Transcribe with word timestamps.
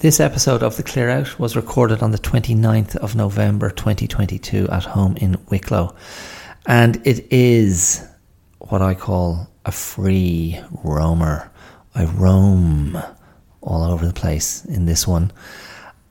This 0.00 0.18
episode 0.18 0.62
of 0.62 0.78
The 0.78 0.82
Clear 0.82 1.10
Out 1.10 1.38
was 1.38 1.56
recorded 1.56 2.02
on 2.02 2.10
the 2.10 2.16
29th 2.16 2.96
of 2.96 3.14
November 3.14 3.68
2022 3.68 4.66
at 4.68 4.84
home 4.84 5.14
in 5.18 5.36
Wicklow. 5.50 5.94
And 6.64 7.06
it 7.06 7.30
is 7.30 8.08
what 8.60 8.80
I 8.80 8.94
call 8.94 9.50
a 9.66 9.72
free 9.72 10.58
roamer. 10.82 11.52
I 11.94 12.06
roam 12.06 12.96
all 13.60 13.82
over 13.82 14.06
the 14.06 14.14
place 14.14 14.64
in 14.64 14.86
this 14.86 15.06
one 15.06 15.32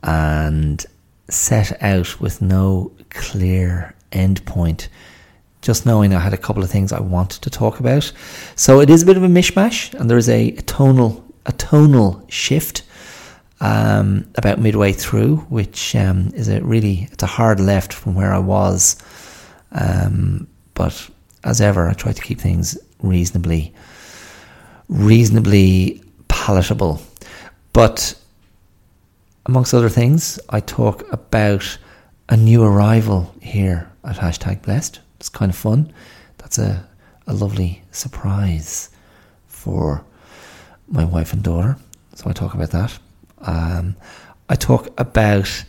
and 0.03 0.85
set 1.27 1.81
out 1.81 2.21
with 2.21 2.43
no 2.43 2.91
clear 3.09 3.95
end 4.11 4.45
point. 4.45 4.87
Just 5.63 5.87
knowing 5.87 6.13
I 6.13 6.19
had 6.19 6.35
a 6.35 6.37
couple 6.37 6.61
of 6.61 6.69
things 6.69 6.93
I 6.93 6.99
wanted 6.99 7.41
to 7.41 7.49
talk 7.49 7.79
about. 7.79 8.13
So 8.55 8.81
it 8.81 8.91
is 8.91 9.01
a 9.01 9.07
bit 9.07 9.17
of 9.17 9.23
a 9.23 9.27
mishmash 9.27 9.95
and 9.95 10.07
there 10.07 10.19
is 10.19 10.29
a, 10.29 10.49
a 10.49 10.61
tonal 10.61 11.25
a 11.47 11.51
tonal 11.53 12.23
shift 12.27 12.83
um, 13.61 14.25
about 14.35 14.59
midway 14.59 14.93
through, 14.93 15.37
which 15.49 15.95
um, 15.95 16.31
is 16.33 16.47
a 16.47 16.61
really 16.61 17.07
it's 17.11 17.23
a 17.23 17.27
hard 17.27 17.59
left 17.59 17.93
from 17.93 18.15
where 18.15 18.33
I 18.33 18.39
was. 18.39 18.97
Um, 19.71 20.47
but 20.73 21.09
as 21.43 21.61
ever, 21.61 21.87
I 21.87 21.93
try 21.93 22.13
to 22.13 22.21
keep 22.21 22.39
things 22.39 22.77
reasonably 23.01 23.73
reasonably 24.87 26.01
palatable. 26.27 27.01
But 27.73 28.15
amongst 29.45 29.73
other 29.73 29.89
things, 29.89 30.39
I 30.49 30.59
talk 30.61 31.11
about 31.11 31.77
a 32.29 32.37
new 32.37 32.63
arrival 32.63 33.33
here 33.41 33.91
at 34.03 34.17
hashtag 34.17 34.61
blessed. 34.63 34.99
It's 35.19 35.29
kind 35.29 35.51
of 35.51 35.57
fun. 35.57 35.93
That's 36.37 36.57
a, 36.57 36.87
a 37.27 37.33
lovely 37.33 37.83
surprise 37.91 38.89
for 39.47 40.03
my 40.87 41.05
wife 41.05 41.33
and 41.33 41.43
daughter. 41.43 41.77
So 42.15 42.29
I 42.29 42.33
talk 42.33 42.53
about 42.53 42.71
that. 42.71 42.97
Um, 43.41 43.95
I 44.49 44.55
talk 44.55 44.87
about 44.99 45.65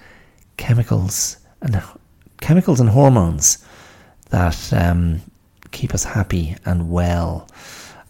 chemicals 0.57 1.39
and 1.63 1.83
chemicals 2.41 2.81
and 2.81 2.89
hormones 2.89 3.65
that 4.31 4.73
um, 4.73 5.21
keep 5.71 5.95
us 5.95 6.05
happy 6.05 6.57
and 6.65 6.91
well. 6.91 7.49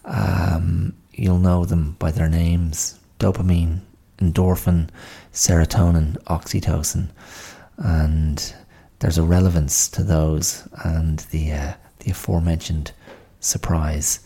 Um, 0.05 0.93
you'll 1.13 1.39
know 1.39 1.65
them 1.65 1.95
by 1.99 2.11
their 2.11 2.29
names: 2.29 2.99
dopamine, 3.19 3.81
endorphin, 4.19 4.89
serotonin, 5.33 6.17
oxytocin, 6.23 7.09
and 7.77 8.53
there's 8.99 9.17
a 9.17 9.23
relevance 9.23 9.89
to 9.89 10.03
those 10.03 10.67
and 10.85 11.19
the 11.31 11.51
uh, 11.51 11.73
the 11.99 12.11
aforementioned 12.11 12.91
surprise. 13.39 14.19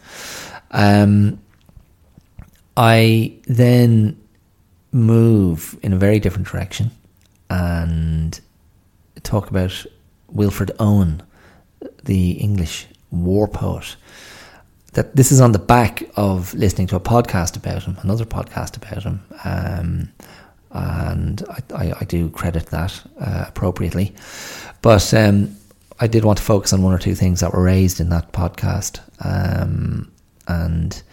Um, 0.71 1.39
I 2.77 3.37
then 3.47 4.21
move 4.95 5.77
in 5.83 5.91
a 5.91 5.97
very 5.97 6.19
different 6.19 6.47
direction 6.47 6.89
and 7.49 8.39
talk 9.23 9.49
about 9.49 9.85
Wilfred 10.29 10.71
Owen, 10.79 11.21
the 12.05 12.31
English 12.31 12.87
war 13.11 13.47
poet. 13.47 13.97
That 14.93 15.13
this 15.13 15.33
is 15.33 15.41
on 15.41 15.51
the 15.51 15.59
back 15.59 16.03
of 16.15 16.53
listening 16.53 16.87
to 16.87 16.95
a 16.95 17.01
podcast 17.01 17.57
about 17.57 17.83
him, 17.83 17.97
another 18.01 18.23
podcast 18.23 18.77
about 18.77 19.03
him, 19.03 19.21
um, 19.43 20.13
and 20.71 21.43
I, 21.49 21.75
I, 21.75 21.93
I, 21.99 22.03
do 22.05 22.29
credit 22.29 22.67
that 22.67 23.01
uh, 23.19 23.45
appropriately. 23.49 24.15
But 24.81 25.13
um, 25.13 25.57
I 25.99 26.07
did 26.07 26.23
want 26.23 26.37
to 26.37 26.43
focus 26.43 26.71
on 26.71 26.81
one 26.81 26.93
or 26.93 26.99
two 26.99 27.15
things 27.15 27.41
that 27.41 27.53
were 27.53 27.63
raised 27.63 27.99
in 27.99 28.07
that 28.09 28.31
podcast, 28.31 29.01
um, 29.19 30.09
and 30.47 31.03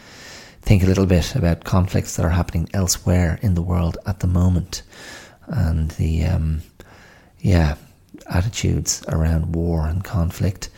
think 0.63 0.83
a 0.83 0.87
little 0.87 1.07
bit 1.07 1.35
about 1.35 1.65
conflicts 1.65 2.17
that 2.17 2.25
are 2.25 2.31
happening 2.31 2.69
elsewhere 2.73 3.39
in 3.43 3.55
the 3.55 3.63
world 3.63 3.99
at 4.07 4.21
the 4.21 4.27
moment 4.27 4.83
and 5.49 5.91
the 5.93 6.25
um, 6.25 6.63
yeah 7.41 7.75
attitudes 8.31 9.03
around 9.09 9.55
war 9.55 9.87
and 9.87 10.05
conflict. 10.05 10.71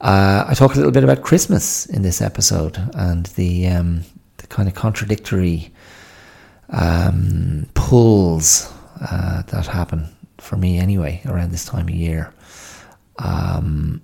Uh, 0.00 0.44
I 0.48 0.54
talk 0.54 0.72
a 0.74 0.76
little 0.76 0.90
bit 0.90 1.04
about 1.04 1.22
Christmas 1.22 1.86
in 1.86 2.02
this 2.02 2.20
episode 2.20 2.78
and 2.94 3.26
the 3.26 3.68
um, 3.68 4.02
the 4.38 4.46
kind 4.46 4.68
of 4.68 4.74
contradictory 4.74 5.70
um, 6.70 7.66
pulls 7.74 8.72
uh, 9.00 9.42
that 9.42 9.66
happen 9.66 10.08
for 10.38 10.56
me 10.56 10.78
anyway 10.78 11.20
around 11.26 11.52
this 11.52 11.66
time 11.66 11.88
of 11.88 11.94
year. 11.94 12.32
Um, 13.18 14.00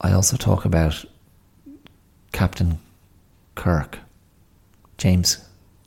I 0.00 0.12
also 0.12 0.36
talk 0.36 0.64
about 0.64 1.04
Captain 2.32 2.78
Kirk 3.54 3.98
James 4.98 5.38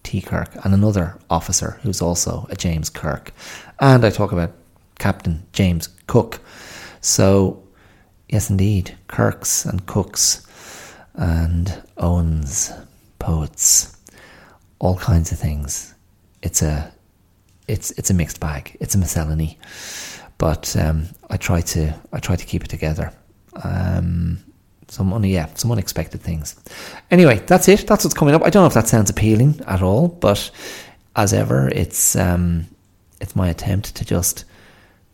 T. 0.03 0.21
Kirk, 0.21 0.49
and 0.63 0.73
another 0.73 1.19
officer 1.29 1.79
who's 1.83 2.01
also 2.01 2.47
a 2.49 2.55
James 2.55 2.89
Kirk. 2.89 3.31
And 3.79 4.03
I 4.03 4.09
talk 4.09 4.31
about 4.31 4.51
Captain 4.99 5.45
James 5.53 5.89
Cook. 6.07 6.39
So, 7.01 7.61
yes, 8.29 8.49
indeed, 8.49 8.97
Kirks 9.07 9.65
and 9.65 9.85
Cooks 9.85 10.47
and 11.13 11.81
Owens, 11.97 12.71
poets, 13.19 13.97
all 14.79 14.97
kinds 14.97 15.31
of 15.31 15.39
things. 15.39 15.93
It's 16.41 16.61
a 16.61 16.91
it's 17.67 17.91
it's 17.91 18.09
a 18.09 18.13
mixed 18.13 18.39
bag. 18.39 18.75
It's 18.79 18.95
a 18.95 18.97
miscellany, 18.97 19.59
but 20.37 20.75
um, 20.75 21.07
I 21.29 21.37
try 21.37 21.61
to 21.61 21.93
I 22.11 22.19
try 22.19 22.35
to 22.35 22.45
keep 22.45 22.63
it 22.63 22.69
together. 22.69 23.13
Um, 23.63 24.43
some 24.91 25.23
yeah, 25.23 25.47
some 25.53 25.71
unexpected 25.71 26.21
things. 26.21 26.55
Anyway, 27.11 27.39
that's 27.47 27.69
it. 27.69 27.87
That's 27.87 28.03
what's 28.03 28.13
coming 28.13 28.35
up. 28.35 28.43
I 28.43 28.49
don't 28.49 28.63
know 28.63 28.67
if 28.67 28.73
that 28.73 28.89
sounds 28.89 29.09
appealing 29.09 29.61
at 29.65 29.81
all, 29.81 30.09
but 30.09 30.51
as 31.15 31.33
ever, 31.33 31.69
it's 31.69 32.15
um, 32.17 32.67
it's 33.21 33.33
my 33.33 33.47
attempt 33.47 33.95
to 33.95 34.05
just 34.05 34.43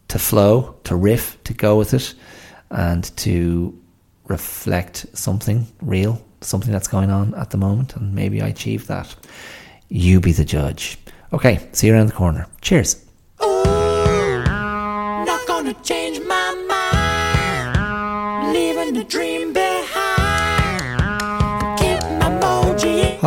to 0.07 0.17
flow, 0.17 0.75
to 0.85 0.95
riff, 0.95 1.37
to 1.43 1.53
go 1.53 1.77
with 1.77 1.93
it, 1.93 2.16
and 2.71 3.16
to 3.17 3.77
reflect 4.27 5.05
something 5.13 5.67
real, 5.81 6.19
something 6.41 6.71
that's 6.71 6.87
going 6.87 7.11
on 7.11 7.35
at 7.35 7.51
the 7.51 7.57
moment, 7.57 7.95
and 7.95 8.16
maybe 8.16 8.41
I 8.41 8.47
achieve 8.47 8.87
that. 8.87 9.16
You 9.89 10.19
be 10.19 10.31
the 10.31 10.43
judge. 10.43 10.97
Okay, 11.31 11.69
see 11.71 11.87
you 11.87 11.93
around 11.93 12.07
the 12.07 12.13
corner. 12.13 12.47
Cheers. 12.61 13.05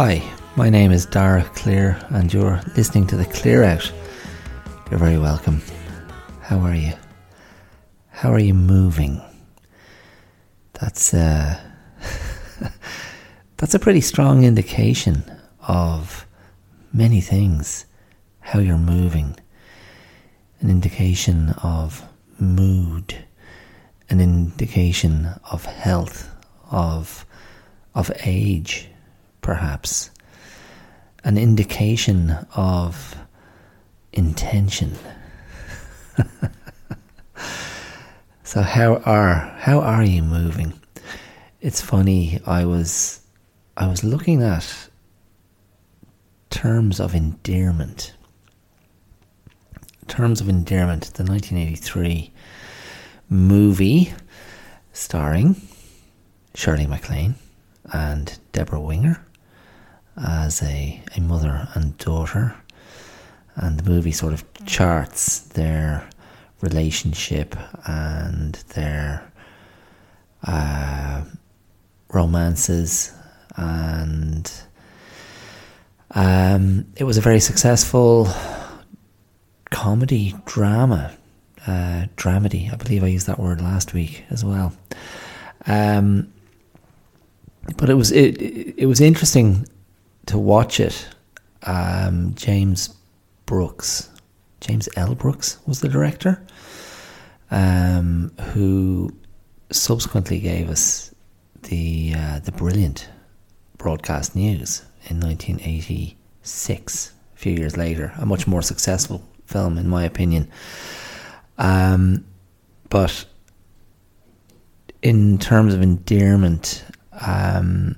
Hi, 0.02 0.22
my 0.56 0.70
name 0.70 0.92
is 0.92 1.04
Dara 1.04 1.44
Clear, 1.54 2.02
and 2.08 2.32
you're 2.32 2.58
listening 2.74 3.06
to 3.08 3.18
the 3.18 3.26
Clear 3.26 3.64
Out. 3.64 3.92
You're 4.90 4.98
very 4.98 5.18
welcome. 5.18 5.60
How 6.40 6.58
are 6.60 6.74
you? 6.74 6.94
How 8.08 8.32
are 8.32 8.38
you 8.38 8.54
moving? 8.54 9.20
That's 10.72 11.12
uh, 11.12 11.60
that's 13.58 13.74
a 13.74 13.78
pretty 13.78 14.00
strong 14.00 14.42
indication 14.42 15.22
of 15.68 16.26
many 16.94 17.20
things. 17.20 17.84
How 18.40 18.58
you're 18.58 18.78
moving, 18.78 19.36
an 20.60 20.70
indication 20.70 21.50
of 21.62 22.02
mood, 22.38 23.22
an 24.08 24.22
indication 24.22 25.28
of 25.50 25.66
health, 25.66 26.26
of 26.70 27.26
of 27.94 28.10
age 28.24 28.89
perhaps, 29.40 30.10
an 31.24 31.36
indication 31.38 32.30
of 32.54 33.16
intention. 34.12 34.96
so 38.42 38.62
how 38.62 38.96
are 38.96 39.54
how 39.58 39.80
are 39.80 40.04
you 40.04 40.22
moving? 40.22 40.74
It's 41.60 41.80
funny, 41.80 42.40
I 42.46 42.64
was 42.64 43.20
I 43.76 43.86
was 43.88 44.04
looking 44.04 44.42
at 44.42 44.88
terms 46.50 47.00
of 47.00 47.14
endearment. 47.14 48.14
Terms 50.08 50.40
of 50.40 50.48
Endearment, 50.48 51.14
the 51.14 51.22
1983 51.22 52.32
movie 53.28 54.12
starring 54.92 55.54
Shirley 56.54 56.86
MacLaine 56.86 57.36
and 57.92 58.36
Debra 58.50 58.80
Winger 58.80 59.24
as 60.22 60.62
a, 60.62 61.02
a 61.16 61.20
mother 61.20 61.68
and 61.74 61.96
daughter. 61.98 62.54
And 63.56 63.78
the 63.78 63.88
movie 63.88 64.12
sort 64.12 64.32
of 64.32 64.44
charts 64.64 65.40
their 65.40 66.08
relationship 66.60 67.56
and 67.86 68.54
their 68.74 69.30
uh, 70.46 71.24
romances. 72.12 73.12
And 73.56 74.50
um, 76.12 76.86
it 76.96 77.04
was 77.04 77.18
a 77.18 77.20
very 77.20 77.40
successful 77.40 78.28
comedy 79.70 80.34
drama. 80.46 81.16
Uh, 81.66 82.06
dramedy, 82.16 82.72
I 82.72 82.76
believe 82.76 83.04
I 83.04 83.08
used 83.08 83.26
that 83.26 83.38
word 83.38 83.60
last 83.60 83.92
week 83.92 84.24
as 84.30 84.44
well. 84.44 84.72
Um, 85.66 86.32
but 87.76 87.90
it 87.90 87.94
was 87.94 88.10
it 88.12 88.40
it 88.40 88.86
was 88.86 89.00
interesting 89.00 89.66
to 90.26 90.38
watch 90.38 90.80
it, 90.80 91.08
um, 91.64 92.34
James 92.34 92.94
Brooks 93.46 94.10
James 94.60 94.88
L. 94.96 95.14
Brooks 95.14 95.58
was 95.66 95.80
the 95.80 95.88
director, 95.88 96.44
um, 97.50 98.30
who 98.52 99.10
subsequently 99.70 100.38
gave 100.38 100.68
us 100.68 101.14
the 101.62 102.12
uh, 102.16 102.40
the 102.40 102.52
brilliant 102.52 103.08
broadcast 103.78 104.36
news 104.36 104.82
in 105.08 105.18
1986. 105.20 107.12
A 107.34 107.38
few 107.38 107.52
years 107.52 107.76
later, 107.76 108.12
a 108.18 108.26
much 108.26 108.46
more 108.46 108.62
successful 108.62 109.26
film, 109.46 109.78
in 109.78 109.88
my 109.88 110.04
opinion. 110.04 110.50
Um, 111.56 112.26
but 112.90 113.24
in 115.02 115.38
terms 115.38 115.72
of 115.72 115.80
endearment, 115.80 116.84
um, 117.26 117.96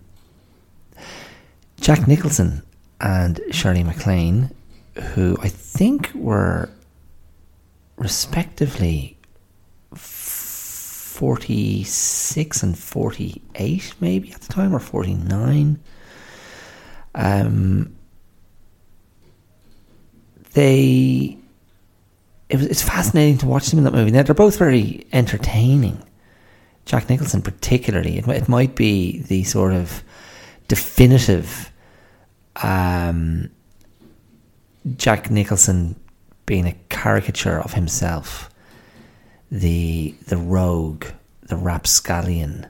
Jack 1.82 2.06
Nicholson 2.06 2.62
and 3.00 3.40
Shirley 3.50 3.82
MacLaine, 3.82 4.54
who 5.14 5.36
I 5.42 5.48
think 5.48 6.12
were 6.14 6.70
respectively 7.96 9.18
46 9.92 12.62
and 12.62 12.78
48 12.78 13.94
maybe 14.00 14.32
at 14.32 14.42
the 14.42 14.52
time 14.52 14.72
or 14.74 14.78
49 14.78 15.80
um, 17.14 17.94
they 20.52 21.36
it 22.48 22.56
was, 22.56 22.66
it's 22.66 22.82
fascinating 22.82 23.38
to 23.38 23.46
watch 23.46 23.68
them 23.68 23.78
in 23.78 23.84
that 23.84 23.92
movie. 23.92 24.10
Now 24.12 24.22
they're 24.22 24.34
both 24.34 24.56
very 24.56 25.06
entertaining 25.12 26.02
Jack 26.86 27.10
Nicholson 27.10 27.42
particularly. 27.42 28.18
It, 28.18 28.28
it 28.28 28.48
might 28.48 28.76
be 28.76 29.22
the 29.22 29.42
sort 29.44 29.72
of 29.72 30.02
definitive 30.68 31.71
um, 32.56 33.50
Jack 34.96 35.30
Nicholson 35.30 35.98
being 36.46 36.66
a 36.66 36.72
caricature 36.88 37.60
of 37.60 37.74
himself, 37.74 38.50
the 39.50 40.14
the 40.26 40.36
rogue, 40.36 41.06
the 41.42 41.56
rapscallion, 41.56 42.66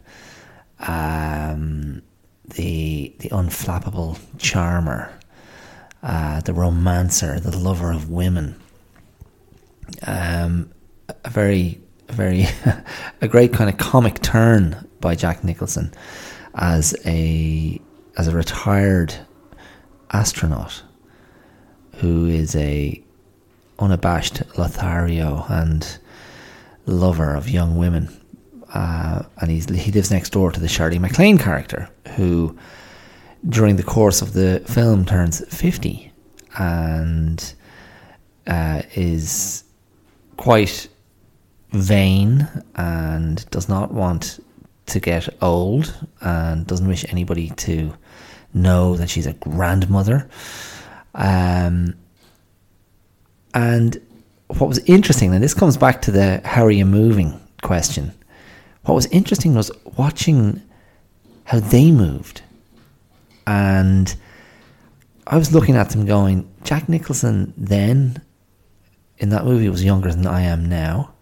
um, 0.81 2.03
the 2.45 3.15
the 3.21 3.29
unflappable 3.31 4.19
charmer, 4.39 5.19
uh, 6.03 6.41
the 6.41 6.53
romancer, 6.53 7.41
the 7.41 7.57
lover 7.57 7.93
of 7.93 8.11
women. 8.11 8.57
Um, 10.07 10.71
a 11.25 11.31
very, 11.31 11.81
very, 12.09 12.47
a 13.21 13.29
great 13.29 13.53
kind 13.53 13.69
of 13.69 13.77
comic 13.79 14.21
turn 14.21 14.89
by 15.01 15.15
Jack 15.15 15.45
Nicholson 15.45 15.93
as 16.55 16.95
a 17.07 17.81
as 18.19 18.29
a 18.29 18.33
retired 18.33 19.15
astronaut 20.13 20.83
who 21.97 22.27
is 22.27 22.57
a 22.57 23.03
unabashed 23.79 24.43
Lothario 24.59 25.45
and 25.49 25.99
lover 26.87 27.35
of 27.35 27.49
young 27.49 27.77
women. 27.77 28.09
Uh, 28.75 29.23
and 29.41 29.51
he's, 29.51 29.69
he 29.69 29.93
lives 29.93 30.11
next 30.11 30.31
door 30.31 30.51
to 30.51 30.61
the 30.61 30.69
Shirley 30.69 30.99
MacLaine 30.99 31.39
character, 31.39 31.89
who 32.17 32.57
during 33.49 33.77
the 33.77 33.83
course 33.83 34.23
of 34.23 34.33
the 34.33 34.63
film 34.67 35.05
turns 35.05 35.45
50 35.55 36.11
and 36.59 37.55
uh, 38.47 38.83
is 38.95 39.65
quite 40.37 40.89
vain 41.73 42.49
and 42.77 43.49
does 43.51 43.69
not 43.69 43.93
want 43.93 44.43
to 44.87 45.01
get 45.01 45.29
old 45.41 45.95
and 46.21 46.67
doesn't 46.67 46.89
wish 46.89 47.05
anybody 47.09 47.51
to 47.51 47.93
know 48.55 48.97
that 48.97 49.11
she's 49.11 49.27
a 49.27 49.33
grandmother. 49.35 50.29
Um, 51.15 51.95
and 53.55 54.01
what 54.49 54.69
was 54.69 54.79
interesting, 54.81 55.35
and 55.35 55.43
this 55.43 55.55
comes 55.55 55.77
back 55.77 56.03
to 56.03 56.11
the 56.11 56.41
how 56.45 56.65
are 56.65 56.71
you 56.71 56.87
moving 56.87 57.39
question. 57.63 58.13
What 58.85 58.95
was 58.95 59.07
interesting 59.07 59.55
was 59.55 59.71
watching 59.97 60.61
how 61.45 61.61
they 61.61 61.91
moved. 61.91 62.43
And 63.47 64.15
I 65.27 65.37
was 65.37 65.53
looking 65.53 65.77
at 65.77 65.91
them 65.91 66.07
going, 66.07 66.49
Jack 66.65 66.89
Nicholson 66.89 67.53
then 67.57 68.23
in 69.19 69.31
that 69.31 69.45
movie 69.45 69.69
was 69.69 69.85
younger 69.85 70.11
than 70.13 70.27
I 70.27 70.43
am 70.43 70.69
now. 70.69 71.13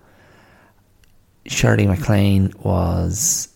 Shirley 1.47 1.87
MacLaine 1.87 2.53
was 2.63 3.49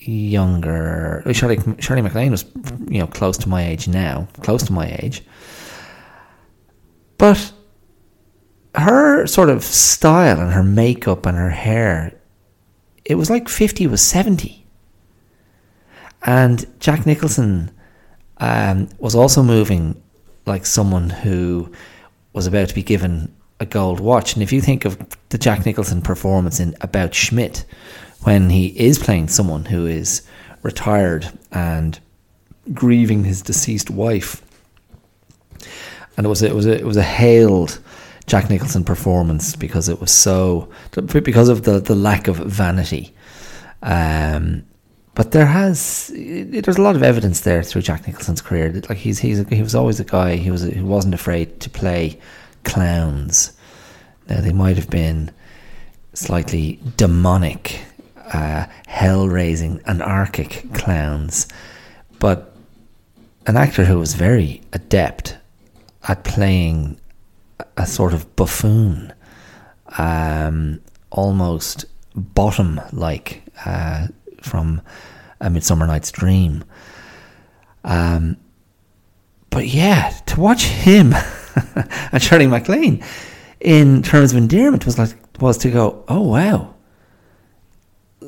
younger. 0.00 1.22
Shirley, 1.32 1.58
Shirley 1.78 2.02
MacLaine 2.02 2.30
was, 2.30 2.44
you 2.88 2.98
know, 2.98 3.06
close 3.06 3.36
to 3.38 3.48
my 3.48 3.64
age 3.64 3.88
now, 3.88 4.28
close 4.42 4.62
to 4.64 4.72
my 4.72 4.98
age. 5.02 5.22
But 7.18 7.52
her 8.74 9.26
sort 9.26 9.50
of 9.50 9.62
style 9.62 10.40
and 10.40 10.52
her 10.52 10.62
makeup 10.62 11.26
and 11.26 11.36
her 11.36 11.50
hair, 11.50 12.18
it 13.04 13.16
was 13.16 13.30
like 13.30 13.48
50 13.48 13.86
was 13.86 14.02
70. 14.02 14.66
And 16.22 16.66
Jack 16.80 17.06
Nicholson 17.06 17.70
um, 18.38 18.88
was 18.98 19.14
also 19.14 19.42
moving 19.42 20.02
like 20.46 20.66
someone 20.66 21.10
who 21.10 21.70
was 22.32 22.46
about 22.46 22.68
to 22.68 22.74
be 22.74 22.82
given 22.82 23.34
a 23.58 23.66
gold 23.66 24.00
watch. 24.00 24.34
And 24.34 24.42
if 24.42 24.52
you 24.52 24.60
think 24.60 24.84
of 24.84 24.98
the 25.28 25.38
Jack 25.38 25.66
Nicholson 25.66 26.00
performance 26.00 26.60
in 26.60 26.74
About 26.80 27.14
Schmidt, 27.14 27.64
when 28.22 28.50
he 28.50 28.68
is 28.68 28.98
playing 28.98 29.28
someone 29.28 29.64
who 29.64 29.86
is 29.86 30.22
retired 30.62 31.30
and 31.50 31.98
grieving 32.74 33.24
his 33.24 33.42
deceased 33.42 33.90
wife. 33.90 34.42
And 36.16 36.26
it 36.26 36.28
was 36.28 36.42
it 36.42 36.54
was 36.54 36.66
a, 36.66 36.78
it 36.78 36.84
was 36.84 36.96
a 36.96 37.02
hailed 37.02 37.80
Jack 38.26 38.50
Nicholson 38.50 38.84
performance 38.84 39.56
because 39.56 39.88
it 39.88 40.00
was 40.00 40.10
so 40.10 40.68
because 40.90 41.48
of 41.48 41.62
the 41.62 41.80
the 41.80 41.94
lack 41.94 42.28
of 42.28 42.36
vanity. 42.36 43.14
Um, 43.82 44.64
but 45.14 45.32
there 45.32 45.46
has 45.46 46.10
there's 46.14 46.76
a 46.76 46.82
lot 46.82 46.96
of 46.96 47.02
evidence 47.02 47.40
there 47.40 47.62
through 47.62 47.82
Jack 47.82 48.06
Nicholson's 48.06 48.42
career. 48.42 48.72
Like 48.88 48.98
he's 48.98 49.18
he's 49.18 49.46
he 49.48 49.62
was 49.62 49.74
always 49.74 49.98
a 49.98 50.04
guy 50.04 50.36
he 50.36 50.50
was 50.50 50.62
who 50.62 50.84
wasn't 50.84 51.14
afraid 51.14 51.60
to 51.60 51.70
play 51.70 52.18
clowns. 52.64 53.52
Now 54.28 54.40
they 54.40 54.52
might 54.52 54.76
have 54.76 54.90
been 54.90 55.30
slightly 56.12 56.80
demonic 56.96 57.80
uh, 58.32 58.66
hell 58.86 59.28
raising, 59.28 59.80
anarchic 59.86 60.72
clowns, 60.74 61.48
but 62.18 62.54
an 63.46 63.56
actor 63.56 63.84
who 63.84 63.98
was 63.98 64.14
very 64.14 64.60
adept 64.72 65.36
at 66.08 66.24
playing 66.24 67.00
a 67.76 67.86
sort 67.86 68.12
of 68.12 68.36
buffoon, 68.36 69.12
um, 69.98 70.80
almost 71.10 71.84
bottom 72.14 72.80
like 72.92 73.42
uh, 73.64 74.06
from 74.42 74.80
A 75.40 75.50
Midsummer 75.50 75.86
Night's 75.86 76.12
Dream. 76.12 76.64
Um, 77.84 78.36
but 79.50 79.66
yeah, 79.66 80.10
to 80.26 80.40
watch 80.40 80.64
him 80.64 81.14
and 82.12 82.22
Shirley 82.22 82.46
MacLaine 82.46 83.02
in 83.60 84.02
terms 84.02 84.32
of 84.32 84.38
endearment 84.38 84.86
was 84.86 84.98
like 84.98 85.14
was 85.40 85.58
to 85.58 85.70
go, 85.70 86.04
oh 86.08 86.20
wow, 86.20 86.74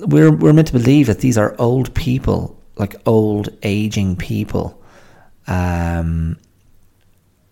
we're 0.07 0.31
we're 0.31 0.53
meant 0.53 0.69
to 0.69 0.73
believe 0.73 1.07
that 1.07 1.21
these 1.21 1.39
are 1.39 1.55
old 1.59 1.95
people, 1.95 2.61
like 2.77 2.97
old 3.07 3.49
aging 3.63 4.17
people, 4.17 4.83
um, 5.47 6.37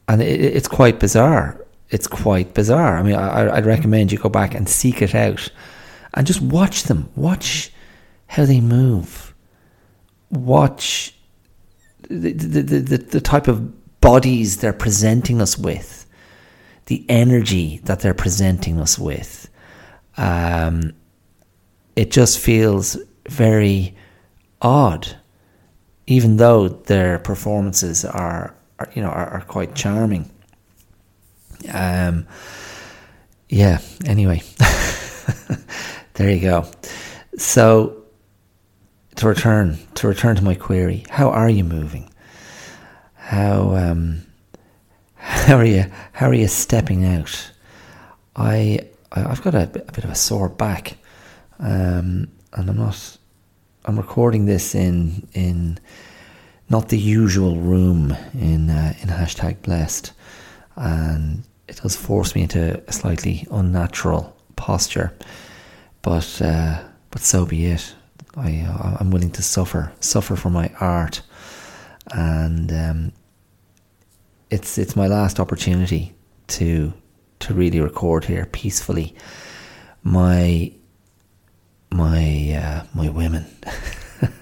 and 0.09 0.23
it, 0.23 0.40
it's 0.40 0.69
quite 0.69 1.00
bizarre. 1.00 1.64
It's 1.90 2.07
quite 2.07 2.54
bizarre. 2.54 2.99
I 2.99 3.02
mean, 3.02 3.16
I, 3.16 3.57
I'd 3.57 3.66
recommend 3.66 4.12
you 4.12 4.19
go 4.19 4.28
back 4.28 4.54
and 4.54 4.69
seek 4.69 5.02
it 5.02 5.14
out, 5.14 5.49
and 6.14 6.26
just 6.26 6.40
watch 6.40 6.85
them. 6.85 7.09
Watch 7.16 7.73
how 8.26 8.45
they 8.45 8.61
move. 8.61 9.35
Watch 10.30 11.14
the 12.09 12.33
the, 12.33 12.62
the, 12.62 12.97
the 12.99 13.21
type 13.21 13.49
of 13.49 14.00
bodies 14.00 14.59
they're 14.59 14.73
presenting 14.73 15.40
us 15.40 15.59
with, 15.59 16.07
the 16.87 17.04
energy 17.09 17.80
that 17.85 18.00
they're 18.00 18.14
presenting 18.14 18.80
us 18.80 18.99
with. 18.99 19.49
Um, 20.16 20.92
it 22.00 22.11
just 22.11 22.38
feels 22.38 22.97
very 23.28 23.95
odd, 24.62 25.19
even 26.07 26.38
though 26.38 26.66
their 26.66 27.19
performances 27.19 28.07
are, 28.07 28.54
are 28.78 28.88
you 28.95 29.02
know, 29.02 29.11
are, 29.11 29.28
are, 29.28 29.40
quite 29.42 29.75
charming. 29.75 30.30
Um, 31.71 32.26
yeah. 33.50 33.80
Anyway, 34.07 34.42
there 36.14 36.30
you 36.30 36.40
go. 36.40 36.71
So 37.37 38.02
to 39.16 39.28
return 39.28 39.78
to 39.97 40.09
return 40.09 40.37
to 40.37 40.42
my 40.42 40.54
query, 40.54 41.04
how 41.11 41.28
are 41.28 41.50
you 41.50 41.64
moving? 41.64 42.09
How 43.12 43.76
um, 43.76 44.23
how 45.16 45.59
are 45.59 45.66
you 45.66 45.85
how 46.12 46.30
are 46.30 46.35
you 46.35 46.49
stepping 46.49 47.04
out? 47.04 47.50
I 48.37 48.88
I've 49.12 49.42
got 49.42 49.54
a, 49.54 49.64
a 49.64 49.92
bit 49.92 50.04
of 50.04 50.11
a 50.11 50.14
sore 50.14 50.49
back 50.49 50.97
um, 51.61 52.29
and 52.52 52.71
I'm 52.71 52.76
not. 52.76 53.19
I'm 53.85 53.97
recording 53.97 54.47
this 54.47 54.75
in 54.75 55.29
in 55.33 55.79
not 56.69 56.88
the 56.88 56.99
usual 56.99 57.57
room 57.57 58.17
in 58.35 58.71
uh, 58.71 58.95
in 59.00 59.09
hashtag 59.09 59.62
blessed, 59.62 60.12
and 60.76 61.45
it 61.69 61.76
does 61.76 61.97
force 61.97 62.35
me 62.35 62.43
into 62.43 62.83
a 62.87 62.93
slightly 62.93 63.47
unnatural 63.50 64.37
posture, 64.57 65.12
but 66.02 66.40
uh, 66.43 66.83
but 67.11 67.23
so 67.23 67.47
be 67.47 67.67
it. 67.67 67.95
I 68.37 68.67
uh, 68.69 68.97
I'm 68.99 69.11
willing 69.11 69.33
to 69.33 69.43
suffer 69.43 69.93
suffer 70.00 70.37
for 70.37 70.50
my 70.50 70.71
art, 70.81 71.23
and 72.12 72.73
um, 72.73 73.12
it's 74.50 74.79
it's 74.79 74.97
my 74.97 75.07
last 75.07 75.38
opportunity 75.38 76.14
to 76.49 76.93
to 77.40 77.55
really 77.55 77.81
record 77.81 78.25
here 78.25 78.47
peacefully. 78.47 79.14
My 80.02 80.73
my 81.90 82.52
uh, 82.54 82.87
my 82.94 83.09
women. 83.09 83.47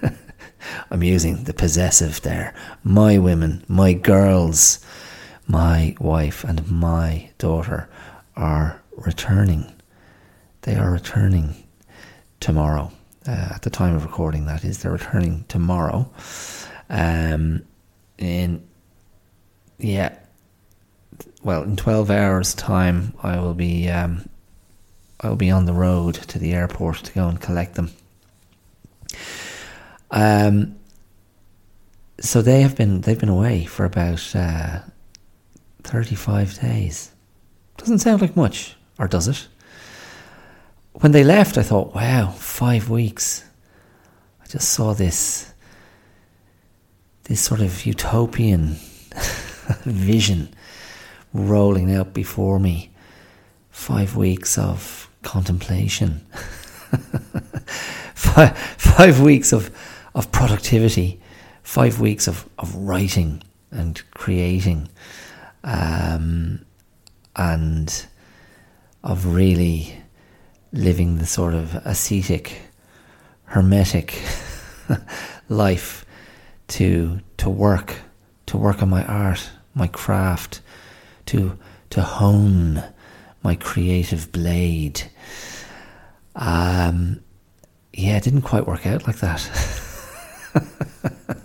I'm 0.91 1.03
using 1.03 1.43
the 1.43 1.53
possessive 1.53 2.21
there. 2.21 2.53
My 2.83 3.17
women, 3.17 3.63
my 3.67 3.93
girls, 3.93 4.79
my 5.47 5.95
wife, 5.99 6.43
and 6.43 6.69
my 6.69 7.29
daughter 7.37 7.89
are 8.35 8.81
returning. 8.97 9.71
They 10.61 10.75
are 10.75 10.91
returning 10.91 11.55
tomorrow. 12.39 12.91
Uh, 13.27 13.51
at 13.53 13.61
the 13.63 13.69
time 13.69 13.95
of 13.95 14.03
recording, 14.03 14.45
that 14.45 14.63
is, 14.63 14.79
they're 14.79 14.91
returning 14.91 15.45
tomorrow. 15.47 16.09
Um, 16.89 17.63
in 18.17 18.67
yeah, 19.77 20.17
well, 21.43 21.63
in 21.63 21.75
twelve 21.75 22.09
hours' 22.09 22.53
time, 22.53 23.13
I 23.21 23.39
will 23.39 23.53
be 23.53 23.89
um, 23.89 24.27
I 25.21 25.29
will 25.29 25.35
be 25.35 25.51
on 25.51 25.65
the 25.65 25.73
road 25.73 26.15
to 26.15 26.39
the 26.39 26.53
airport 26.53 26.97
to 26.97 27.13
go 27.13 27.27
and 27.27 27.41
collect 27.41 27.75
them. 27.75 27.91
Um, 30.11 30.79
so 32.19 32.41
they 32.41 32.61
have 32.61 32.75
been 32.75 33.01
they've 33.01 33.19
been 33.19 33.29
away 33.29 33.65
for 33.65 33.85
about 33.85 34.35
uh, 34.35 34.79
thirty 35.83 36.15
five 36.15 36.59
days. 36.59 37.11
Doesn't 37.77 37.99
sound 37.99 38.21
like 38.21 38.35
much, 38.35 38.75
or 38.97 39.07
does 39.07 39.27
it? 39.27 39.47
When 40.93 41.11
they 41.11 41.23
left, 41.23 41.57
I 41.57 41.63
thought, 41.63 41.95
wow, 41.95 42.31
five 42.31 42.89
weeks. 42.89 43.43
I 44.41 44.47
just 44.47 44.69
saw 44.69 44.93
this 44.93 45.53
this 47.25 47.41
sort 47.41 47.61
of 47.61 47.85
utopian 47.85 48.77
vision 49.85 50.53
rolling 51.33 51.93
out 51.93 52.13
before 52.13 52.59
me. 52.59 52.91
Five 53.69 54.15
weeks 54.15 54.57
of 54.57 55.08
contemplation. 55.29 56.25
five, 58.15 58.57
five 58.57 59.21
weeks 59.21 59.53
of, 59.53 59.69
of 60.15 60.31
productivity 60.31 61.21
five 61.69 61.99
weeks 61.99 62.27
of, 62.27 62.49
of 62.57 62.75
writing 62.75 63.43
and 63.69 64.01
creating 64.15 64.89
um, 65.63 66.65
and 67.35 68.07
of 69.03 69.27
really 69.27 69.95
living 70.73 71.19
the 71.19 71.27
sort 71.27 71.53
of 71.53 71.75
ascetic, 71.85 72.59
hermetic 73.45 74.19
life 75.49 76.07
to 76.67 77.19
to 77.37 77.47
work, 77.51 77.97
to 78.47 78.57
work 78.57 78.81
on 78.81 78.89
my 78.89 79.05
art, 79.05 79.51
my 79.75 79.85
craft, 79.85 80.61
to 81.27 81.55
to 81.91 82.01
hone 82.01 82.83
my 83.43 83.53
creative 83.53 84.31
blade. 84.31 85.03
Um, 86.39 87.21
yeah, 87.93 88.17
it 88.17 88.23
didn't 88.23 88.41
quite 88.41 88.65
work 88.65 88.87
out 88.87 89.05
like 89.05 89.17
that. 89.19 89.85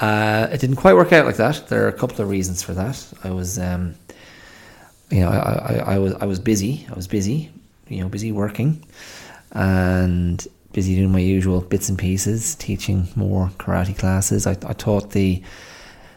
Uh, 0.00 0.48
it 0.50 0.60
didn't 0.60 0.76
quite 0.76 0.94
work 0.94 1.12
out 1.12 1.26
like 1.26 1.36
that. 1.36 1.68
There 1.68 1.84
are 1.84 1.88
a 1.88 1.92
couple 1.92 2.22
of 2.22 2.30
reasons 2.30 2.62
for 2.62 2.72
that. 2.72 3.06
I 3.22 3.30
was, 3.30 3.58
um, 3.58 3.94
you 5.10 5.20
know, 5.20 5.28
I, 5.28 5.34
I, 5.34 5.94
I, 5.94 5.98
was 5.98 6.14
I 6.14 6.24
was 6.24 6.38
busy. 6.38 6.86
I 6.90 6.94
was 6.94 7.06
busy, 7.06 7.52
you 7.88 8.00
know, 8.00 8.08
busy 8.08 8.32
working, 8.32 8.82
and 9.52 10.46
busy 10.72 10.94
doing 10.94 11.12
my 11.12 11.18
usual 11.18 11.60
bits 11.60 11.90
and 11.90 11.98
pieces, 11.98 12.54
teaching 12.54 13.08
more 13.14 13.48
karate 13.58 13.96
classes. 13.96 14.46
I, 14.46 14.52
I 14.52 14.72
taught 14.72 15.10
the 15.10 15.42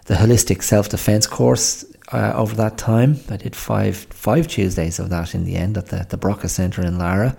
the 0.05 0.13
holistic 0.13 0.63
self 0.63 0.87
defense 0.87 1.27
course 1.27 1.83
uh, 2.13 2.34
over 2.36 2.55
that 2.55 2.77
time. 2.77 3.17
I 3.29 3.38
did 3.38 3.55
five 3.55 3.98
five 3.98 4.48
Tuesdays 4.48 5.00
of 5.00 5.10
that 5.10 5.34
in 5.34 5.46
the 5.46 5.55
end 5.55 5.77
at 5.77 5.88
the 5.88 6.05
the 6.08 6.17
Brockagh 6.17 6.50
Centre 6.50 6.86
in 6.86 6.98
Laragh, 6.98 7.36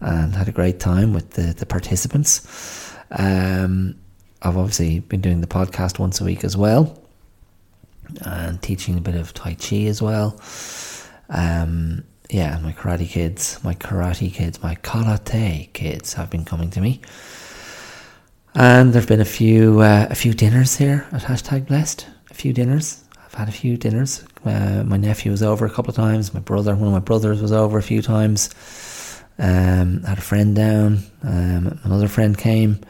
and 0.00 0.34
had 0.34 0.48
a 0.48 0.52
great 0.52 0.80
time 0.80 1.12
with 1.12 1.30
the 1.30 1.54
the 1.54 1.66
participants. 1.66 2.94
Um, 3.10 3.94
I've 4.42 4.56
obviously 4.56 5.00
been 5.00 5.20
doing 5.20 5.40
the 5.40 5.46
podcast 5.46 5.98
once 5.98 6.20
a 6.20 6.24
week 6.24 6.44
as 6.44 6.56
well, 6.56 7.00
and 8.22 8.60
teaching 8.60 8.98
a 8.98 9.00
bit 9.00 9.14
of 9.14 9.32
Tai 9.32 9.54
Chi 9.54 9.84
as 9.84 10.02
well. 10.02 10.40
Um, 11.28 12.04
yeah, 12.30 12.58
my 12.58 12.72
karate 12.72 13.08
kids, 13.08 13.58
my 13.64 13.74
karate 13.74 14.32
kids, 14.32 14.62
my 14.62 14.74
karate 14.76 15.72
kids 15.72 16.12
have 16.14 16.28
been 16.28 16.44
coming 16.44 16.70
to 16.70 16.80
me, 16.80 17.00
and 18.54 18.92
there've 18.92 19.08
been 19.08 19.20
a 19.20 19.24
few 19.24 19.80
uh, 19.80 20.08
a 20.10 20.14
few 20.14 20.34
dinners 20.34 20.76
here 20.76 21.06
at 21.12 21.22
hashtag 21.22 21.66
blessed. 21.66 22.06
A 22.30 22.34
few 22.34 22.52
dinners. 22.52 23.04
I've 23.38 23.46
had 23.46 23.54
a 23.54 23.56
few 23.56 23.76
dinners. 23.76 24.24
Uh, 24.44 24.82
my 24.84 24.96
nephew 24.96 25.30
was 25.30 25.44
over 25.44 25.64
a 25.64 25.70
couple 25.70 25.90
of 25.90 25.94
times. 25.94 26.34
My 26.34 26.40
brother, 26.40 26.74
one 26.74 26.88
of 26.88 26.92
my 26.92 26.98
brothers, 26.98 27.40
was 27.40 27.52
over 27.52 27.78
a 27.78 27.82
few 27.82 28.02
times. 28.02 28.50
Um, 29.38 30.02
I 30.04 30.08
had 30.08 30.18
a 30.18 30.22
friend 30.22 30.56
down. 30.56 31.04
Um, 31.22 31.78
another 31.84 32.08
friend 32.08 32.36
came. 32.36 32.80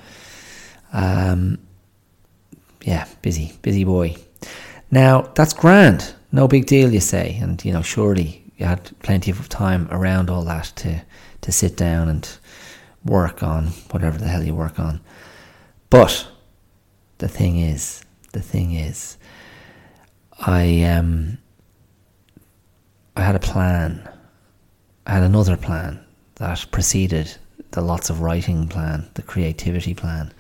Um, 0.91 1.59
yeah, 2.81 3.07
busy, 3.21 3.53
busy 3.61 3.85
boy. 3.85 4.17
Now 4.91 5.21
that's 5.35 5.53
grand, 5.53 6.15
no 6.33 6.49
big 6.49 6.65
deal, 6.65 6.95
you 6.95 7.01
say, 7.01 7.37
and 7.43 7.63
you 7.63 7.71
know 7.71 7.83
surely 7.83 8.51
you 8.57 8.65
had 8.65 8.91
plenty 9.01 9.31
of 9.31 9.51
time 9.51 9.87
around 9.91 10.31
all 10.31 10.45
that 10.45 10.73
to 10.77 11.03
to 11.43 11.53
sit 11.53 11.77
down 11.77 12.09
and 12.09 12.27
work 13.05 13.43
on 13.43 13.67
whatever 13.91 14.17
the 14.17 14.29
hell 14.29 14.43
you 14.43 14.55
work 14.55 14.81
on. 14.81 15.03
But 15.91 16.27
the 17.19 17.29
thing 17.29 17.59
is, 17.59 18.03
the 18.33 18.41
thing 18.41 18.73
is, 18.73 19.18
I 20.41 20.83
um, 20.85 21.39
I 23.17 23.23
had 23.23 23.35
a 23.35 23.41
plan. 23.41 24.09
I 25.07 25.13
had 25.13 25.23
another 25.23 25.57
plan 25.57 26.05
that 26.37 26.67
preceded 26.71 27.35
the 27.73 27.81
lots 27.81 28.11
of 28.11 28.21
writing 28.21 28.69
plan, 28.69 29.09
the 29.15 29.23
creativity 29.23 29.95
plan. 29.95 30.33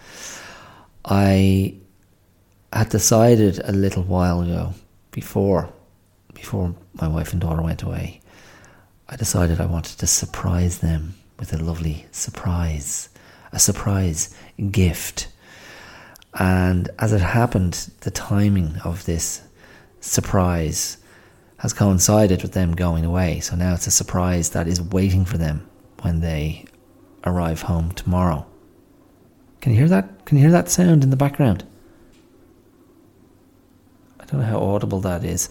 I 1.04 1.74
had 2.72 2.90
decided 2.90 3.60
a 3.64 3.72
little 3.72 4.02
while 4.02 4.42
ago, 4.42 4.74
before 5.10 5.72
before 6.34 6.74
my 7.00 7.08
wife 7.08 7.32
and 7.32 7.40
daughter 7.40 7.62
went 7.62 7.82
away, 7.82 8.20
I 9.08 9.16
decided 9.16 9.60
I 9.60 9.66
wanted 9.66 9.98
to 9.98 10.06
surprise 10.06 10.78
them 10.78 11.14
with 11.38 11.52
a 11.52 11.58
lovely 11.58 12.06
surprise, 12.12 13.08
a 13.52 13.58
surprise 13.58 14.34
gift. 14.70 15.28
And 16.34 16.90
as 16.98 17.12
it 17.12 17.20
happened, 17.20 17.90
the 18.00 18.10
timing 18.10 18.76
of 18.84 19.04
this 19.06 19.42
surprise 20.00 20.98
has 21.58 21.72
coincided 21.72 22.42
with 22.42 22.52
them 22.52 22.74
going 22.74 23.04
away. 23.04 23.40
So 23.40 23.56
now 23.56 23.74
it's 23.74 23.86
a 23.86 23.90
surprise 23.90 24.50
that 24.50 24.68
is 24.68 24.80
waiting 24.80 25.24
for 25.24 25.38
them 25.38 25.68
when 26.02 26.20
they 26.20 26.64
arrive 27.24 27.62
home 27.62 27.92
tomorrow. 27.92 28.46
Can 29.60 29.72
you 29.72 29.78
hear 29.78 29.88
that? 29.88 30.24
Can 30.24 30.38
you 30.38 30.44
hear 30.44 30.52
that 30.52 30.68
sound 30.68 31.02
in 31.02 31.10
the 31.10 31.16
background? 31.16 31.64
I 34.20 34.24
don't 34.26 34.40
know 34.40 34.46
how 34.46 34.60
audible 34.60 35.00
that 35.00 35.24
is. 35.24 35.48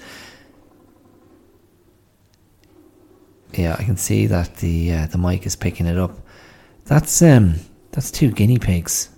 Yeah, 3.53 3.75
I 3.77 3.83
can 3.83 3.97
see 3.97 4.27
that 4.27 4.57
the 4.57 4.93
uh, 4.93 5.07
the 5.07 5.17
mic 5.17 5.45
is 5.45 5.55
picking 5.55 5.87
it 5.87 5.97
up. 5.97 6.17
That's 6.85 7.21
um 7.21 7.55
that's 7.91 8.11
two 8.11 8.31
guinea 8.31 8.59
pigs. 8.59 9.09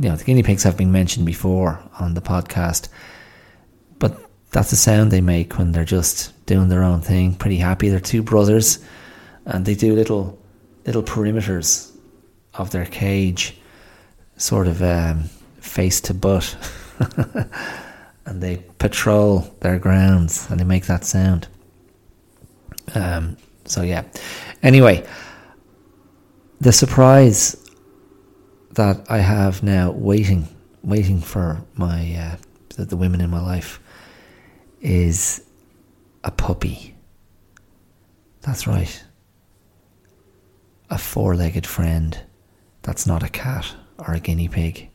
You 0.00 0.08
know, 0.08 0.16
the 0.16 0.24
guinea 0.24 0.42
pigs 0.42 0.62
have 0.64 0.76
been 0.76 0.90
mentioned 0.90 1.26
before 1.26 1.80
on 2.00 2.14
the 2.14 2.22
podcast, 2.22 2.88
that's 4.52 4.70
the 4.70 4.76
sound 4.76 5.10
they 5.10 5.22
make 5.22 5.58
when 5.58 5.72
they're 5.72 5.84
just 5.84 6.32
doing 6.46 6.68
their 6.68 6.82
own 6.82 7.00
thing, 7.00 7.34
pretty 7.34 7.56
happy. 7.56 7.88
They're 7.88 8.00
two 8.00 8.22
brothers, 8.22 8.84
and 9.46 9.64
they 9.64 9.74
do 9.74 9.94
little 9.94 10.38
little 10.86 11.02
perimeters 11.02 11.90
of 12.54 12.70
their 12.70 12.84
cage, 12.84 13.56
sort 14.36 14.66
of 14.66 14.82
um, 14.82 15.24
face 15.60 16.00
to 16.02 16.14
butt, 16.14 16.56
and 18.26 18.42
they 18.42 18.58
patrol 18.78 19.50
their 19.60 19.78
grounds 19.78 20.50
and 20.50 20.60
they 20.60 20.64
make 20.64 20.86
that 20.86 21.04
sound. 21.04 21.48
Um, 22.94 23.36
so 23.64 23.82
yeah. 23.82 24.04
Anyway, 24.62 25.06
the 26.60 26.72
surprise 26.72 27.56
that 28.72 29.06
I 29.08 29.18
have 29.18 29.62
now 29.62 29.92
waiting, 29.92 30.48
waiting 30.82 31.20
for 31.20 31.62
my 31.74 32.14
uh, 32.14 32.36
the, 32.76 32.84
the 32.84 32.96
women 32.96 33.20
in 33.20 33.30
my 33.30 33.40
life 33.40 33.80
is 34.82 35.42
a 36.24 36.30
puppy. 36.30 36.94
That's 38.42 38.66
right. 38.66 39.04
A 40.90 40.98
four 40.98 41.34
legged 41.34 41.66
friend 41.66 42.18
that's 42.82 43.06
not 43.06 43.22
a 43.22 43.28
cat 43.28 43.74
or 43.98 44.12
a 44.12 44.20
guinea 44.20 44.48
pig 44.48 44.90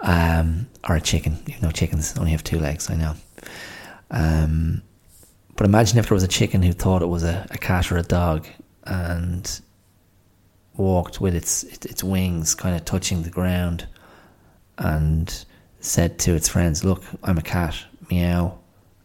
um, 0.00 0.68
or 0.88 0.96
a 0.96 1.00
chicken. 1.00 1.38
You 1.46 1.56
know, 1.62 1.70
chickens 1.70 2.16
only 2.16 2.32
have 2.32 2.44
two 2.44 2.58
legs, 2.58 2.90
I 2.90 2.94
know. 2.94 3.14
Um, 4.10 4.82
but 5.56 5.66
imagine 5.66 5.98
if 5.98 6.08
there 6.08 6.14
was 6.14 6.22
a 6.22 6.28
chicken 6.28 6.62
who 6.62 6.72
thought 6.72 7.02
it 7.02 7.06
was 7.06 7.24
a, 7.24 7.46
a 7.50 7.58
cat 7.58 7.90
or 7.90 7.96
a 7.96 8.02
dog 8.02 8.46
and 8.84 9.60
walked 10.76 11.20
with 11.20 11.34
its 11.34 11.64
its 11.64 12.04
wings 12.04 12.54
kind 12.54 12.76
of 12.76 12.84
touching 12.84 13.22
the 13.22 13.30
ground 13.30 13.86
and 14.78 15.44
said 15.80 16.18
to 16.20 16.34
its 16.34 16.48
friends, 16.48 16.84
"Look, 16.84 17.02
I'm 17.24 17.38
a 17.38 17.42
cat, 17.42 17.76
meow," 18.10 18.57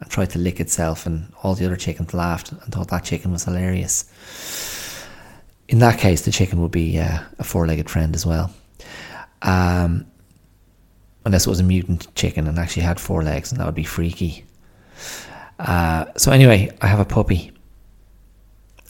and 0.03 0.11
tried 0.11 0.29
to 0.31 0.39
lick 0.39 0.59
itself, 0.59 1.05
and 1.05 1.31
all 1.41 1.55
the 1.55 1.65
other 1.65 1.77
chickens 1.77 2.13
laughed 2.13 2.51
and 2.51 2.73
thought 2.73 2.89
that 2.89 3.05
chicken 3.05 3.31
was 3.31 3.45
hilarious. 3.45 4.05
In 5.69 5.79
that 5.79 5.97
case, 5.97 6.21
the 6.21 6.31
chicken 6.31 6.61
would 6.61 6.71
be 6.71 6.99
uh, 6.99 7.19
a 7.39 7.43
four-legged 7.43 7.89
friend 7.89 8.13
as 8.15 8.25
well. 8.25 8.53
Um, 9.41 10.05
unless 11.25 11.47
it 11.47 11.49
was 11.49 11.59
a 11.59 11.63
mutant 11.63 12.13
chicken 12.15 12.47
and 12.47 12.59
actually 12.59 12.83
had 12.83 12.99
four 12.99 13.23
legs, 13.23 13.51
and 13.51 13.59
that 13.59 13.65
would 13.65 13.75
be 13.75 13.83
freaky. 13.83 14.45
Uh, 15.57 16.05
so 16.17 16.31
anyway, 16.31 16.69
I 16.81 16.87
have 16.87 16.99
a 16.99 17.05
puppy. 17.05 17.51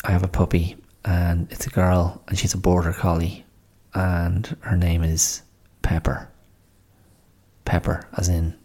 I 0.03 0.11
have 0.11 0.23
a 0.23 0.27
puppy, 0.27 0.75
and 1.05 1.51
it's 1.51 1.67
a 1.67 1.69
girl, 1.69 2.21
and 2.27 2.37
she's 2.37 2.53
a 2.53 2.57
border 2.57 2.93
collie, 2.93 3.45
and 3.93 4.57
her 4.61 4.75
name 4.75 5.03
is 5.03 5.43
Pepper. 5.83 6.27
Pepper, 7.65 8.07
as 8.17 8.29
in 8.29 8.55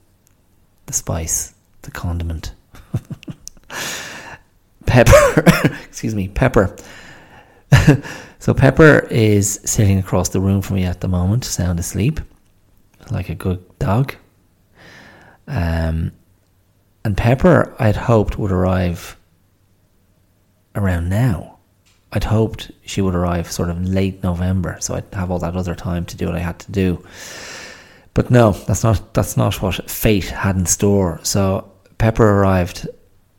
the 0.86 0.92
spice, 0.92 1.54
the 1.88 1.98
condiment. 1.98 2.52
Pepper, 4.86 5.42
excuse 5.86 6.14
me, 6.14 6.28
Pepper. 6.28 6.76
so 8.38 8.54
Pepper 8.54 9.06
is 9.10 9.60
sitting 9.64 9.98
across 9.98 10.28
the 10.28 10.40
room 10.40 10.60
from 10.60 10.76
me 10.76 10.84
at 10.84 11.00
the 11.00 11.08
moment, 11.08 11.44
sound 11.44 11.78
asleep, 11.78 12.20
like 13.10 13.30
a 13.30 13.34
good 13.34 13.64
dog. 13.78 14.14
Um, 15.46 16.12
and 17.04 17.16
Pepper, 17.16 17.74
I'd 17.78 17.96
hoped 17.96 18.38
would 18.38 18.52
arrive 18.52 19.16
around 20.74 21.08
now. 21.08 21.58
I'd 22.12 22.24
hoped 22.24 22.70
she 22.84 23.00
would 23.00 23.14
arrive 23.14 23.50
sort 23.50 23.70
of 23.70 23.82
late 23.82 24.22
November, 24.22 24.76
so 24.80 24.94
I'd 24.94 25.14
have 25.14 25.30
all 25.30 25.38
that 25.38 25.56
other 25.56 25.74
time 25.74 26.04
to 26.06 26.16
do 26.16 26.26
what 26.26 26.34
I 26.34 26.40
had 26.40 26.58
to 26.60 26.72
do. 26.72 27.04
But 28.14 28.30
no, 28.30 28.52
that's 28.52 28.82
not 28.82 29.14
that's 29.14 29.36
not 29.36 29.62
what 29.62 29.88
fate 29.90 30.24
had 30.24 30.56
in 30.56 30.66
store. 30.66 31.20
So 31.22 31.70
Pepper 31.98 32.40
arrived 32.40 32.88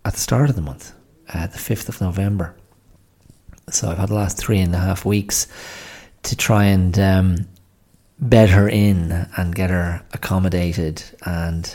at 0.03 0.13
the 0.13 0.19
start 0.19 0.49
of 0.49 0.55
the 0.57 0.61
month, 0.61 0.93
uh, 1.33 1.47
the 1.47 1.57
fifth 1.57 1.87
of 1.87 2.01
November. 2.01 2.55
So 3.69 3.89
I've 3.89 3.97
had 3.97 4.09
the 4.09 4.15
last 4.15 4.37
three 4.37 4.59
and 4.59 4.75
a 4.75 4.77
half 4.77 5.05
weeks 5.05 5.47
to 6.23 6.35
try 6.35 6.65
and 6.65 6.99
um, 6.99 7.47
bed 8.19 8.49
her 8.49 8.67
in 8.67 9.27
and 9.37 9.55
get 9.55 9.69
her 9.69 10.01
accommodated 10.11 11.01
and 11.25 11.73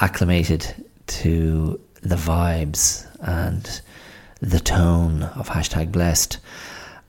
acclimated 0.00 0.74
to 1.06 1.78
the 2.00 2.16
vibes 2.16 3.06
and 3.20 3.82
the 4.40 4.60
tone 4.60 5.22
of 5.22 5.48
hashtag 5.48 5.92
blessed 5.92 6.38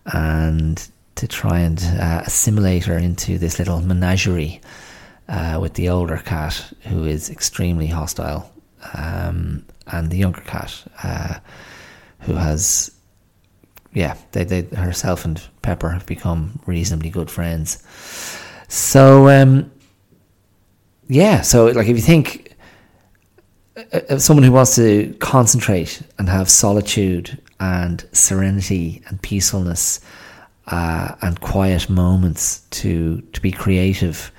and 0.08 0.90
to 1.16 1.28
try 1.28 1.60
and 1.60 1.82
uh, 2.00 2.24
assimilate 2.26 2.84
her 2.84 2.98
into 2.98 3.38
this 3.38 3.58
little 3.58 3.80
menagerie 3.80 4.60
uh, 5.30 5.58
with 5.62 5.76
the 5.76 5.88
older 5.88 6.18
cat 6.18 6.74
who 6.84 7.06
is 7.06 7.30
extremely 7.30 7.88
hostile 7.88 8.52
um, 8.94 9.66
and 9.88 10.10
the 10.10 10.18
younger 10.18 10.42
cat 10.42 10.84
uh, 11.04 11.40
who 12.20 12.34
has 12.34 12.92
yeah 13.94 14.16
they, 14.32 14.44
they 14.44 14.62
herself 14.76 15.26
and 15.26 15.42
pepper 15.62 15.90
have 15.90 16.06
become 16.06 16.60
reasonably 16.66 17.10
good 17.10 17.30
friends. 17.30 17.84
So 18.68 19.30
um, 19.30 19.72
yeah 21.08 21.42
so 21.42 21.68
like 21.68 21.88
if 21.88 21.96
you 21.96 22.02
think 22.02 22.56
uh, 23.92 24.18
someone 24.18 24.44
who 24.44 24.52
wants 24.52 24.76
to 24.76 25.14
concentrate 25.20 26.02
and 26.18 26.30
have 26.30 26.50
solitude 26.50 27.42
and 27.60 28.08
serenity 28.12 29.02
and 29.08 29.22
peacefulness 29.22 30.02
uh, 30.68 31.16
and 31.22 31.40
quiet 31.42 31.90
moments 31.90 32.62
to 32.72 33.22
to 33.34 33.42
be 33.42 33.52
creative 33.52 34.32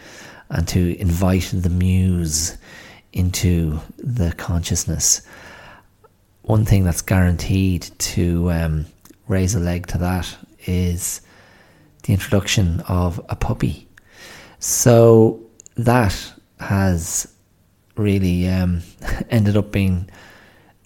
and 0.50 0.66
to 0.68 0.98
invite 0.98 1.50
the 1.52 1.70
muse 1.70 2.56
into 3.16 3.80
the 3.96 4.30
consciousness. 4.36 5.22
One 6.42 6.66
thing 6.66 6.84
that's 6.84 7.00
guaranteed 7.00 7.88
to 7.98 8.52
um, 8.52 8.86
raise 9.26 9.54
a 9.54 9.58
leg 9.58 9.86
to 9.88 9.98
that 9.98 10.36
is 10.66 11.22
the 12.02 12.12
introduction 12.12 12.80
of 12.88 13.18
a 13.30 13.34
puppy. 13.34 13.88
So 14.58 15.40
that 15.76 16.14
has 16.60 17.32
really 17.96 18.48
um, 18.48 18.82
ended 19.30 19.56
up 19.56 19.72
being 19.72 20.10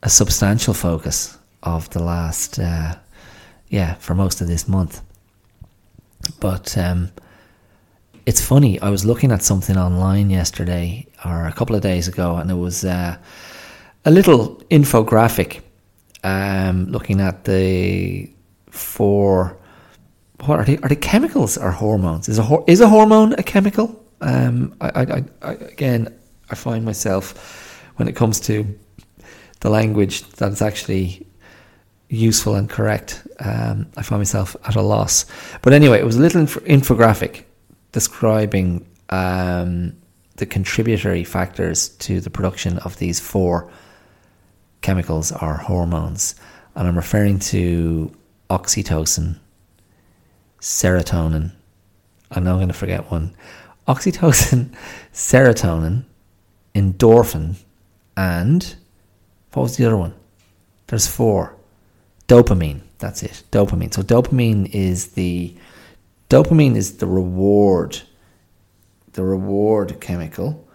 a 0.04 0.08
substantial 0.08 0.72
focus 0.72 1.36
of 1.64 1.90
the 1.90 2.02
last, 2.02 2.60
uh, 2.60 2.94
yeah, 3.68 3.94
for 3.94 4.14
most 4.14 4.40
of 4.40 4.46
this 4.46 4.68
month. 4.68 5.02
But 6.38 6.78
um, 6.78 7.10
it's 8.24 8.40
funny. 8.40 8.80
I 8.80 8.90
was 8.90 9.04
looking 9.04 9.32
at 9.32 9.42
something 9.42 9.76
online 9.76 10.30
yesterday 10.30 11.06
or 11.24 11.46
a 11.46 11.52
couple 11.52 11.76
of 11.76 11.82
days 11.82 12.08
ago, 12.08 12.36
and 12.36 12.50
it 12.50 12.54
was 12.54 12.84
uh, 12.84 13.16
a 14.04 14.10
little 14.10 14.56
infographic 14.70 15.60
um, 16.24 16.86
looking 16.86 17.20
at 17.20 17.44
the 17.44 18.30
four. 18.70 19.56
What 20.44 20.58
are 20.58 20.64
they? 20.64 20.78
Are 20.78 20.88
they 20.88 20.96
chemicals 20.96 21.58
or 21.58 21.70
hormones? 21.70 22.28
Is 22.28 22.38
a 22.38 22.64
is 22.66 22.80
a 22.80 22.88
hormone 22.88 23.34
a 23.34 23.42
chemical? 23.42 24.04
Um, 24.22 24.74
I, 24.80 24.88
I, 24.88 25.24
I, 25.42 25.52
again, 25.52 26.14
I 26.50 26.54
find 26.54 26.84
myself 26.84 27.82
when 27.96 28.08
it 28.08 28.16
comes 28.16 28.40
to 28.40 28.66
the 29.60 29.70
language 29.70 30.22
that 30.32 30.52
is 30.52 30.62
actually 30.62 31.26
useful 32.08 32.54
and 32.54 32.68
correct. 32.68 33.26
Um, 33.38 33.86
I 33.96 34.02
find 34.02 34.20
myself 34.20 34.56
at 34.64 34.76
a 34.76 34.82
loss. 34.82 35.26
But 35.62 35.72
anyway, 35.72 36.00
it 36.00 36.04
was 36.04 36.16
a 36.16 36.20
little 36.20 36.40
inf- 36.42 36.64
infographic 36.64 37.44
describing 37.92 38.86
um, 39.10 39.94
the 40.40 40.46
contributory 40.46 41.22
factors 41.22 41.90
to 41.90 42.20
the 42.20 42.30
production 42.30 42.78
of 42.78 42.98
these 42.98 43.20
four 43.20 43.70
chemicals 44.80 45.30
or 45.30 45.54
hormones. 45.54 46.34
And 46.74 46.88
I'm 46.88 46.96
referring 46.96 47.38
to 47.50 48.12
oxytocin, 48.48 49.38
serotonin. 50.60 51.52
I 52.30 52.40
know 52.40 52.52
I'm 52.52 52.58
going 52.58 52.68
to 52.68 52.74
forget 52.74 53.10
one. 53.10 53.36
Oxytocin, 53.86 54.74
serotonin, 55.12 56.04
endorphin, 56.74 57.56
and 58.16 58.74
what 59.52 59.62
was 59.62 59.76
the 59.76 59.86
other 59.86 59.96
one? 59.96 60.14
There's 60.86 61.06
four. 61.06 61.56
Dopamine. 62.28 62.80
That's 62.98 63.22
it. 63.22 63.42
Dopamine. 63.50 63.92
So 63.92 64.02
dopamine 64.02 64.70
is 64.72 65.08
the 65.08 65.54
dopamine 66.28 66.76
is 66.76 66.98
the 66.98 67.06
reward, 67.06 68.00
the 69.12 69.24
reward 69.24 70.00
chemical. 70.00 70.68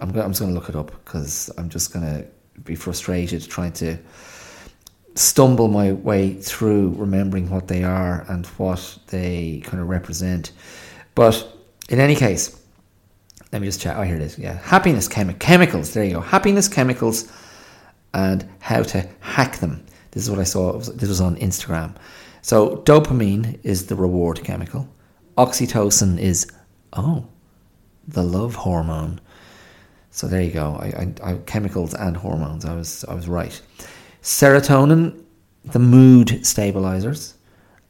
I'm 0.00 0.10
going, 0.10 0.24
I'm 0.24 0.32
just 0.32 0.40
going 0.40 0.52
to 0.52 0.58
look 0.58 0.68
it 0.68 0.76
up 0.76 0.90
because 1.04 1.50
I'm 1.58 1.68
just 1.68 1.92
going 1.92 2.04
to 2.04 2.26
be 2.62 2.74
frustrated 2.74 3.42
trying 3.48 3.72
to 3.72 3.98
stumble 5.14 5.68
my 5.68 5.92
way 5.92 6.34
through 6.34 6.94
remembering 6.96 7.48
what 7.50 7.68
they 7.68 7.84
are 7.84 8.24
and 8.28 8.46
what 8.46 8.98
they 9.08 9.62
kind 9.64 9.80
of 9.80 9.88
represent. 9.88 10.52
But 11.14 11.56
in 11.88 12.00
any 12.00 12.16
case, 12.16 12.60
let 13.52 13.60
me 13.60 13.68
just 13.68 13.80
check. 13.80 13.96
Oh, 13.96 14.02
here 14.02 14.16
it 14.16 14.22
is. 14.22 14.38
Yeah, 14.38 14.54
happiness 14.54 15.08
chemi- 15.08 15.38
chemicals. 15.38 15.94
There 15.94 16.04
you 16.04 16.14
go. 16.14 16.20
Happiness 16.20 16.66
chemicals 16.66 17.30
and 18.12 18.48
how 18.60 18.82
to 18.82 19.08
hack 19.20 19.58
them. 19.58 19.84
This 20.10 20.24
is 20.24 20.30
what 20.30 20.40
I 20.40 20.44
saw. 20.44 20.78
This 20.78 21.08
was 21.08 21.20
on 21.20 21.36
Instagram. 21.36 21.96
So 22.42 22.78
dopamine 22.78 23.58
is 23.62 23.86
the 23.86 23.94
reward 23.94 24.42
chemical. 24.42 24.88
Oxytocin 25.38 26.18
is 26.18 26.50
oh, 26.92 27.26
the 28.08 28.22
love 28.22 28.54
hormone. 28.54 29.20
So 30.10 30.26
there 30.28 30.42
you 30.42 30.52
go. 30.52 30.76
I, 30.76 30.86
I, 30.86 31.30
I, 31.30 31.34
chemicals 31.46 31.94
and 31.94 32.16
hormones. 32.16 32.64
I 32.64 32.74
was 32.74 33.04
I 33.04 33.14
was 33.14 33.28
right. 33.28 33.60
Serotonin, 34.22 35.22
the 35.64 35.78
mood 35.78 36.46
stabilizers, 36.46 37.34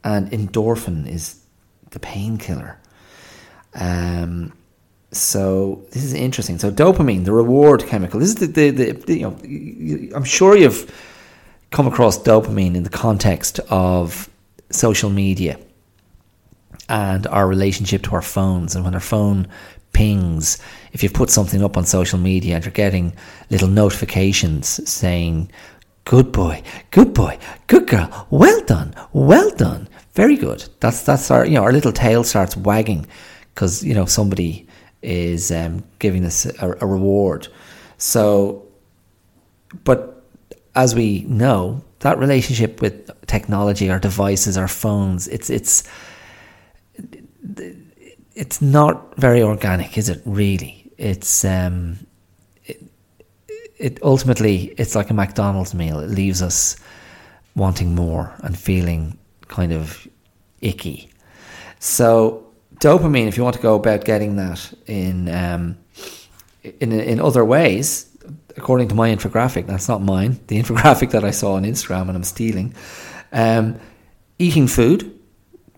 and 0.03 0.29
endorphin 0.31 1.07
is 1.07 1.39
the 1.91 1.99
painkiller. 1.99 2.79
Um, 3.75 4.53
so 5.11 5.85
this 5.91 6.03
is 6.03 6.13
interesting. 6.13 6.57
So 6.57 6.71
dopamine, 6.71 7.25
the 7.25 7.31
reward 7.31 7.85
chemical. 7.85 8.19
This 8.19 8.29
is 8.29 8.35
the, 8.35 8.47
the, 8.47 8.69
the, 8.71 8.91
the, 8.91 9.19
you 9.19 10.09
know 10.09 10.15
I'm 10.15 10.23
sure 10.23 10.57
you've 10.57 10.91
come 11.71 11.87
across 11.87 12.17
dopamine 12.17 12.75
in 12.75 12.83
the 12.83 12.89
context 12.89 13.59
of 13.69 14.29
social 14.71 15.09
media 15.09 15.59
and 16.89 17.27
our 17.27 17.47
relationship 17.47 18.03
to 18.03 18.11
our 18.11 18.21
phones 18.21 18.75
and 18.75 18.83
when 18.83 18.93
our 18.93 18.99
phone 18.99 19.47
pings. 19.95 20.59
If 20.91 21.01
you've 21.01 21.13
put 21.13 21.29
something 21.29 21.63
up 21.63 21.77
on 21.77 21.85
social 21.85 22.19
media 22.19 22.55
and 22.55 22.63
you're 22.65 22.71
getting 22.71 23.13
little 23.49 23.69
notifications 23.69 24.67
saying 24.89 25.49
good 26.03 26.31
boy 26.31 26.61
good 26.91 27.13
boy 27.15 27.39
good 27.65 27.87
girl 27.87 28.27
well 28.29 28.61
done 28.65 28.93
well 29.13 29.49
done. 29.55 29.87
Very 30.13 30.35
good. 30.35 30.67
That's 30.81 31.01
that's 31.01 31.31
our 31.31 31.45
you 31.45 31.55
know 31.55 31.63
our 31.63 31.71
little 31.71 31.91
tail 31.91 32.23
starts 32.23 32.55
wagging 32.55 33.07
because 33.53 33.83
you 33.83 33.93
know 33.93 34.05
somebody 34.05 34.67
is 35.01 35.51
um, 35.51 35.83
giving 35.99 36.25
us 36.25 36.45
a, 36.45 36.77
a, 36.81 36.85
reward. 36.85 37.47
So 37.97 38.65
but 39.83 40.23
as 40.75 40.95
we 40.95 41.25
know, 41.27 41.83
that 41.99 42.17
relationship 42.19 42.81
with 42.81 43.09
technology, 43.27 43.89
our 43.89 43.99
devices, 43.99 44.57
our 44.57 44.67
phones, 44.67 45.27
it's 45.27 45.49
it's 45.49 45.83
it's 48.35 48.61
not 48.61 49.15
very 49.17 49.41
organic, 49.41 49.97
is 49.97 50.09
it? 50.09 50.21
Really, 50.25 50.91
it's 50.97 51.45
um, 51.45 52.05
it, 52.65 52.83
it 53.77 54.03
ultimately 54.03 54.75
it's 54.77 54.95
like 54.95 55.09
a 55.09 55.13
McDonald's 55.13 55.73
meal. 55.73 55.99
It 55.99 56.09
leaves 56.09 56.41
us 56.41 56.75
wanting 57.55 57.95
more 57.95 58.33
and 58.39 58.57
feeling 58.57 59.17
kind 59.47 59.71
of 59.71 60.07
icky. 60.61 61.09
So 61.79 62.45
dopamine, 62.75 63.27
if 63.27 63.37
you 63.37 63.43
want 63.43 63.55
to 63.55 63.61
go 63.61 63.75
about 63.75 64.03
getting 64.03 64.35
that 64.35 64.73
in 64.85 65.29
um, 65.29 65.77
in 66.81 66.91
in 66.91 67.21
other 67.21 67.45
ways, 67.45 68.09
according 68.57 68.89
to 68.89 68.95
my 68.95 69.09
infographic, 69.09 69.65
that's 69.65 69.87
not 69.87 70.01
mine. 70.01 70.39
The 70.47 70.59
infographic 70.61 71.11
that 71.11 71.23
I 71.23 71.31
saw 71.31 71.53
on 71.53 71.63
Instagram 71.63 72.09
and 72.09 72.17
I'm 72.17 72.23
stealing. 72.23 72.75
Um, 73.31 73.79
eating 74.37 74.67
food 74.67 75.14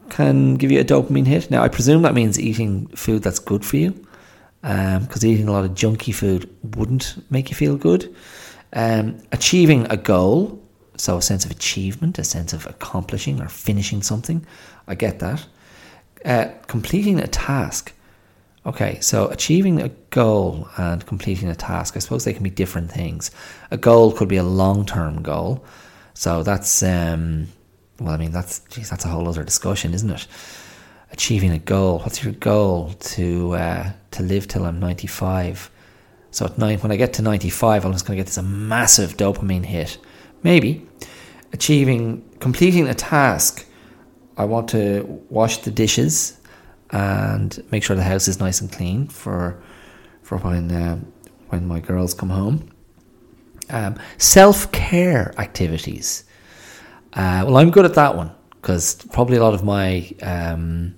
can 0.09 0.55
give 0.55 0.71
you 0.71 0.79
a 0.79 0.83
dopamine 0.83 1.27
hit. 1.27 1.51
Now, 1.51 1.63
I 1.63 1.67
presume 1.67 2.01
that 2.01 2.13
means 2.13 2.39
eating 2.39 2.87
food 2.87 3.23
that's 3.23 3.39
good 3.39 3.65
for 3.65 3.77
you, 3.77 3.91
because 4.61 5.23
um, 5.23 5.29
eating 5.29 5.47
a 5.47 5.51
lot 5.51 5.65
of 5.65 5.71
junky 5.71 6.13
food 6.13 6.49
wouldn't 6.75 7.15
make 7.31 7.49
you 7.49 7.55
feel 7.55 7.77
good. 7.77 8.13
Um, 8.73 9.17
achieving 9.31 9.85
a 9.89 9.97
goal, 9.97 10.61
so 10.97 11.17
a 11.17 11.21
sense 11.21 11.45
of 11.45 11.51
achievement, 11.51 12.19
a 12.19 12.23
sense 12.23 12.53
of 12.53 12.65
accomplishing 12.65 13.41
or 13.41 13.47
finishing 13.47 14.01
something. 14.01 14.45
I 14.87 14.95
get 14.95 15.19
that. 15.19 15.45
Uh, 16.25 16.47
completing 16.67 17.19
a 17.19 17.27
task. 17.27 17.93
Okay, 18.65 18.99
so 18.99 19.27
achieving 19.29 19.81
a 19.81 19.89
goal 20.09 20.67
and 20.77 21.05
completing 21.05 21.47
a 21.47 21.55
task, 21.55 21.95
I 21.95 21.99
suppose 21.99 22.25
they 22.25 22.33
can 22.33 22.43
be 22.43 22.49
different 22.49 22.91
things. 22.91 23.31
A 23.71 23.77
goal 23.77 24.11
could 24.11 24.27
be 24.27 24.35
a 24.35 24.43
long 24.43 24.85
term 24.85 25.21
goal. 25.21 25.63
So 26.13 26.43
that's, 26.43 26.83
um, 26.83 27.47
well, 27.99 28.13
I 28.13 28.17
mean, 28.17 28.31
that's, 28.31 28.59
geez, 28.69 28.89
that's 28.89 29.05
a 29.05 29.07
whole 29.07 29.27
other 29.27 29.43
discussion, 29.43 29.93
isn't 29.93 30.09
it? 30.09 30.27
Achieving 31.11 31.51
a 31.51 31.59
goal. 31.59 31.99
What's 31.99 32.23
your 32.23 32.33
goal 32.33 32.93
to, 32.93 33.53
uh, 33.53 33.91
to 34.11 34.23
live 34.23 34.47
till 34.47 34.65
I'm 34.65 34.79
95? 34.79 35.71
So 36.31 36.45
at 36.45 36.57
nine, 36.57 36.79
when 36.79 36.91
I 36.91 36.97
get 36.97 37.13
to 37.13 37.21
95, 37.21 37.85
I'm 37.85 37.91
just 37.91 38.05
going 38.05 38.17
to 38.17 38.23
get 38.23 38.27
this 38.27 38.41
massive 38.43 39.17
dopamine 39.17 39.65
hit. 39.65 39.97
Maybe. 40.43 40.87
Achieving, 41.53 42.23
completing 42.39 42.87
a 42.87 42.93
task. 42.93 43.65
I 44.37 44.45
want 44.45 44.69
to 44.69 45.23
wash 45.29 45.57
the 45.59 45.71
dishes 45.71 46.39
and 46.91 47.63
make 47.71 47.83
sure 47.83 47.95
the 47.95 48.03
house 48.03 48.27
is 48.27 48.39
nice 48.39 48.61
and 48.61 48.71
clean 48.71 49.07
for 49.07 49.61
for 50.21 50.37
when 50.37 50.71
uh, 50.71 50.99
when 51.49 51.67
my 51.67 51.79
girls 51.79 52.13
come 52.13 52.29
home. 52.29 52.69
Um, 53.69 53.95
Self 54.17 54.71
care 54.71 55.33
activities. 55.37 56.23
Uh, 57.13 57.43
well, 57.45 57.57
I'm 57.57 57.71
good 57.71 57.85
at 57.85 57.95
that 57.95 58.15
one 58.15 58.31
because 58.61 58.95
probably 59.11 59.37
a 59.37 59.43
lot 59.43 59.53
of 59.53 59.63
my 59.63 60.11
um, 60.21 60.95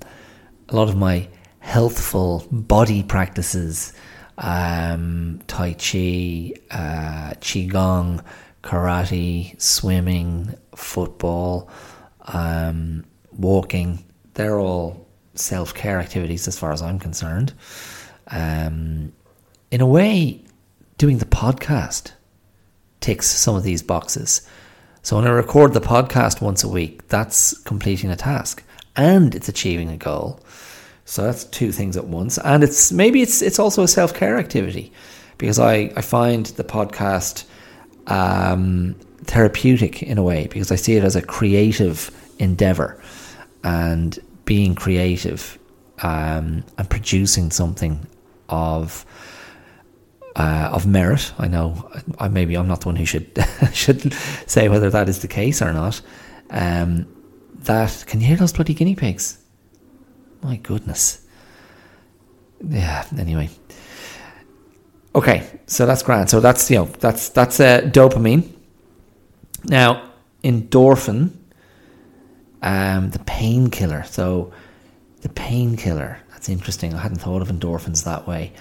a 0.69 0.75
lot 0.75 0.89
of 0.89 0.95
my 0.95 1.27
healthful 1.59 2.45
body 2.51 3.03
practices, 3.03 3.93
um, 4.37 5.39
tai 5.47 5.73
chi, 5.73 6.53
uh, 6.71 7.33
qigong, 7.41 8.23
karate, 8.63 9.59
swimming, 9.61 10.53
football, 10.75 11.69
um, 12.25 13.05
walking. 13.37 14.03
They're 14.33 14.59
all 14.59 15.07
self 15.35 15.73
care 15.73 15.99
activities, 15.99 16.47
as 16.47 16.57
far 16.57 16.71
as 16.71 16.81
I'm 16.81 16.99
concerned. 16.99 17.53
Um, 18.27 19.13
in 19.71 19.81
a 19.81 19.87
way, 19.87 20.43
doing 20.97 21.17
the 21.19 21.25
podcast 21.25 22.11
ticks 22.99 23.27
some 23.27 23.55
of 23.55 23.63
these 23.63 23.81
boxes. 23.81 24.47
So 25.01 25.15
when 25.15 25.25
I 25.25 25.31
record 25.31 25.73
the 25.73 25.81
podcast 25.81 26.41
once 26.41 26.63
a 26.63 26.67
week, 26.67 27.07
that's 27.07 27.57
completing 27.59 28.11
a 28.11 28.15
task 28.15 28.63
and 28.95 29.33
it's 29.33 29.49
achieving 29.49 29.89
a 29.89 29.97
goal. 29.97 30.39
So 31.05 31.23
that's 31.23 31.45
two 31.45 31.71
things 31.71 31.97
at 31.97 32.05
once. 32.05 32.37
And 32.37 32.63
it's 32.63 32.91
maybe 32.91 33.21
it's 33.21 33.41
it's 33.41 33.59
also 33.59 33.83
a 33.83 33.87
self 33.87 34.13
care 34.13 34.37
activity 34.37 34.91
because 35.37 35.57
I, 35.57 35.91
I 35.95 36.01
find 36.01 36.45
the 36.45 36.63
podcast 36.63 37.45
um, 38.07 38.95
therapeutic 39.23 40.03
in 40.03 40.17
a 40.17 40.23
way 40.23 40.47
because 40.47 40.71
I 40.71 40.75
see 40.75 40.95
it 40.95 41.03
as 41.03 41.15
a 41.15 41.21
creative 41.21 42.11
endeavor. 42.37 43.01
And 43.63 44.17
being 44.45 44.73
creative 44.73 45.59
um, 46.01 46.63
and 46.77 46.89
producing 46.89 47.51
something 47.51 48.07
of 48.49 49.05
uh, 50.39 50.69
of 50.71 50.87
merit. 50.87 51.33
I 51.37 51.47
know 51.47 51.91
I, 52.17 52.29
maybe 52.29 52.55
I'm 52.55 52.67
not 52.67 52.81
the 52.81 52.87
one 52.87 52.95
who 52.95 53.05
should 53.05 53.37
should 53.73 54.13
say 54.47 54.69
whether 54.69 54.89
that 54.89 55.09
is 55.09 55.19
the 55.19 55.27
case 55.27 55.61
or 55.61 55.73
not. 55.73 56.01
Um, 56.49 57.07
that 57.63 58.05
can 58.07 58.21
you 58.21 58.27
hear 58.27 58.37
those 58.37 58.53
bloody 58.53 58.73
guinea 58.73 58.95
pigs? 58.95 59.37
My 60.41 60.55
goodness. 60.55 61.25
Yeah. 62.65 63.05
Anyway. 63.17 63.49
Okay, 65.13 65.59
so 65.65 65.85
that's 65.85 66.03
grand. 66.03 66.29
So 66.29 66.39
that's 66.39 66.71
you 66.71 66.77
know 66.77 66.85
that's 66.85 67.29
that's 67.29 67.59
uh, 67.59 67.81
dopamine. 67.81 68.49
Now 69.65 70.09
endorphin 70.43 71.31
um, 72.61 73.09
the 73.09 73.19
painkiller. 73.19 74.03
So 74.05 74.53
the 75.21 75.29
painkiller. 75.29 76.19
That's 76.29 76.47
interesting. 76.47 76.93
I 76.93 76.99
hadn't 76.99 77.17
thought 77.17 77.41
of 77.41 77.49
endorphins 77.49 78.05
that 78.05 78.25
way. 78.25 78.53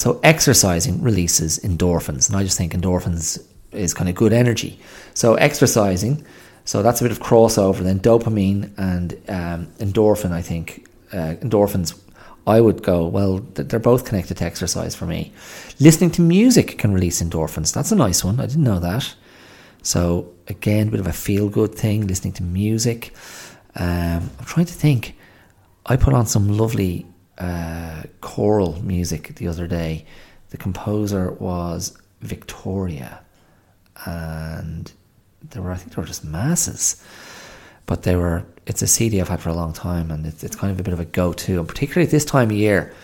So 0.00 0.18
exercising 0.22 1.02
releases 1.02 1.58
endorphins, 1.58 2.26
and 2.26 2.34
I 2.38 2.42
just 2.42 2.56
think 2.56 2.72
endorphins 2.72 3.38
is 3.70 3.92
kind 3.92 4.08
of 4.08 4.14
good 4.14 4.32
energy. 4.32 4.80
So 5.12 5.34
exercising. 5.34 6.24
So 6.64 6.82
that's 6.82 7.02
a 7.02 7.04
bit 7.04 7.12
of 7.12 7.20
crossover. 7.20 7.80
Then 7.80 8.00
dopamine 8.00 8.70
and 8.78 9.12
um, 9.28 9.66
endorphin. 9.78 10.32
I 10.32 10.40
think 10.40 10.88
uh, 11.12 11.34
endorphins. 11.42 12.00
I 12.46 12.62
would 12.62 12.82
go 12.82 13.08
well. 13.08 13.40
They're 13.52 13.78
both 13.78 14.06
connected 14.06 14.38
to 14.38 14.44
exercise 14.46 14.94
for 14.94 15.04
me. 15.04 15.34
Listening 15.80 16.10
to 16.12 16.22
music 16.22 16.78
can 16.78 16.94
release 16.94 17.22
endorphins. 17.22 17.74
That's 17.74 17.92
a 17.92 17.96
nice 17.96 18.24
one. 18.24 18.40
I 18.40 18.46
didn't 18.46 18.64
know 18.64 18.80
that. 18.80 19.14
So 19.82 20.32
again, 20.48 20.88
a 20.88 20.90
bit 20.92 21.00
of 21.00 21.08
a 21.08 21.12
feel 21.12 21.50
good 21.50 21.74
thing. 21.74 22.06
Listening 22.06 22.32
to 22.34 22.42
music. 22.42 23.12
Um, 23.76 24.30
I'm 24.38 24.46
trying 24.46 24.64
to 24.64 24.72
think. 24.72 25.14
I 25.84 25.96
put 25.96 26.14
on 26.14 26.24
some 26.24 26.56
lovely 26.56 27.06
uh, 27.40 28.02
choral 28.20 28.80
music 28.82 29.34
the 29.36 29.48
other 29.48 29.66
day. 29.66 30.04
The 30.50 30.58
composer 30.58 31.32
was 31.32 31.96
Victoria, 32.20 33.22
and 34.04 34.92
there 35.48 35.62
were 35.62 35.72
I 35.72 35.76
think 35.76 35.94
there 35.94 36.02
were 36.02 36.08
just 36.08 36.24
masses, 36.24 37.02
but 37.86 38.02
they 38.02 38.14
were. 38.14 38.44
It's 38.66 38.82
a 38.82 38.86
CD 38.86 39.20
I've 39.20 39.28
had 39.28 39.40
for 39.40 39.48
a 39.48 39.54
long 39.54 39.72
time, 39.72 40.10
and 40.10 40.26
it's, 40.26 40.44
it's 40.44 40.54
kind 40.54 40.70
of 40.70 40.78
a 40.78 40.82
bit 40.82 40.92
of 40.92 41.00
a 41.00 41.04
go-to, 41.04 41.58
and 41.58 41.66
particularly 41.66 42.06
at 42.06 42.12
this 42.12 42.24
time 42.24 42.50
of 42.50 42.56
year. 42.56 42.94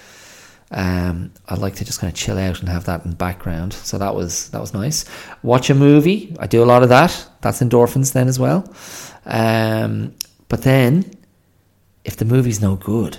Um, 0.72 1.32
I'd 1.48 1.58
like 1.58 1.76
to 1.76 1.84
just 1.84 2.00
kind 2.00 2.12
of 2.12 2.18
chill 2.18 2.38
out 2.38 2.58
and 2.58 2.68
have 2.68 2.86
that 2.86 3.04
in 3.04 3.10
the 3.10 3.16
background. 3.16 3.72
So 3.72 3.98
that 3.98 4.16
was 4.16 4.50
that 4.50 4.60
was 4.60 4.74
nice. 4.74 5.04
Watch 5.44 5.70
a 5.70 5.74
movie. 5.74 6.36
I 6.40 6.48
do 6.48 6.62
a 6.62 6.66
lot 6.66 6.82
of 6.82 6.88
that. 6.88 7.26
That's 7.40 7.60
endorphins 7.60 8.12
then 8.12 8.26
as 8.26 8.38
well. 8.38 8.68
Um, 9.24 10.14
but 10.48 10.62
then, 10.62 11.08
if 12.04 12.16
the 12.16 12.24
movie's 12.24 12.60
no 12.60 12.74
good, 12.74 13.18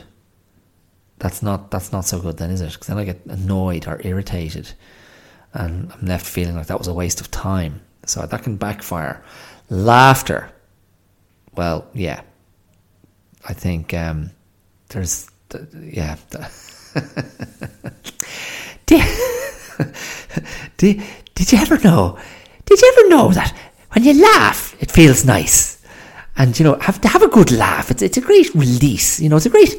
that's 1.20 1.42
not 1.42 1.72
that's 1.72 1.92
not 1.92 2.06
so 2.06 2.20
good 2.20 2.38
then, 2.38 2.52
is 2.52 2.62
it? 2.62 2.72
Because 2.72 2.88
then 2.88 2.98
I 2.98 3.04
get 3.04 3.26
annoyed 3.26 3.88
or 3.88 4.00
irritated, 4.04 4.74
and 5.54 5.92
I'm 5.92 6.06
left 6.06 6.26
feeling 6.26 6.56
like 6.56 6.68
that 6.68 6.78
was 6.78 6.88
a 6.88 6.94
waste 6.94 7.22
of 7.22 7.32
time. 7.32 7.82
So 8.06 8.26
that 8.26 8.44
can 8.44 8.56
backfire. 8.58 9.24
Laughter. 9.70 10.52
Well, 11.56 11.88
yeah. 11.94 12.22
I 13.48 13.54
think 13.54 13.94
um, 13.94 14.32
there's 14.90 15.30
yeah. 15.82 16.18
did, 18.86 19.02
did, 20.78 21.04
did 21.36 21.52
you 21.52 21.58
ever 21.58 21.78
know? 21.80 22.18
Did 22.66 22.82
you 22.82 22.94
ever 22.98 23.10
know 23.10 23.32
that 23.32 23.56
when 23.92 24.04
you 24.04 24.14
laugh, 24.22 24.76
it 24.82 24.92
feels 24.92 25.26
nice? 25.26 25.78
and 26.38 26.58
you 26.60 26.64
know 26.64 26.76
have 26.80 27.02
to 27.02 27.08
have 27.08 27.24
a 27.24 27.28
good 27.28 27.52
laugh. 27.52 27.92
It's 27.92 28.02
it's 28.02 28.18
a 28.18 28.22
great 28.22 28.54
release. 28.54 29.20
You 29.20 29.30
know, 29.30 29.38
it's 29.38 29.46
a 29.46 29.50
great 29.50 29.74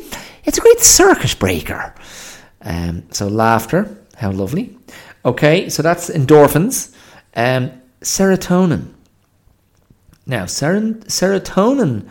it's 0.44 0.58
a 0.58 0.60
great 0.60 0.80
circuit 0.80 1.38
breaker. 1.38 1.94
Um, 2.62 3.04
so 3.10 3.28
laughter, 3.28 4.04
how 4.16 4.30
lovely. 4.30 4.76
Okay, 5.24 5.68
so 5.68 5.82
that's 5.82 6.10
endorphins. 6.10 6.94
Um, 7.34 7.70
serotonin. 8.00 8.92
Now, 10.26 10.46
ser- 10.46 11.00
serotonin, 11.06 12.08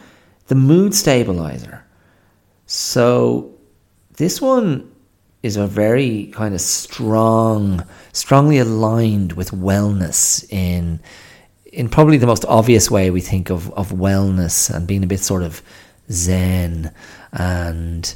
the 0.47 0.55
mood 0.55 0.93
stabilizer. 0.93 1.85
So 2.65 3.55
this 4.17 4.41
one 4.41 4.91
is 5.43 5.55
a 5.55 5.67
very 5.67 6.27
kind 6.33 6.53
of 6.53 6.61
strong, 6.61 7.85
strongly 8.11 8.57
aligned 8.57 9.33
with 9.33 9.51
wellness 9.51 10.51
in 10.51 10.99
in 11.73 11.89
probably 11.89 12.17
the 12.17 12.25
most 12.25 12.43
obvious 12.45 12.89
way 12.89 13.11
we 13.11 13.21
think 13.21 13.51
of, 13.51 13.71
of 13.73 13.89
wellness 13.89 14.73
and 14.73 14.87
being 14.87 15.03
a 15.03 15.07
bit 15.07 15.19
sort 15.19 15.43
of 15.43 15.61
zen 16.11 16.93
and 17.31 18.15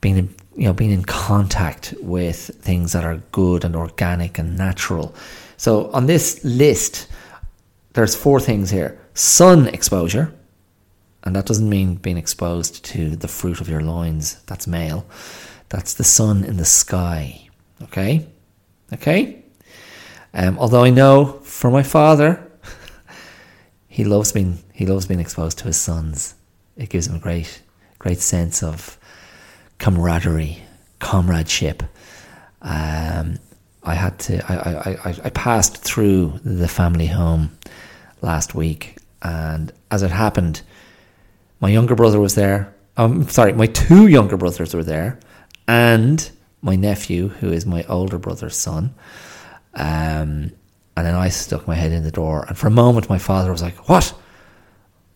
being 0.00 0.18
in, 0.18 0.34
you 0.56 0.64
know 0.64 0.72
being 0.72 0.90
in 0.90 1.04
contact 1.04 1.94
with 2.00 2.50
things 2.60 2.92
that 2.92 3.04
are 3.04 3.22
good 3.32 3.64
and 3.64 3.74
organic 3.74 4.38
and 4.38 4.56
natural. 4.56 5.14
So 5.56 5.90
on 5.92 6.06
this 6.06 6.44
list, 6.44 7.08
there's 7.94 8.14
four 8.14 8.40
things 8.40 8.70
here: 8.70 8.98
sun 9.14 9.68
exposure, 9.68 10.34
and 11.24 11.34
that 11.36 11.46
doesn't 11.46 11.68
mean 11.68 11.96
being 11.96 12.18
exposed 12.18 12.84
to 12.86 13.16
the 13.16 13.28
fruit 13.28 13.60
of 13.60 13.68
your 13.68 13.82
loins. 13.82 14.42
That's 14.46 14.66
male. 14.66 15.06
That's 15.68 15.94
the 15.94 16.04
sun 16.04 16.44
in 16.44 16.58
the 16.58 16.66
sky. 16.66 17.48
Okay, 17.82 18.26
okay. 18.92 19.42
Um, 20.34 20.58
although 20.58 20.84
I 20.84 20.90
know 20.90 21.40
for 21.44 21.70
my 21.70 21.82
father, 21.82 22.50
he 23.88 24.04
loves 24.04 24.32
being 24.32 24.58
he 24.72 24.86
loves 24.86 25.06
being 25.06 25.20
exposed 25.20 25.58
to 25.58 25.64
his 25.64 25.76
sons. 25.76 26.34
It 26.76 26.88
gives 26.88 27.06
them 27.06 27.16
a 27.16 27.20
great 27.20 27.62
great 27.98 28.18
sense 28.18 28.62
of 28.64 28.98
camaraderie, 29.78 30.58
comradeship. 30.98 31.82
Um, 32.60 33.38
I 33.84 33.94
had 33.94 34.18
to. 34.20 34.52
I, 34.52 35.00
I, 35.10 35.14
I 35.24 35.30
passed 35.30 35.78
through 35.78 36.40
the 36.44 36.68
family 36.68 37.06
home 37.06 37.50
last 38.20 38.54
week, 38.54 38.96
and 39.22 39.72
as 39.90 40.02
it 40.02 40.10
happened, 40.10 40.62
my 41.60 41.68
younger 41.68 41.94
brother 41.94 42.20
was 42.20 42.34
there. 42.34 42.74
Um, 42.96 43.28
sorry, 43.28 43.52
my 43.52 43.66
two 43.66 44.06
younger 44.06 44.36
brothers 44.36 44.74
were 44.74 44.84
there, 44.84 45.18
and 45.66 46.30
my 46.60 46.76
nephew, 46.76 47.28
who 47.28 47.50
is 47.50 47.66
my 47.66 47.84
older 47.84 48.18
brother's 48.18 48.56
son. 48.56 48.94
Um, 49.74 50.52
and 50.94 51.06
then 51.06 51.14
I 51.14 51.30
stuck 51.30 51.66
my 51.66 51.74
head 51.74 51.92
in 51.92 52.04
the 52.04 52.10
door, 52.10 52.44
and 52.46 52.56
for 52.56 52.66
a 52.66 52.70
moment, 52.70 53.08
my 53.08 53.18
father 53.18 53.50
was 53.50 53.62
like, 53.62 53.88
"What? 53.88 54.14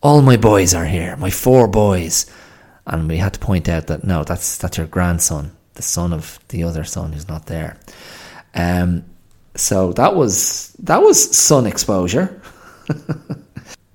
All 0.07 0.21
my 0.21 0.37
boys 0.37 0.73
are 0.73 0.85
here. 0.85 1.17
My 1.17 1.29
four 1.29 1.67
boys." 1.67 2.25
And 2.85 3.09
we 3.09 3.17
had 3.17 3.33
to 3.33 3.39
point 3.39 3.67
out 3.67 3.87
that 3.87 4.05
no, 4.05 4.23
that's 4.23 4.57
that's 4.57 4.77
your 4.77 4.87
grandson, 4.87 5.51
the 5.73 5.81
son 5.81 6.13
of 6.13 6.39
the 6.47 6.63
other 6.63 6.85
son 6.85 7.11
who's 7.11 7.27
not 7.27 7.47
there. 7.47 7.75
Um, 8.55 9.03
so 9.55 9.91
that 9.93 10.15
was 10.15 10.73
that 10.79 11.01
was 11.01 11.37
sun 11.37 11.67
exposure. 11.67 12.41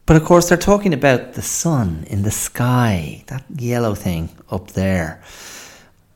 but 0.06 0.16
of 0.16 0.24
course, 0.24 0.50
they're 0.50 0.58
talking 0.58 0.92
about 0.92 1.32
the 1.32 1.40
sun 1.40 2.04
in 2.08 2.24
the 2.24 2.30
sky, 2.30 3.24
that 3.28 3.44
yellow 3.56 3.94
thing 3.94 4.28
up 4.50 4.72
there 4.72 5.22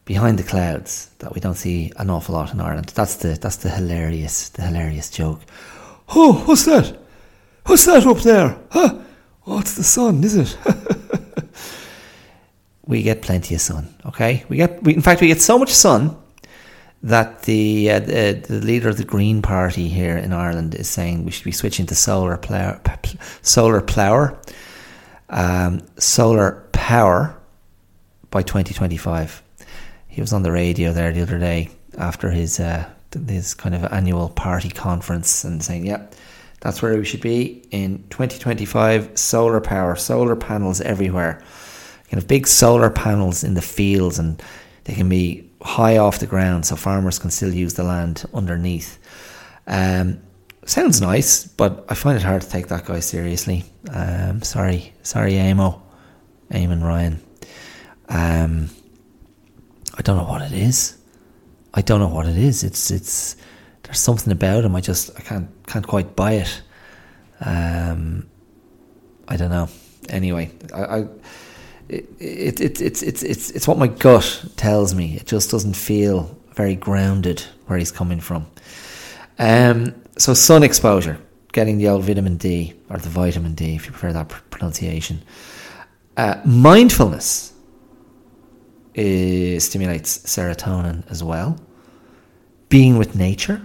behind 0.04 0.38
the 0.38 0.50
clouds 0.52 1.08
that 1.20 1.34
we 1.34 1.40
don't 1.40 1.62
see 1.66 1.90
an 1.96 2.10
awful 2.10 2.34
lot 2.34 2.52
in 2.52 2.60
Ireland. 2.60 2.92
That's 2.94 3.16
the 3.16 3.38
that's 3.40 3.56
the 3.56 3.70
hilarious 3.70 4.50
the 4.50 4.60
hilarious 4.60 5.08
joke. 5.08 5.40
Oh, 6.14 6.44
what's 6.44 6.66
that? 6.66 6.98
What's 7.64 7.86
that 7.86 8.06
up 8.06 8.18
there? 8.18 8.58
Huh? 8.70 9.04
Oh, 9.46 9.60
it's 9.60 9.74
the 9.74 9.84
sun, 9.84 10.24
is 10.24 10.34
it? 10.36 10.56
we 12.86 13.02
get 13.02 13.22
plenty 13.22 13.54
of 13.54 13.60
sun. 13.60 13.94
Okay, 14.04 14.44
we 14.48 14.56
get. 14.56 14.82
We, 14.82 14.94
in 14.94 15.02
fact, 15.02 15.20
we 15.20 15.28
get 15.28 15.40
so 15.40 15.58
much 15.58 15.70
sun 15.70 16.16
that 17.02 17.42
the, 17.42 17.90
uh, 17.90 18.00
the, 18.00 18.44
the 18.48 18.60
leader 18.60 18.88
of 18.88 18.96
the 18.96 19.04
Green 19.04 19.42
Party 19.42 19.88
here 19.88 20.16
in 20.16 20.32
Ireland 20.32 20.74
is 20.74 20.88
saying 20.88 21.24
we 21.24 21.30
should 21.30 21.44
be 21.44 21.52
switching 21.52 21.86
to 21.86 21.94
solar 21.94 22.36
plow, 22.36 22.80
solar 23.42 23.80
plower, 23.80 24.36
um, 25.28 25.82
solar 25.98 26.66
power 26.72 27.38
by 28.30 28.42
2025. 28.42 29.42
He 30.08 30.20
was 30.20 30.32
on 30.32 30.42
the 30.42 30.50
radio 30.50 30.92
there 30.92 31.12
the 31.12 31.22
other 31.22 31.38
day 31.38 31.70
after 31.96 32.30
his 32.30 32.58
uh, 32.58 32.88
his 33.28 33.54
kind 33.54 33.74
of 33.74 33.84
annual 33.92 34.28
party 34.28 34.70
conference 34.70 35.44
and 35.44 35.62
saying, 35.62 35.86
"Yep, 35.86 36.12
yeah, 36.12 36.18
that's 36.66 36.82
where 36.82 36.98
we 36.98 37.04
should 37.04 37.20
be 37.20 37.62
in 37.70 37.98
2025. 38.10 39.16
Solar 39.16 39.60
power, 39.60 39.94
solar 39.94 40.34
panels 40.34 40.80
everywhere, 40.80 41.40
kind 42.10 42.20
of 42.20 42.26
big 42.26 42.48
solar 42.48 42.90
panels 42.90 43.44
in 43.44 43.54
the 43.54 43.62
fields, 43.62 44.18
and 44.18 44.42
they 44.82 44.92
can 44.92 45.08
be 45.08 45.48
high 45.62 45.96
off 45.98 46.18
the 46.18 46.26
ground 46.26 46.66
so 46.66 46.74
farmers 46.74 47.20
can 47.20 47.30
still 47.30 47.54
use 47.54 47.74
the 47.74 47.84
land 47.84 48.24
underneath. 48.34 48.98
Um, 49.68 50.18
sounds 50.64 51.00
nice, 51.00 51.46
but 51.46 51.84
I 51.88 51.94
find 51.94 52.16
it 52.16 52.24
hard 52.24 52.42
to 52.42 52.50
take 52.50 52.66
that 52.66 52.84
guy 52.84 52.98
seriously. 52.98 53.62
Um, 53.88 54.42
sorry, 54.42 54.92
sorry, 55.04 55.38
Amo, 55.38 55.80
Eamon 56.50 56.82
Ryan. 56.82 57.20
Um, 58.08 58.70
I 59.96 60.02
don't 60.02 60.16
know 60.16 60.28
what 60.28 60.42
it 60.42 60.52
is. 60.52 60.98
I 61.72 61.82
don't 61.82 62.00
know 62.00 62.08
what 62.08 62.26
it 62.26 62.36
is. 62.36 62.64
It's 62.64 62.90
it's 62.90 63.36
there's 63.86 64.00
something 64.00 64.32
about 64.32 64.64
him. 64.64 64.76
I 64.76 64.80
just 64.80 65.10
I 65.16 65.22
can't 65.22 65.48
can't 65.66 65.86
quite 65.86 66.14
buy 66.14 66.32
it. 66.32 66.62
Um, 67.40 68.28
I 69.28 69.36
don't 69.36 69.50
know. 69.50 69.68
Anyway, 70.08 70.50
I, 70.74 70.82
I 70.82 71.08
it, 71.88 72.08
it, 72.18 72.60
it, 72.60 72.80
it's, 72.80 73.02
it's, 73.02 73.22
it's, 73.22 73.50
it's 73.50 73.68
what 73.68 73.78
my 73.78 73.86
gut 73.86 74.44
tells 74.56 74.94
me. 74.94 75.16
It 75.16 75.26
just 75.26 75.50
doesn't 75.50 75.74
feel 75.74 76.36
very 76.54 76.74
grounded 76.74 77.40
where 77.66 77.78
he's 77.78 77.92
coming 77.92 78.20
from. 78.20 78.46
Um, 79.38 79.94
so, 80.18 80.34
sun 80.34 80.62
exposure, 80.62 81.18
getting 81.52 81.78
the 81.78 81.88
old 81.88 82.04
vitamin 82.04 82.38
D, 82.38 82.74
or 82.90 82.98
the 82.98 83.08
vitamin 83.08 83.54
D, 83.54 83.76
if 83.76 83.86
you 83.86 83.92
prefer 83.92 84.12
that 84.12 84.28
pr- 84.28 84.42
pronunciation. 84.50 85.22
Uh, 86.16 86.40
mindfulness 86.44 87.52
is, 88.94 89.64
stimulates 89.64 90.18
serotonin 90.18 91.08
as 91.10 91.22
well. 91.22 91.56
Being 92.68 92.98
with 92.98 93.14
nature 93.14 93.64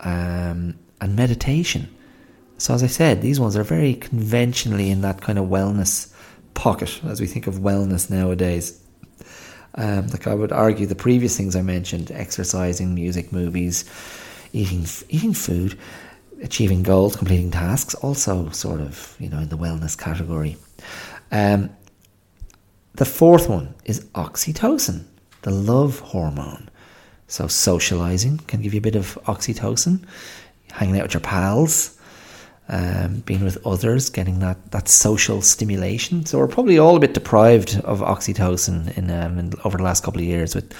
um, 0.00 0.78
and 1.00 1.16
meditation. 1.16 1.88
So, 2.58 2.74
as 2.74 2.82
I 2.82 2.86
said, 2.86 3.20
these 3.20 3.38
ones 3.38 3.56
are 3.56 3.64
very 3.64 3.94
conventionally 3.94 4.90
in 4.90 5.02
that 5.02 5.20
kind 5.20 5.38
of 5.38 5.46
wellness 5.46 6.12
pocket 6.54 7.00
as 7.04 7.20
we 7.20 7.26
think 7.26 7.46
of 7.46 7.56
wellness 7.56 8.10
nowadays. 8.10 8.80
Um, 9.74 10.06
like 10.08 10.26
I 10.26 10.34
would 10.34 10.52
argue, 10.52 10.86
the 10.86 10.94
previous 10.94 11.36
things 11.36 11.54
I 11.54 11.60
mentioned 11.60 12.10
exercising, 12.10 12.94
music, 12.94 13.30
movies, 13.30 13.84
eating, 14.54 14.86
eating 15.10 15.34
food, 15.34 15.78
achieving 16.42 16.82
goals, 16.82 17.14
completing 17.14 17.50
tasks 17.50 17.94
also 17.96 18.48
sort 18.50 18.80
of, 18.80 19.14
you 19.18 19.28
know, 19.28 19.38
in 19.38 19.50
the 19.50 19.58
wellness 19.58 19.98
category. 19.98 20.56
Um, 21.30 21.70
the 22.94 23.04
fourth 23.04 23.48
one 23.50 23.74
is 23.84 24.00
oxytocin, 24.14 25.04
the 25.42 25.50
love 25.50 26.00
hormone. 26.00 26.70
So, 27.28 27.48
socializing 27.48 28.38
can 28.38 28.62
give 28.62 28.72
you 28.72 28.78
a 28.78 28.82
bit 28.82 28.96
of 28.96 29.18
oxytocin, 29.26 30.04
hanging 30.72 30.96
out 30.96 31.04
with 31.04 31.14
your 31.14 31.20
pals, 31.20 31.96
um, 32.68 33.20
being 33.20 33.44
with 33.44 33.64
others, 33.66 34.10
getting 34.10 34.40
that, 34.40 34.72
that 34.72 34.88
social 34.88 35.40
stimulation. 35.40 36.26
So 36.26 36.38
we're 36.38 36.48
probably 36.48 36.78
all 36.78 36.96
a 36.96 37.00
bit 37.00 37.14
deprived 37.14 37.80
of 37.84 38.00
oxytocin 38.00 38.96
in, 38.96 39.10
um, 39.10 39.38
in 39.38 39.52
over 39.64 39.76
the 39.76 39.84
last 39.84 40.02
couple 40.02 40.20
of 40.20 40.26
years 40.26 40.54
with 40.54 40.72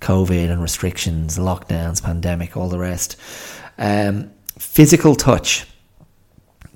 COVID 0.00 0.50
and 0.50 0.62
restrictions, 0.62 1.38
lockdowns, 1.38 2.02
pandemic, 2.02 2.56
all 2.56 2.68
the 2.68 2.78
rest. 2.78 3.16
Um, 3.78 4.30
physical 4.58 5.14
touch, 5.14 5.66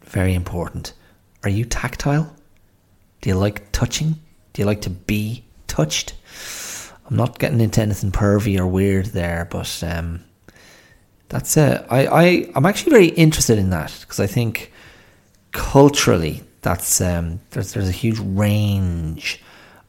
very 0.04 0.34
important. 0.34 0.94
Are 1.44 1.50
you 1.50 1.64
tactile? 1.64 2.34
Do 3.20 3.30
you 3.30 3.36
like 3.36 3.70
touching? 3.72 4.16
Do 4.52 4.62
you 4.62 4.66
like 4.66 4.80
to 4.82 4.90
be 4.90 5.44
touched? 5.68 6.14
I'm 7.08 7.16
not 7.16 7.38
getting 7.38 7.60
into 7.60 7.80
anything 7.80 8.10
pervy 8.10 8.58
or 8.58 8.66
weird 8.66 9.06
there, 9.06 9.46
but 9.50 9.82
um, 9.86 10.24
that's 11.28 11.56
it. 11.56 11.84
I, 11.88 12.06
I, 12.06 12.50
I'm 12.54 12.66
actually 12.66 12.90
very 12.90 13.08
interested 13.08 13.58
in 13.58 13.70
that 13.70 13.96
because 14.00 14.20
I 14.20 14.26
think 14.26 14.72
culturally 15.52 16.42
that's 16.62 17.00
um, 17.00 17.40
there's 17.50 17.72
there's 17.74 17.88
a 17.88 17.92
huge 17.92 18.18
range 18.18 19.40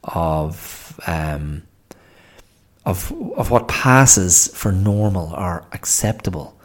of 0.04 0.98
um, 1.08 1.62
of 2.86 3.12
of 3.36 3.50
what 3.50 3.66
passes 3.66 4.48
for 4.54 4.70
normal 4.70 5.34
or 5.34 5.64
acceptable. 5.72 6.56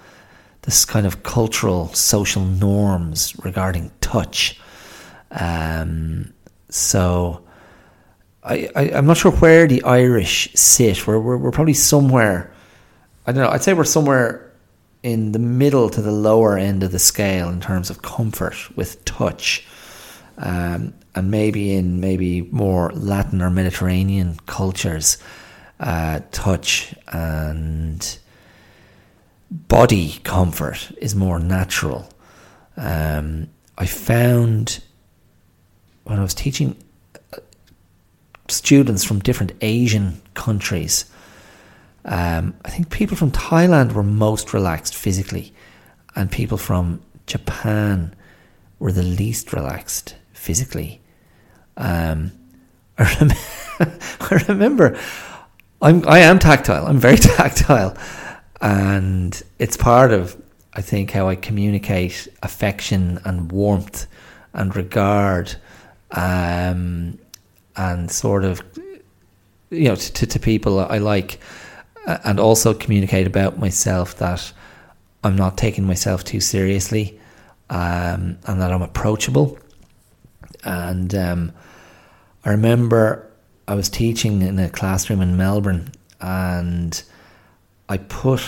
This 0.61 0.85
kind 0.85 1.05
of 1.05 1.23
cultural 1.23 1.87
social 1.93 2.43
norms 2.43 3.35
regarding 3.43 3.91
touch. 4.01 4.59
Um, 5.31 6.31
so 6.69 7.43
I, 8.43 8.69
I 8.75 8.81
am 8.89 9.05
not 9.05 9.17
sure 9.17 9.31
where 9.31 9.67
the 9.67 9.83
Irish 9.83 10.51
sit. 10.53 11.07
We're, 11.07 11.19
we're 11.19 11.37
we're 11.37 11.51
probably 11.51 11.73
somewhere. 11.73 12.53
I 13.25 13.31
don't 13.31 13.43
know. 13.43 13.49
I'd 13.49 13.63
say 13.63 13.73
we're 13.73 13.85
somewhere 13.85 14.51
in 15.01 15.31
the 15.31 15.39
middle 15.39 15.89
to 15.89 16.01
the 16.01 16.11
lower 16.11 16.57
end 16.57 16.83
of 16.83 16.91
the 16.91 16.99
scale 16.99 17.49
in 17.49 17.61
terms 17.61 17.89
of 17.89 18.01
comfort 18.01 18.55
with 18.75 19.03
touch. 19.05 19.65
Um, 20.37 20.93
and 21.15 21.29
maybe 21.29 21.73
in 21.73 21.99
maybe 21.99 22.41
more 22.41 22.91
Latin 22.93 23.41
or 23.41 23.49
Mediterranean 23.49 24.37
cultures, 24.45 25.19
uh, 25.79 26.21
touch 26.31 26.95
and 27.09 28.17
body 29.51 30.19
comfort 30.23 30.91
is 30.97 31.15
more 31.15 31.39
natural. 31.39 32.09
Um, 32.75 33.49
I 33.77 33.85
found 33.85 34.83
when 36.03 36.19
I 36.19 36.23
was 36.23 36.33
teaching 36.33 36.75
students 38.47 39.03
from 39.03 39.19
different 39.19 39.53
Asian 39.61 40.21
countries 40.33 41.05
um, 42.05 42.53
I 42.65 42.69
think 42.69 42.89
people 42.89 43.15
from 43.15 43.31
Thailand 43.31 43.93
were 43.93 44.03
most 44.03 44.53
relaxed 44.53 44.95
physically, 44.95 45.53
and 46.15 46.29
people 46.29 46.57
from 46.57 47.01
Japan 47.27 48.13
were 48.79 48.91
the 48.91 49.03
least 49.03 49.53
relaxed 49.53 50.15
physically. 50.33 51.01
Um, 51.77 52.31
I, 52.97 53.17
rem- 53.19 53.91
I 54.19 54.45
remember 54.47 54.99
I'm 55.81 56.07
I 56.07 56.19
am 56.19 56.39
tactile. 56.39 56.85
I'm 56.85 56.99
very 56.99 57.17
tactile, 57.37 57.97
and 58.61 59.41
it's 59.57 59.77
part 59.77 60.11
of 60.11 60.39
I 60.73 60.81
think 60.81 61.11
how 61.11 61.29
I 61.29 61.35
communicate 61.35 62.27
affection 62.43 63.19
and 63.23 63.51
warmth 63.51 64.07
and 64.53 64.75
regard, 64.75 65.55
um, 66.11 67.17
and 67.75 68.09
sort 68.11 68.43
of, 68.43 68.61
you 69.69 69.89
know, 69.89 69.95
to, 69.95 70.27
to 70.27 70.39
people 70.39 70.79
I 70.79 70.99
like, 70.99 71.39
and 72.05 72.39
also 72.39 72.73
communicate 72.73 73.27
about 73.27 73.57
myself 73.57 74.17
that 74.17 74.51
I'm 75.23 75.35
not 75.35 75.57
taking 75.57 75.85
myself 75.85 76.23
too 76.23 76.39
seriously, 76.39 77.19
um, 77.69 78.37
and 78.45 78.61
that 78.61 78.71
I'm 78.71 78.81
approachable. 78.81 79.57
And 80.63 81.13
um, 81.15 81.53
I 82.45 82.51
remember 82.51 83.31
I 83.67 83.75
was 83.75 83.89
teaching 83.89 84.41
in 84.41 84.59
a 84.59 84.69
classroom 84.69 85.21
in 85.21 85.37
Melbourne, 85.37 85.91
and 86.19 87.01
I 87.89 87.97
put, 87.97 88.41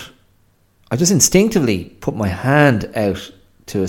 I 0.91 0.95
just 0.97 1.11
instinctively 1.11 1.85
put 2.01 2.15
my 2.15 2.27
hand 2.27 2.91
out 2.95 3.31
to 3.67 3.83
a, 3.83 3.87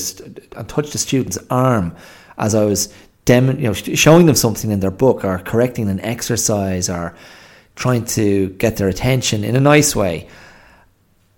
and 0.57 0.69
touched 0.69 0.95
a 0.95 0.99
student's 0.99 1.39
arm 1.51 1.95
as 2.39 2.55
I 2.55 2.65
was 2.65 2.93
dem- 3.27 3.59
you 3.59 3.67
know, 3.67 3.75
showing 3.75 4.25
them 4.25 4.35
something 4.35 4.71
in 4.71 4.81
their 4.81 4.91
book 4.91 5.23
or 5.25 5.39
correcting 5.39 5.91
an 5.91 6.01
exercise 6.01 6.89
or 6.89 7.15
trying 7.75 8.07
to 8.07 8.49
get 8.51 8.79
their 8.79 8.89
attention 8.89 9.45
in 9.45 9.55
a 9.55 9.61
nice 9.61 9.95
way. 9.95 10.27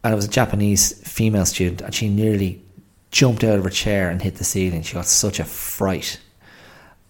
And 0.05 0.12
it 0.12 0.16
was 0.16 0.27
a 0.27 0.31
Japanese 0.31 0.92
female 1.07 1.44
student, 1.44 1.81
and 1.81 1.92
she 1.92 2.09
nearly 2.09 2.62
jumped 3.11 3.42
out 3.42 3.59
of 3.59 3.64
her 3.64 3.70
chair 3.70 4.11
and 4.11 4.22
hit 4.22 4.37
the 4.37 4.44
ceiling. 4.44 4.83
She 4.83 4.94
got 4.94 5.07
such 5.07 5.40
a 5.40 5.44
fright. 5.44 6.20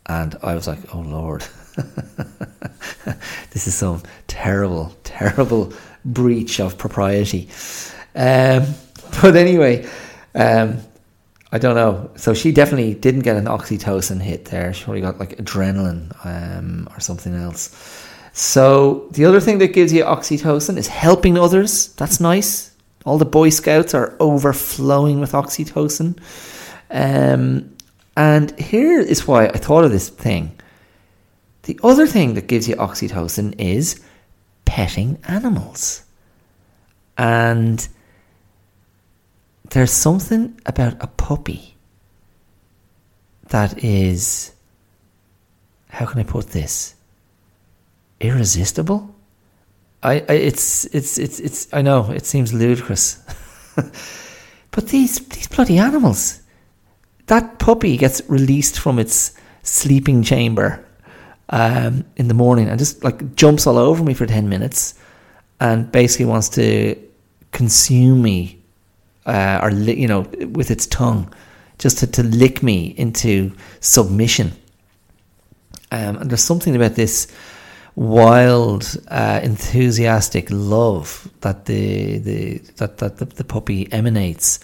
And 0.06 0.36
I 0.42 0.54
was 0.54 0.66
like, 0.66 0.78
oh 0.94 1.00
Lord, 1.00 1.44
this 3.50 3.66
is 3.66 3.74
some 3.74 4.02
terrible, 4.26 4.96
terrible 5.04 5.74
breach 6.04 6.60
of 6.60 6.78
propriety. 6.78 7.50
Um, 8.14 8.64
but 9.20 9.36
anyway, 9.36 9.86
um, 10.34 10.78
I 11.50 11.58
don't 11.58 11.74
know. 11.74 12.10
So 12.16 12.34
she 12.34 12.52
definitely 12.52 12.94
didn't 12.94 13.22
get 13.22 13.36
an 13.36 13.46
oxytocin 13.46 14.20
hit 14.20 14.46
there. 14.46 14.72
She 14.74 14.84
probably 14.84 15.00
got 15.00 15.18
like 15.18 15.36
adrenaline 15.38 16.14
um, 16.24 16.88
or 16.94 17.00
something 17.00 17.34
else. 17.34 18.04
So 18.34 19.08
the 19.12 19.24
other 19.24 19.40
thing 19.40 19.58
that 19.58 19.72
gives 19.72 19.92
you 19.92 20.04
oxytocin 20.04 20.76
is 20.76 20.88
helping 20.88 21.38
others. 21.38 21.88
That's 21.94 22.20
nice. 22.20 22.74
All 23.04 23.18
the 23.18 23.24
Boy 23.24 23.48
Scouts 23.48 23.94
are 23.94 24.14
overflowing 24.20 25.20
with 25.20 25.32
oxytocin. 25.32 26.20
Um, 26.90 27.74
and 28.16 28.58
here 28.58 29.00
is 29.00 29.26
why 29.26 29.46
I 29.46 29.56
thought 29.56 29.84
of 29.84 29.90
this 29.90 30.08
thing. 30.08 30.52
The 31.62 31.80
other 31.82 32.06
thing 32.06 32.34
that 32.34 32.46
gives 32.46 32.68
you 32.68 32.76
oxytocin 32.76 33.54
is 33.58 34.00
petting 34.64 35.18
animals. 35.26 36.04
And 37.16 37.86
there's 39.70 39.92
something 39.92 40.60
about 40.66 40.96
a 41.00 41.06
puppy 41.06 41.76
that 43.48 43.82
is, 43.82 44.52
how 45.88 46.06
can 46.06 46.20
I 46.20 46.24
put 46.24 46.48
this? 46.48 46.94
Irresistible? 48.20 49.14
I, 50.02 50.24
I 50.28 50.32
it's 50.32 50.84
it's 50.86 51.18
it's 51.18 51.40
it's 51.40 51.68
I 51.72 51.82
know 51.82 52.10
it 52.10 52.24
seems 52.24 52.52
ludicrous. 52.52 53.18
but 53.74 54.88
these 54.88 55.18
these 55.28 55.48
bloody 55.48 55.78
animals. 55.78 56.40
That 57.26 57.58
puppy 57.58 57.96
gets 57.96 58.22
released 58.28 58.78
from 58.78 58.98
its 58.98 59.34
sleeping 59.62 60.22
chamber 60.22 60.84
um, 61.50 62.04
in 62.16 62.28
the 62.28 62.34
morning 62.34 62.68
and 62.68 62.78
just 62.78 63.04
like 63.04 63.34
jumps 63.34 63.66
all 63.66 63.76
over 63.76 64.02
me 64.02 64.14
for 64.14 64.26
10 64.26 64.48
minutes 64.48 64.94
and 65.60 65.90
basically 65.92 66.24
wants 66.24 66.48
to 66.50 66.96
consume 67.52 68.22
me 68.22 68.57
uh, 69.28 69.60
or 69.62 69.70
li- 69.70 69.98
you 70.00 70.08
know 70.08 70.22
with 70.52 70.70
its 70.70 70.86
tongue 70.86 71.32
just 71.78 71.98
to, 71.98 72.06
to 72.06 72.22
lick 72.22 72.62
me 72.62 72.94
into 72.96 73.52
submission 73.80 74.52
um, 75.92 76.16
and 76.16 76.30
there's 76.30 76.42
something 76.42 76.74
about 76.74 76.94
this 76.94 77.28
wild 77.94 78.96
uh, 79.08 79.40
enthusiastic 79.42 80.46
love 80.50 81.28
that 81.40 81.64
the, 81.66 82.18
the 82.18 82.58
that, 82.76 82.98
that 82.98 83.16
the, 83.18 83.24
the 83.24 83.44
puppy 83.44 83.92
emanates 83.92 84.60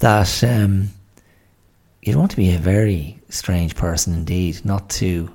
that 0.00 0.42
um, 0.44 0.88
you'd 2.02 2.16
want 2.16 2.30
to 2.30 2.36
be 2.36 2.54
a 2.54 2.58
very 2.58 3.20
strange 3.28 3.76
person 3.76 4.14
indeed 4.14 4.64
not 4.64 4.88
to 4.90 5.30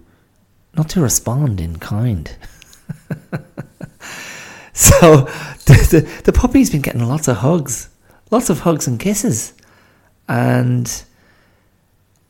not 0.76 0.90
to 0.90 1.02
respond 1.02 1.62
in 1.62 1.78
kind. 1.78 2.36
so 4.74 5.22
the, 5.66 5.88
the, 5.90 6.22
the 6.26 6.34
puppy's 6.34 6.70
been 6.70 6.82
getting 6.82 7.06
lots 7.08 7.28
of 7.28 7.38
hugs, 7.38 7.90
lots 8.36 8.50
of 8.50 8.60
hugs 8.60 8.86
and 8.86 9.00
kisses. 9.00 9.54
And 10.28 10.92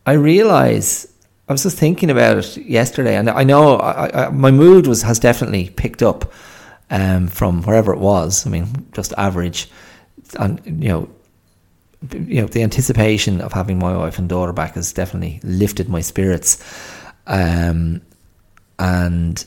I 0.05 0.13
realize 0.13 1.11
I 1.49 1.51
was 1.51 1.63
just 1.63 1.77
thinking 1.77 2.09
about 2.09 2.37
it 2.37 2.57
yesterday, 2.57 3.15
and 3.15 3.29
I 3.29 3.43
know 3.43 3.77
I, 3.77 4.25
I, 4.25 4.29
my 4.29 4.51
mood 4.51 4.87
was 4.87 5.01
has 5.01 5.19
definitely 5.19 5.69
picked 5.69 6.03
up 6.03 6.31
um, 6.91 7.27
from 7.27 7.63
wherever 7.63 7.91
it 7.91 7.99
was. 7.99 8.45
I 8.45 8.49
mean, 8.49 8.67
just 8.93 9.13
average, 9.17 9.69
and 10.39 10.61
you 10.65 10.89
know, 10.89 11.09
you 12.11 12.41
know, 12.41 12.47
the 12.47 12.61
anticipation 12.61 13.41
of 13.41 13.51
having 13.51 13.79
my 13.79 13.97
wife 13.97 14.19
and 14.19 14.29
daughter 14.29 14.53
back 14.53 14.75
has 14.75 14.93
definitely 14.93 15.39
lifted 15.43 15.89
my 15.89 16.01
spirits. 16.01 16.63
Um, 17.25 18.01
and 18.77 19.43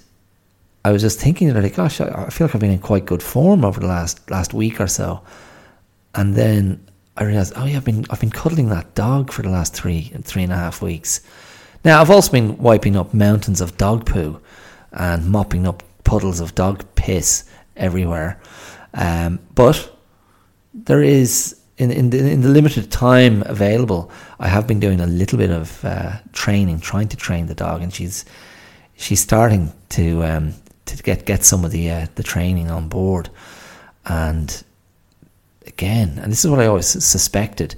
I 0.85 0.91
was 0.91 1.03
just 1.03 1.21
thinking 1.21 1.53
that, 1.53 1.63
like, 1.63 1.77
gosh, 1.77 2.01
I 2.01 2.31
feel 2.31 2.47
like 2.47 2.55
I've 2.55 2.61
been 2.61 2.73
in 2.73 2.79
quite 2.79 3.07
good 3.07 3.23
form 3.23 3.65
over 3.65 3.79
the 3.81 3.87
last 3.87 4.29
last 4.31 4.55
week 4.55 4.81
or 4.81 4.89
so. 4.89 5.23
And 6.19 6.35
then 6.35 6.85
I 7.17 7.23
realized, 7.23 7.53
oh 7.55 7.65
yeah, 7.65 7.77
I've 7.77 7.85
been 7.85 8.05
I've 8.11 8.19
been 8.19 8.33
cuddling 8.33 8.71
that 8.71 8.97
dog 8.97 9.31
for 9.31 9.43
the 9.43 9.51
last 9.51 9.73
three 9.73 10.11
three 10.25 10.43
and 10.43 10.53
a 10.53 10.57
half 10.57 10.83
weeks. 10.83 11.21
Now 11.85 12.01
I've 12.01 12.11
also 12.11 12.33
been 12.33 12.59
wiping 12.59 12.97
up 12.97 13.15
mountains 13.15 13.61
of 13.61 13.77
dog 13.77 14.05
poo 14.05 14.41
and 14.91 15.31
mopping 15.31 15.65
up 15.65 15.85
puddles 16.03 16.41
of 16.41 16.57
dog 16.57 16.85
piss 16.97 17.45
everywhere. 17.77 18.41
Um, 18.95 19.39
but 19.55 19.97
there 20.75 21.05
is 21.05 21.61
in 21.77 21.93
in 21.93 22.11
the, 22.11 22.19
in 22.19 22.41
the 22.41 22.49
limited 22.49 22.91
time 22.91 23.45
available, 23.47 24.11
I 24.41 24.49
have 24.49 24.67
been 24.67 24.81
doing 24.81 25.01
a 25.01 25.07
little 25.07 25.39
bit 25.39 25.51
of 25.51 25.85
uh, 25.85 26.17
training, 26.33 26.81
trying 26.81 27.07
to 27.11 27.17
train 27.17 27.47
the 27.47 27.55
dog, 27.55 27.81
and 27.81 27.95
she's 27.95 28.25
she's 28.97 29.21
starting 29.21 29.73
to 29.91 30.25
um, 30.25 30.55
to 30.87 31.01
get 31.01 31.27
get 31.27 31.45
some 31.45 31.65
of 31.65 31.71
the 31.71 31.91
uh, 31.91 32.07
the 32.17 32.25
training 32.25 32.73
on 32.73 32.89
board, 32.89 33.31
and 34.05 34.65
again, 35.79 36.19
and 36.21 36.33
this 36.33 36.45
is 36.45 36.51
what 36.51 36.59
I 36.59 36.67
always 36.67 36.89
suspected. 36.89 37.77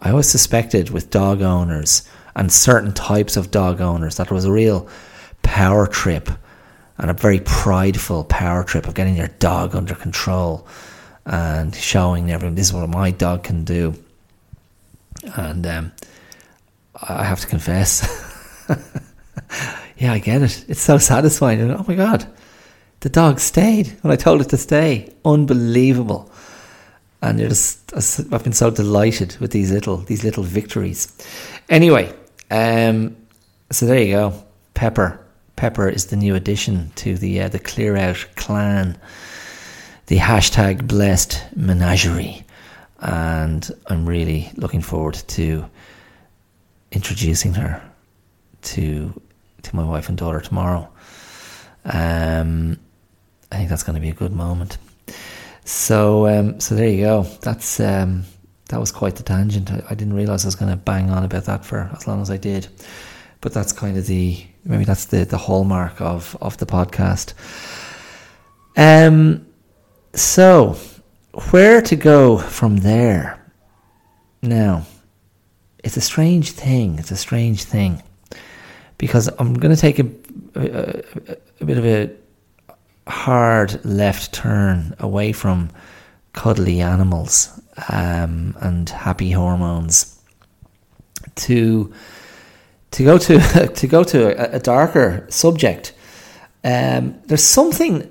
I 0.00 0.10
always 0.10 0.28
suspected 0.28 0.90
with 0.90 1.10
dog 1.10 1.42
owners 1.42 2.02
and 2.34 2.50
certain 2.50 2.92
types 2.92 3.36
of 3.36 3.52
dog 3.52 3.80
owners 3.80 4.16
that 4.16 4.28
there 4.28 4.34
was 4.34 4.46
a 4.46 4.52
real 4.52 4.88
power 5.42 5.86
trip 5.86 6.28
and 6.98 7.08
a 7.08 7.14
very 7.14 7.38
prideful 7.38 8.24
power 8.24 8.64
trip 8.64 8.88
of 8.88 8.94
getting 8.94 9.16
your 9.16 9.28
dog 9.38 9.76
under 9.76 9.94
control 9.94 10.66
and 11.24 11.72
showing 11.74 12.32
everyone 12.32 12.56
this 12.56 12.66
is 12.66 12.72
what 12.72 12.88
my 12.88 13.12
dog 13.12 13.44
can 13.44 13.62
do. 13.62 13.94
And 15.36 15.64
um, 15.66 15.92
I 17.00 17.22
have 17.22 17.40
to 17.40 17.46
confess, 17.46 18.66
yeah, 19.98 20.12
I 20.12 20.18
get 20.18 20.42
it. 20.42 20.64
It's 20.66 20.80
so 20.80 20.98
satisfying. 20.98 21.60
Oh 21.70 21.84
my 21.86 21.94
God, 21.94 22.26
the 23.00 23.08
dog 23.08 23.38
stayed 23.38 23.86
when 24.02 24.12
I 24.12 24.16
told 24.16 24.40
it 24.40 24.48
to 24.48 24.56
stay. 24.56 25.14
Unbelievable. 25.24 26.29
And 27.22 27.38
just, 27.38 27.92
I've 28.32 28.44
been 28.44 28.52
so 28.54 28.70
delighted 28.70 29.36
with 29.40 29.52
these 29.52 29.70
little, 29.70 29.98
these 29.98 30.24
little 30.24 30.42
victories. 30.42 31.12
Anyway, 31.68 32.14
um, 32.50 33.16
so 33.70 33.86
there 33.86 34.00
you 34.02 34.12
go. 34.12 34.44
Pepper. 34.74 35.20
Pepper 35.56 35.88
is 35.90 36.06
the 36.06 36.16
new 36.16 36.34
addition 36.34 36.90
to 36.96 37.18
the 37.18 37.42
uh, 37.42 37.48
the 37.50 37.58
Clear 37.58 37.94
Out 37.94 38.26
clan, 38.36 38.98
the 40.06 40.16
hashtag 40.16 40.88
blessed 40.88 41.44
menagerie, 41.54 42.46
and 43.00 43.70
I'm 43.88 44.06
really 44.06 44.50
looking 44.56 44.80
forward 44.80 45.14
to 45.14 45.66
introducing 46.92 47.52
her 47.52 47.82
to 48.62 49.20
to 49.62 49.76
my 49.76 49.84
wife 49.84 50.08
and 50.08 50.16
daughter 50.16 50.40
tomorrow. 50.40 50.88
Um, 51.84 52.78
I 53.52 53.56
think 53.56 53.68
that's 53.68 53.82
going 53.82 53.96
to 53.96 54.00
be 54.00 54.08
a 54.08 54.14
good 54.14 54.32
moment. 54.32 54.78
So, 55.70 56.26
um, 56.26 56.58
so 56.58 56.74
there 56.74 56.88
you 56.88 57.04
go. 57.04 57.22
That's 57.42 57.78
um, 57.78 58.24
that 58.70 58.80
was 58.80 58.90
quite 58.90 59.14
the 59.14 59.22
tangent. 59.22 59.70
I, 59.70 59.84
I 59.90 59.94
didn't 59.94 60.14
realize 60.14 60.44
I 60.44 60.48
was 60.48 60.56
going 60.56 60.72
to 60.72 60.76
bang 60.76 61.10
on 61.10 61.22
about 61.22 61.44
that 61.44 61.64
for 61.64 61.88
as 61.94 62.08
long 62.08 62.20
as 62.20 62.28
I 62.28 62.38
did, 62.38 62.66
but 63.40 63.54
that's 63.54 63.72
kind 63.72 63.96
of 63.96 64.04
the 64.08 64.44
maybe 64.64 64.84
that's 64.84 65.04
the 65.04 65.24
the 65.24 65.38
hallmark 65.38 66.00
of 66.00 66.36
of 66.40 66.58
the 66.58 66.66
podcast. 66.66 67.34
Um, 68.76 69.46
so 70.12 70.76
where 71.52 71.80
to 71.82 71.94
go 71.94 72.36
from 72.36 72.78
there? 72.78 73.40
Now, 74.42 74.86
it's 75.84 75.96
a 75.96 76.00
strange 76.00 76.50
thing. 76.50 76.98
It's 76.98 77.12
a 77.12 77.16
strange 77.16 77.62
thing 77.62 78.02
because 78.98 79.28
I'm 79.38 79.54
going 79.54 79.74
to 79.74 79.80
take 79.80 80.00
a, 80.00 80.06
a, 80.56 81.02
a, 81.60 81.64
bit 81.64 81.78
of 81.78 81.86
a 81.86 82.10
hard 83.06 83.84
left 83.84 84.32
turn 84.32 84.94
away 84.98 85.32
from 85.32 85.70
cuddly 86.32 86.80
animals 86.80 87.60
um, 87.88 88.56
and 88.60 88.88
happy 88.88 89.30
hormones 89.30 90.20
to 91.36 91.92
to 92.92 93.04
go 93.04 93.18
to 93.18 93.38
to 93.74 93.86
go 93.86 94.04
to 94.04 94.52
a, 94.52 94.56
a 94.56 94.60
darker 94.60 95.26
subject. 95.28 95.94
Um, 96.62 97.18
there's 97.26 97.44
something 97.44 98.10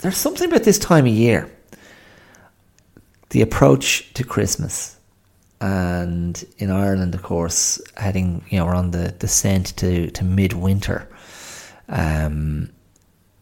there's 0.00 0.16
something 0.16 0.48
about 0.48 0.64
this 0.64 0.78
time 0.78 1.06
of 1.06 1.12
year, 1.12 1.50
the 3.30 3.42
approach 3.42 4.12
to 4.14 4.24
Christmas, 4.24 4.96
and 5.60 6.44
in 6.58 6.70
Ireland, 6.70 7.14
of 7.14 7.22
course, 7.22 7.80
heading 7.96 8.44
you 8.50 8.58
know 8.58 8.66
we're 8.66 8.74
on 8.74 8.90
the 8.90 9.12
descent 9.12 9.76
to 9.78 10.10
to 10.10 10.24
midwinter. 10.24 11.08
Um, 11.88 12.70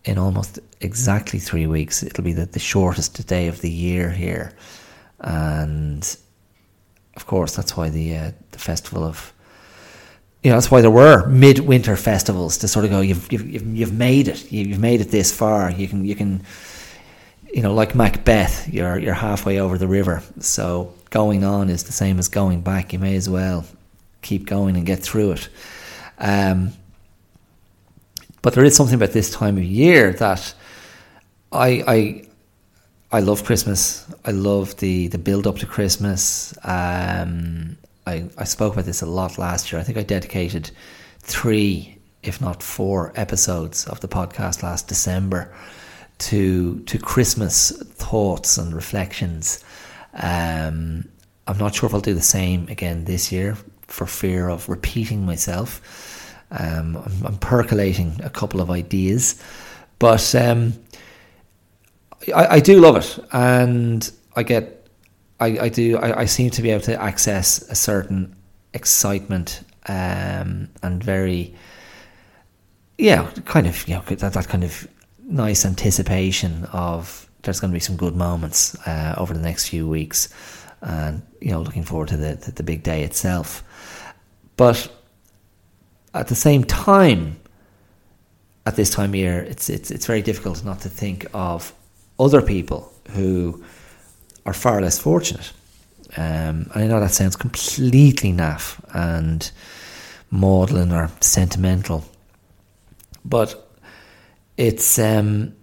in 0.05 0.19
almost 0.19 0.59
exactly 0.81 1.39
three 1.39 1.67
weeks, 1.67 2.03
it'll 2.03 2.25
be 2.25 2.33
the, 2.33 2.47
the 2.47 2.59
shortest 2.59 3.27
day 3.27 3.49
of 3.49 3.61
the 3.61 3.71
year 3.71 4.11
here, 4.11 4.53
and 5.21 6.17
of 7.17 7.27
course 7.27 7.57
that's 7.57 7.77
why 7.77 7.89
the 7.89 8.17
uh, 8.17 8.33
the 8.53 8.59
festival 8.59 9.05
of 9.05 9.33
you 10.43 10.51
know 10.51 10.57
that's 10.57 10.71
why 10.71 10.83
there 10.83 10.91
were 10.91 11.27
midwinter 11.27 11.97
festivals 11.97 12.59
to 12.59 12.69
sort 12.69 12.85
of 12.85 12.91
go 12.91 13.01
you've 13.01 13.33
you've 13.33 13.67
you've 13.67 13.93
made 13.93 14.29
it. 14.29 14.53
You've 14.53 14.79
made 14.79 15.01
it 15.01 15.11
this 15.11 15.33
far. 15.33 15.71
You 15.71 15.89
can 15.89 16.05
you 16.05 16.15
can 16.15 16.43
you 17.53 17.63
know 17.63 17.73
like 17.73 17.95
Macbeth 17.95 18.69
you're 18.69 18.99
you're 18.99 19.15
halfway 19.15 19.59
over 19.59 19.79
the 19.79 19.89
river. 19.89 20.23
So 20.41 20.93
going 21.09 21.45
on 21.45 21.71
is 21.71 21.85
the 21.85 21.93
same 21.93 22.19
as 22.19 22.29
going 22.29 22.61
back. 22.61 22.93
You 22.93 22.99
may 22.99 23.17
as 23.17 23.29
well 23.29 23.65
keep 24.21 24.47
going 24.47 24.77
and 24.77 24.85
get 24.85 24.99
through 24.99 25.33
it. 25.33 25.49
Um, 26.19 26.73
but 28.45 28.53
there 28.53 28.63
is 28.63 28.77
something 28.77 28.97
about 28.97 29.13
this 29.13 29.31
time 29.31 29.57
of 29.57 29.65
year 29.65 30.13
that 30.13 30.55
I 31.51 31.83
I 31.97 32.29
I 33.11 33.21
love 33.21 33.43
Christmas. 33.43 34.05
I 34.27 34.33
love 34.33 34.77
the 34.77 35.09
the 35.09 35.17
build 35.17 35.47
up 35.47 35.57
to 35.61 35.67
Christmas. 35.67 36.53
Um, 36.63 37.79
I 38.07 38.29
I 38.37 38.45
spoke 38.45 38.75
about 38.75 38.85
this 38.85 39.01
a 39.01 39.07
lot 39.07 39.39
last 39.39 39.73
year. 39.73 39.81
I 39.81 39.85
think 39.85 39.97
I 39.97 40.03
dedicated 40.03 40.71
three, 41.21 41.97
if 42.23 42.43
not 42.43 42.63
four, 42.63 43.15
episodes 43.17 43.87
of 43.87 44.01
the 44.01 44.09
podcast 44.09 44.63
last 44.63 44.89
December 44.89 45.51
to 46.19 46.81
to 46.81 46.99
Christmas 46.99 47.71
thoughts 47.71 48.59
and 48.59 48.75
reflections. 48.75 49.65
Um, 50.13 51.09
I'm 51.47 51.57
not 51.59 51.75
sure 51.75 51.87
if 51.87 51.95
I'll 51.95 52.11
do 52.13 52.13
the 52.13 52.31
same 52.39 52.69
again 52.69 53.07
this 53.07 53.33
year 53.33 53.57
for 53.87 54.05
fear 54.05 54.51
of 54.51 54.69
repeating 54.69 55.25
myself. 55.25 55.81
Um, 56.51 56.97
I'm, 56.97 57.27
I'm, 57.27 57.39
percolating 57.39 58.21
a 58.23 58.31
couple 58.31 58.61
of 58.61 58.71
ideas, 58.71 59.43
but 59.99 60.35
um, 60.35 60.75
I, 62.35 62.47
I 62.47 62.61
do 62.61 62.81
love 62.81 62.97
it, 62.97 63.19
and 63.33 64.09
I 64.37 64.43
get, 64.43 64.87
I, 65.41 65.59
I 65.59 65.69
do, 65.69 65.97
I, 65.97 66.21
I 66.21 66.25
seem 66.27 66.51
to 66.51 66.63
be 66.63 66.71
able 66.71 66.85
to 66.85 67.01
access 67.01 67.63
a 67.71 67.75
certain 67.75 68.37
excitement 68.73 69.63
um, 69.87 70.69
and 70.83 71.03
very, 71.03 71.55
yeah, 72.99 73.29
kind 73.47 73.67
of, 73.67 73.89
you 73.89 73.95
know, 73.95 74.03
that, 74.03 74.33
that 74.33 74.49
kind 74.49 74.65
of 74.65 74.87
nice 75.27 75.65
anticipation 75.65 76.65
of 76.73 77.29
there's 77.43 77.61
going 77.61 77.71
to 77.71 77.75
be 77.75 77.81
some 77.81 77.97
good 77.97 78.17
moments 78.17 78.77
uh, 78.87 79.15
over 79.19 79.35
the 79.35 79.41
next 79.41 79.69
few 79.69 79.89
weeks, 79.89 80.29
and 80.81 81.23
you 81.41 81.51
know, 81.51 81.61
looking 81.61 81.83
forward 81.83 82.09
to 82.09 82.17
the, 82.17 82.35
the, 82.37 82.53
the 82.53 82.63
big 82.63 82.83
day 82.83 83.03
itself. 83.03 83.63
But 84.57 84.91
at 86.15 86.29
the 86.29 86.35
same 86.35 86.65
time, 86.65 87.37
at 88.67 88.77
this 88.77 88.91
time 88.91 89.11
of 89.11 89.17
year, 89.17 89.43
it's 89.43 89.69
it's 89.69 89.91
it's 89.91 90.07
very 90.07 90.23
difficult 90.23 90.65
not 90.65 90.81
to 90.81 90.89
think 90.89 91.27
of 91.35 91.75
other 92.19 92.41
people 92.41 92.93
who 93.11 93.63
are 94.47 94.55
far 94.55 94.81
less 94.81 94.99
fortunate. 94.99 95.53
Um, 96.17 96.71
I 96.75 96.87
know 96.87 97.01
that 97.01 97.11
sounds 97.11 97.37
completely 97.37 98.33
naff 98.33 98.81
and 98.95 99.51
maudlin 100.31 100.93
or 100.93 101.11
sentimental, 101.21 102.05
but 103.25 103.77
it's 104.57 104.99
um, 104.99 105.55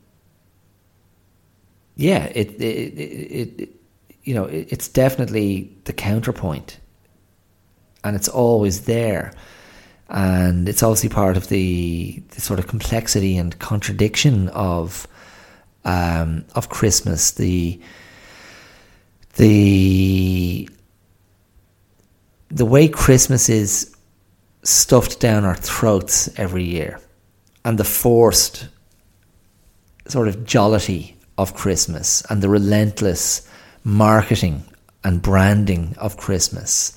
yeah, 1.95 2.25
it 2.25 2.51
it, 2.61 2.93
it, 2.99 3.61
it 3.61 3.69
you 4.23 4.33
know 4.35 4.45
it, 4.45 4.67
it's 4.69 4.89
definitely 4.89 5.75
the 5.85 5.93
counterpoint, 5.93 6.79
and 8.03 8.15
it's 8.15 8.27
always 8.27 8.81
there, 8.81 9.33
and 10.11 10.67
it's 10.67 10.83
obviously 10.83 11.07
part 11.09 11.37
of 11.37 11.47
the, 11.47 12.21
the 12.31 12.41
sort 12.41 12.59
of 12.59 12.67
complexity 12.67 13.37
and 13.37 13.57
contradiction 13.59 14.49
of 14.49 15.07
um, 15.85 16.45
of 16.53 16.69
Christmas, 16.69 17.31
the 17.31 17.79
the 19.35 20.69
the 22.49 22.65
way 22.65 22.87
Christmas 22.87 23.49
is 23.49 23.95
stuffed 24.63 25.19
down 25.19 25.45
our 25.45 25.55
throats 25.55 26.29
every 26.37 26.65
year, 26.65 26.99
and 27.63 27.77
the 27.77 27.83
forced 27.83 28.67
sort 30.07 30.27
of 30.27 30.45
jollity 30.45 31.17
of 31.37 31.55
Christmas, 31.55 32.21
and 32.29 32.43
the 32.43 32.49
relentless 32.49 33.47
marketing 33.83 34.63
and 35.03 35.21
branding 35.21 35.95
of 35.97 36.17
Christmas, 36.17 36.93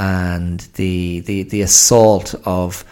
and 0.00 0.60
the 0.76 1.20
the 1.20 1.42
the 1.42 1.60
assault 1.60 2.34
of 2.46 2.84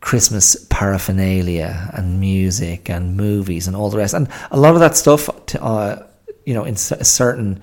Christmas 0.00 0.66
paraphernalia 0.68 1.90
and 1.94 2.18
music 2.18 2.90
and 2.90 3.16
movies 3.16 3.68
and 3.68 3.76
all 3.76 3.88
the 3.88 3.98
rest, 3.98 4.14
and 4.14 4.28
a 4.50 4.58
lot 4.58 4.74
of 4.74 4.80
that 4.80 4.96
stuff, 4.96 5.28
to, 5.46 5.62
uh, 5.62 6.06
you 6.44 6.52
know, 6.52 6.64
in 6.64 6.74
a 6.74 7.04
certain, 7.04 7.62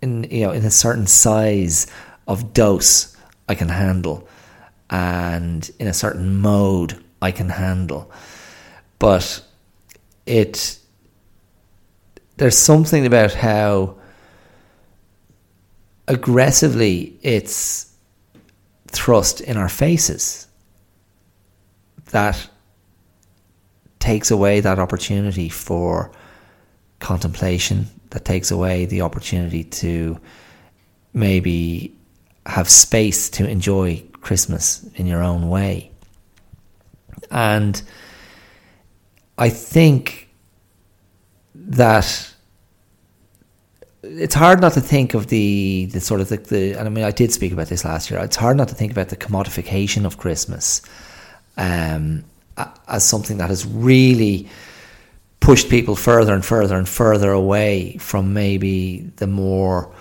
in 0.00 0.24
you 0.30 0.46
know, 0.46 0.52
in 0.52 0.64
a 0.64 0.70
certain 0.70 1.08
size 1.08 1.88
of 2.28 2.54
dose, 2.54 3.16
I 3.48 3.56
can 3.56 3.68
handle, 3.68 4.28
and 4.88 5.68
in 5.80 5.88
a 5.88 5.92
certain 5.92 6.36
mode, 6.36 7.02
I 7.20 7.32
can 7.32 7.48
handle, 7.48 8.12
but 9.00 9.44
it. 10.24 10.78
There's 12.36 12.56
something 12.56 13.06
about 13.06 13.34
how 13.34 13.96
aggressively 16.12 17.18
it's 17.22 17.90
thrust 18.88 19.40
in 19.40 19.56
our 19.56 19.68
faces 19.68 20.46
that 22.10 22.48
takes 23.98 24.30
away 24.30 24.60
that 24.60 24.78
opportunity 24.78 25.48
for 25.48 26.12
contemplation, 26.98 27.86
that 28.10 28.24
takes 28.24 28.50
away 28.50 28.84
the 28.84 29.00
opportunity 29.00 29.64
to 29.64 30.20
maybe 31.14 31.96
have 32.44 32.68
space 32.68 33.30
to 33.30 33.48
enjoy 33.48 34.02
Christmas 34.20 34.84
in 34.96 35.06
your 35.06 35.22
own 35.22 35.48
way. 35.48 35.90
And 37.30 37.80
I 39.38 39.48
think 39.48 40.28
that 41.54 42.31
it's 44.02 44.34
hard 44.34 44.60
not 44.60 44.72
to 44.72 44.80
think 44.80 45.14
of 45.14 45.28
the, 45.28 45.86
the 45.86 46.00
sort 46.00 46.20
of 46.20 46.28
the, 46.28 46.36
the, 46.36 46.72
and 46.72 46.86
I 46.86 46.90
mean 46.90 47.04
I 47.04 47.12
did 47.12 47.32
speak 47.32 47.52
about 47.52 47.68
this 47.68 47.84
last 47.84 48.10
year. 48.10 48.20
It's 48.20 48.36
hard 48.36 48.56
not 48.56 48.68
to 48.68 48.74
think 48.74 48.92
about 48.92 49.08
the 49.10 49.16
commodification 49.16 50.04
of 50.04 50.18
Christmas 50.18 50.82
um, 51.56 52.24
as 52.88 53.04
something 53.04 53.38
that 53.38 53.48
has 53.48 53.64
really 53.66 54.48
pushed 55.40 55.68
people 55.68 55.96
further 55.96 56.34
and 56.34 56.44
further 56.44 56.76
and 56.76 56.88
further 56.88 57.30
away 57.30 57.96
from 57.98 58.32
maybe 58.32 59.10
the 59.16 59.26
more 59.26 59.92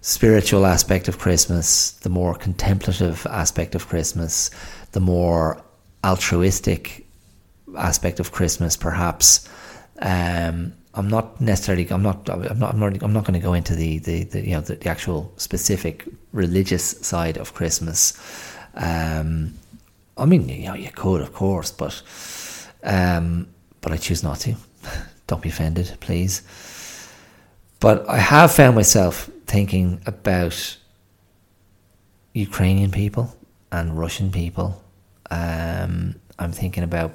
spiritual 0.00 0.66
aspect 0.66 1.08
of 1.08 1.18
Christmas, 1.18 1.92
the 1.92 2.10
more 2.10 2.34
contemplative 2.34 3.26
aspect 3.30 3.74
of 3.74 3.88
Christmas, 3.88 4.50
the 4.92 5.00
more 5.00 5.62
altruistic 6.04 7.06
aspect 7.76 8.20
of 8.20 8.30
Christmas, 8.30 8.76
perhaps. 8.76 9.48
Um, 10.00 10.74
I'm 10.96 11.08
not 11.08 11.40
necessarily. 11.40 11.88
I'm 11.90 12.02
not. 12.02 12.28
I'm 12.30 12.58
not. 12.58 12.72
I'm 12.72 12.78
not, 12.78 13.02
I'm 13.02 13.12
not 13.12 13.24
going 13.24 13.38
to 13.38 13.44
go 13.44 13.52
into 13.52 13.74
the, 13.74 13.98
the, 13.98 14.24
the 14.24 14.40
you 14.40 14.52
know 14.52 14.60
the, 14.60 14.76
the, 14.76 14.88
actual 14.88 15.32
specific 15.36 16.06
religious 16.32 16.84
side 17.06 17.36
of 17.36 17.52
Christmas. 17.52 18.18
Um, 18.74 19.54
I 20.16 20.24
mean, 20.24 20.48
you 20.48 20.66
know, 20.66 20.74
you 20.74 20.90
could, 20.90 21.20
of 21.20 21.32
course, 21.32 21.72
but 21.72 22.00
um, 22.84 23.48
but 23.80 23.92
I 23.92 23.96
choose 23.96 24.22
not 24.22 24.40
to. 24.40 24.54
Don't 25.26 25.42
be 25.42 25.48
offended, 25.48 25.96
please. 26.00 26.42
But 27.80 28.08
I 28.08 28.18
have 28.18 28.52
found 28.52 28.76
myself 28.76 29.28
thinking 29.46 30.00
about 30.06 30.76
Ukrainian 32.34 32.90
people 32.90 33.36
and 33.72 33.98
Russian 33.98 34.30
people. 34.30 34.82
Um, 35.30 36.16
I'm 36.38 36.52
thinking 36.52 36.84
about 36.84 37.12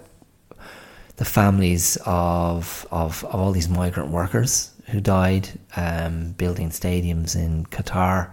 the 1.19 1.25
families 1.25 1.97
of, 2.05 2.87
of, 2.91 3.25
of 3.25 3.35
all 3.35 3.51
these 3.51 3.67
migrant 3.67 4.09
workers 4.09 4.71
who 4.87 5.01
died 5.01 5.49
um, 5.75 6.31
building 6.31 6.69
stadiums 6.69 7.35
in 7.35 7.65
Qatar. 7.65 8.31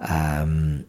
Um, 0.00 0.86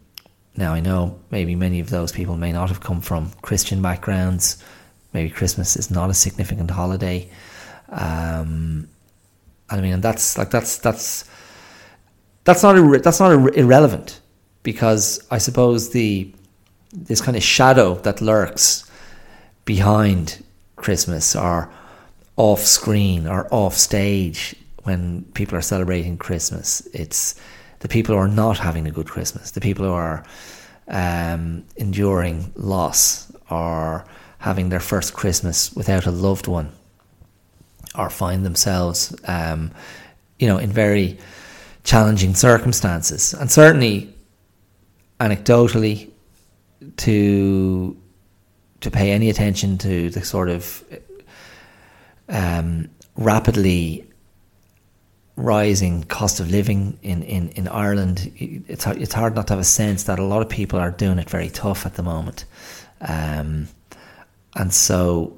now, 0.56 0.72
I 0.72 0.80
know 0.80 1.20
maybe 1.30 1.54
many 1.54 1.78
of 1.78 1.90
those 1.90 2.10
people 2.10 2.38
may 2.38 2.52
not 2.52 2.70
have 2.70 2.80
come 2.80 3.02
from 3.02 3.32
Christian 3.42 3.82
backgrounds. 3.82 4.64
Maybe 5.12 5.28
Christmas 5.28 5.76
is 5.76 5.90
not 5.90 6.08
a 6.08 6.14
significant 6.14 6.70
holiday. 6.70 7.28
Um, 7.90 8.88
I 9.68 9.82
mean, 9.82 9.92
and 9.92 10.02
that's 10.02 10.38
like 10.38 10.50
that's 10.50 10.78
that's 10.78 11.28
that's 12.44 12.62
not 12.62 13.02
that's 13.02 13.20
not 13.20 13.32
ir- 13.32 13.54
irrelevant 13.54 14.20
because 14.62 15.20
I 15.30 15.36
suppose 15.36 15.90
the 15.90 16.34
this 16.92 17.20
kind 17.20 17.36
of 17.36 17.42
shadow 17.42 17.96
that 17.96 18.22
lurks 18.22 18.90
behind 19.66 20.42
Christmas 20.80 21.36
or 21.36 21.70
off 22.36 22.60
screen 22.60 23.26
or 23.26 23.46
off 23.52 23.74
stage 23.74 24.56
when 24.84 25.24
people 25.34 25.56
are 25.56 25.62
celebrating 25.62 26.16
Christmas. 26.16 26.86
It's 26.92 27.38
the 27.80 27.88
people 27.88 28.14
who 28.14 28.20
are 28.20 28.28
not 28.28 28.58
having 28.58 28.86
a 28.86 28.90
good 28.90 29.06
Christmas, 29.06 29.50
the 29.50 29.60
people 29.60 29.84
who 29.84 29.92
are 29.92 30.24
um, 30.88 31.64
enduring 31.76 32.52
loss 32.56 33.30
or 33.50 34.04
having 34.38 34.70
their 34.70 34.80
first 34.80 35.12
Christmas 35.12 35.72
without 35.74 36.06
a 36.06 36.10
loved 36.10 36.46
one 36.46 36.72
or 37.94 38.08
find 38.08 38.44
themselves, 38.44 39.14
um, 39.24 39.70
you 40.38 40.46
know, 40.46 40.58
in 40.58 40.70
very 40.70 41.18
challenging 41.84 42.34
circumstances. 42.34 43.34
And 43.34 43.50
certainly, 43.50 44.14
anecdotally, 45.18 46.10
to 46.96 47.96
to 48.80 48.90
pay 48.90 49.12
any 49.12 49.30
attention 49.30 49.78
to 49.78 50.10
the 50.10 50.24
sort 50.24 50.48
of 50.48 50.84
um, 52.28 52.88
rapidly 53.16 54.06
rising 55.36 56.04
cost 56.04 56.40
of 56.40 56.50
living 56.50 56.98
in, 57.02 57.22
in, 57.22 57.48
in 57.50 57.68
Ireland, 57.68 58.32
it's 58.36 58.86
it's 58.86 59.12
hard 59.12 59.34
not 59.34 59.46
to 59.48 59.54
have 59.54 59.60
a 59.60 59.64
sense 59.64 60.04
that 60.04 60.18
a 60.18 60.24
lot 60.24 60.42
of 60.42 60.48
people 60.48 60.78
are 60.78 60.90
doing 60.90 61.18
it 61.18 61.30
very 61.30 61.48
tough 61.48 61.86
at 61.86 61.94
the 61.94 62.02
moment, 62.02 62.44
um, 63.00 63.68
and 64.54 64.72
so 64.72 65.36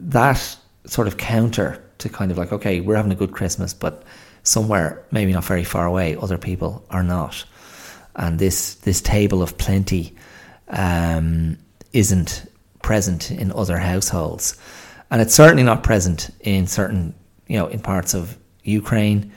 that 0.00 0.56
sort 0.84 1.08
of 1.08 1.16
counter 1.16 1.82
to 1.98 2.08
kind 2.08 2.30
of 2.30 2.38
like 2.38 2.52
okay, 2.52 2.80
we're 2.80 2.96
having 2.96 3.12
a 3.12 3.16
good 3.16 3.32
Christmas, 3.32 3.74
but 3.74 4.04
somewhere 4.42 5.04
maybe 5.10 5.32
not 5.32 5.44
very 5.44 5.64
far 5.64 5.86
away, 5.86 6.16
other 6.16 6.38
people 6.38 6.84
are 6.90 7.02
not, 7.02 7.44
and 8.16 8.38
this 8.38 8.76
this 8.76 9.00
table 9.00 9.42
of 9.42 9.58
plenty 9.58 10.14
um, 10.68 11.58
isn't 11.92 12.50
present 12.82 13.30
in 13.30 13.52
other 13.52 13.78
households, 13.78 14.56
and 15.10 15.20
it's 15.20 15.34
certainly 15.34 15.62
not 15.62 15.82
present 15.82 16.30
in 16.40 16.66
certain 16.66 17.14
you 17.46 17.58
know 17.58 17.66
in 17.66 17.80
parts 17.80 18.14
of 18.14 18.36
Ukraine, 18.62 19.32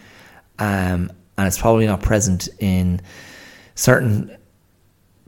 um, 0.59 1.11
and 1.37 1.47
it's 1.47 1.57
probably 1.57 1.85
not 1.85 2.01
present 2.01 2.49
in 2.59 3.01
certain 3.75 4.37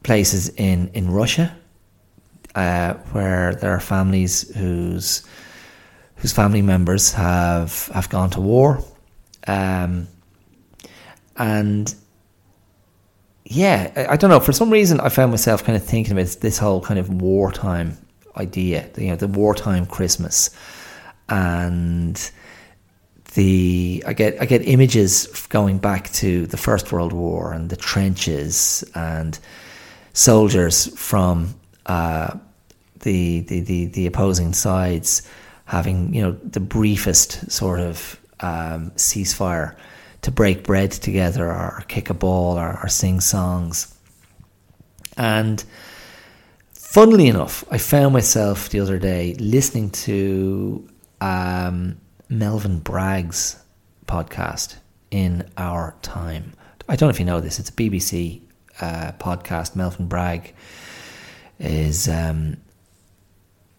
places 0.03 0.49
in 0.49 0.89
in 0.93 1.09
Russia, 1.09 1.55
uh, 2.55 2.93
where 3.11 3.55
there 3.55 3.71
are 3.71 3.79
families 3.79 4.55
whose 4.55 5.25
whose 6.17 6.33
family 6.33 6.61
members 6.61 7.13
have 7.13 7.87
have 7.93 8.09
gone 8.09 8.29
to 8.31 8.41
war, 8.41 8.83
um, 9.47 10.07
and 11.37 11.95
yeah, 13.45 13.91
I, 13.95 14.13
I, 14.13 14.15
don't 14.15 14.29
know. 14.29 14.39
For 14.39 14.53
some 14.53 14.69
reason, 14.69 14.99
I 14.99 15.09
found 15.09 15.31
myself 15.31 15.63
kind 15.63 15.75
of 15.75 15.83
thinking 15.83 16.13
about 16.13 16.27
this 16.41 16.57
whole 16.57 16.81
kind 16.81 16.99
of 16.99 17.09
wartime 17.09 17.97
idea, 18.37 18.89
you 18.97 19.07
know, 19.07 19.15
the 19.15 19.27
wartime 19.27 19.85
Christmas, 19.85 20.49
and 21.29 22.31
the 23.33 24.03
I 24.07 24.13
get 24.13 24.41
I 24.41 24.45
get 24.45 24.67
images 24.67 25.27
going 25.47 25.79
back 25.79 26.11
to 26.13 26.45
the 26.47 26.57
First 26.57 26.91
World 26.91 27.13
War 27.13 27.51
and 27.53 27.69
the 27.69 27.75
trenches 27.75 28.83
and 28.95 29.37
soldiers 30.13 30.87
from 30.97 31.55
uh, 31.85 32.37
the, 33.01 33.41
the, 33.41 33.59
the 33.61 33.85
the 33.87 34.07
opposing 34.07 34.53
sides 34.53 35.27
having 35.65 36.13
you 36.13 36.21
know 36.21 36.31
the 36.31 36.59
briefest 36.59 37.51
sort 37.51 37.79
of 37.79 38.19
um, 38.39 38.91
ceasefire 38.91 39.75
to 40.23 40.31
break 40.31 40.63
bread 40.63 40.91
together 40.91 41.47
or 41.47 41.83
kick 41.87 42.09
a 42.09 42.13
ball 42.13 42.57
or, 42.57 42.79
or 42.81 42.89
sing 42.89 43.19
songs. 43.21 43.95
And 45.15 45.63
funnily 46.73 47.27
enough, 47.27 47.63
I 47.69 47.77
found 47.77 48.13
myself 48.13 48.69
the 48.69 48.79
other 48.79 48.99
day 48.99 49.35
listening 49.35 49.91
to 49.91 50.89
um, 51.21 51.97
Melvyn 52.29 52.79
Bragg's 52.79 53.57
podcast 54.07 54.75
in 55.11 55.49
our 55.57 55.95
time. 56.01 56.53
I 56.89 56.95
don't 56.95 57.07
know 57.07 57.11
if 57.11 57.19
you 57.19 57.25
know 57.25 57.39
this. 57.39 57.59
It's 57.59 57.69
a 57.69 57.73
BBC 57.73 58.41
uh, 58.81 59.11
podcast. 59.19 59.75
Melvyn 59.75 60.07
Bragg 60.07 60.53
is 61.59 62.09
um, 62.09 62.57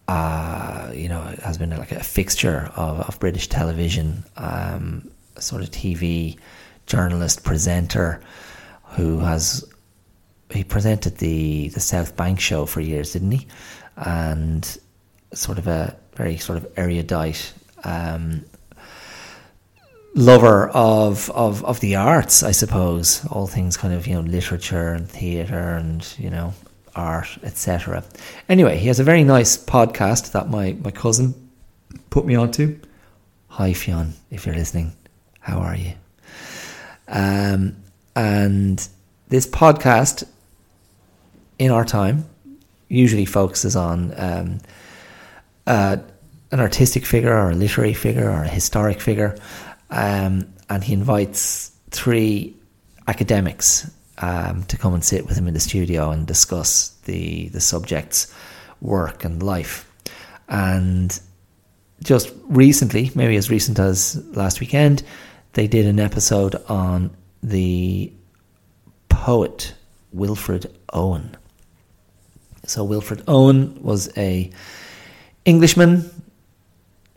uh, 0.07 0.91
you 0.93 1.09
know, 1.09 1.21
has 1.43 1.57
been 1.57 1.71
like 1.71 1.91
a 1.91 2.03
fixture 2.03 2.71
of, 2.75 2.99
of 3.01 3.19
British 3.19 3.47
television, 3.47 4.23
um, 4.37 5.09
sort 5.39 5.61
of 5.61 5.71
TV 5.71 6.37
journalist, 6.85 7.43
presenter, 7.43 8.21
who 8.95 9.19
has 9.19 9.65
he 10.49 10.63
presented 10.63 11.17
the 11.17 11.69
the 11.69 11.79
South 11.79 12.15
Bank 12.15 12.39
show 12.39 12.65
for 12.65 12.81
years, 12.81 13.13
didn't 13.13 13.31
he? 13.31 13.47
And 13.97 14.77
sort 15.33 15.57
of 15.57 15.67
a 15.67 15.97
very 16.15 16.37
sort 16.37 16.57
of 16.57 16.71
erudite 16.77 17.53
um, 17.83 18.45
lover 20.13 20.69
of, 20.69 21.29
of 21.31 21.63
of 21.65 21.79
the 21.79 21.95
arts, 21.95 22.43
I 22.43 22.51
suppose. 22.51 23.25
All 23.27 23.47
things 23.47 23.77
kind 23.77 23.93
of 23.93 24.07
you 24.07 24.15
know 24.15 24.21
literature 24.21 24.93
and 24.93 25.09
theatre 25.09 25.75
and 25.75 26.07
you 26.17 26.29
know 26.29 26.53
art, 26.95 27.37
etc. 27.43 28.03
Anyway, 28.47 28.77
he 28.77 28.87
has 28.87 28.99
a 28.99 29.03
very 29.03 29.23
nice 29.23 29.57
podcast 29.57 30.31
that 30.31 30.49
my, 30.49 30.73
my 30.81 30.91
cousin 30.91 31.49
put 32.09 32.25
me 32.25 32.35
onto. 32.35 32.79
Hi, 33.49 33.73
Fionn, 33.73 34.13
if 34.31 34.45
you're 34.45 34.55
listening. 34.55 34.93
How 35.45 35.59
are 35.59 35.75
you? 35.75 35.93
Um, 37.07 37.75
and 38.15 38.89
this 39.27 39.45
podcast, 39.45 40.27
in 41.59 41.69
our 41.69 41.85
time, 41.85 42.25
usually 42.89 43.25
focuses 43.25 43.75
on 43.75 44.11
um, 44.17 44.57
uh, 45.67 45.97
an 46.49 46.59
artistic 46.59 47.05
figure 47.05 47.31
or 47.31 47.51
a 47.51 47.55
literary 47.55 47.93
figure 47.93 48.27
or 48.27 48.41
a 48.41 48.47
historic 48.47 48.99
figure. 48.99 49.37
Um, 49.91 50.51
and 50.67 50.83
he 50.83 50.93
invites 50.93 51.71
three 51.91 52.55
academics 53.07 53.91
um, 54.17 54.63
to 54.63 54.77
come 54.77 54.95
and 54.95 55.05
sit 55.05 55.27
with 55.27 55.37
him 55.37 55.47
in 55.47 55.53
the 55.53 55.59
studio 55.59 56.09
and 56.09 56.25
discuss 56.25 56.89
the 57.05 57.49
the 57.49 57.61
subject's 57.61 58.33
work 58.81 59.23
and 59.23 59.43
life. 59.43 59.87
And 60.49 61.19
just 62.03 62.33
recently, 62.47 63.11
maybe 63.13 63.35
as 63.35 63.51
recent 63.51 63.77
as 63.77 64.15
last 64.35 64.59
weekend, 64.59 65.03
they 65.55 65.67
did 65.67 65.85
an 65.85 65.99
episode 65.99 66.55
on 66.67 67.15
the 67.41 68.11
poet 69.09 69.73
Wilfred 70.11 70.77
Owen. 70.93 71.35
So 72.65 72.83
Wilfred 72.83 73.23
Owen 73.27 73.81
was 73.81 74.09
a 74.17 74.51
Englishman, 75.45 76.09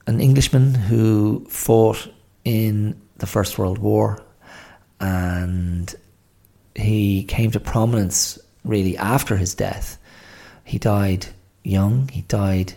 an 0.07 0.20
Englishman 0.20 0.74
who 0.74 1.47
fought 1.49 2.09
in 2.45 3.01
the 3.16 3.26
First 3.26 3.59
World 3.59 3.78
War 3.78 4.22
and 5.01 5.93
he 6.76 7.24
came 7.24 7.51
to 7.51 7.61
prominence 7.61 8.39
really 8.64 8.97
after 8.97 9.36
his 9.36 9.55
death. 9.55 9.99
He 10.62 10.78
died 10.78 11.26
young, 11.64 12.07
he 12.09 12.22
died 12.22 12.74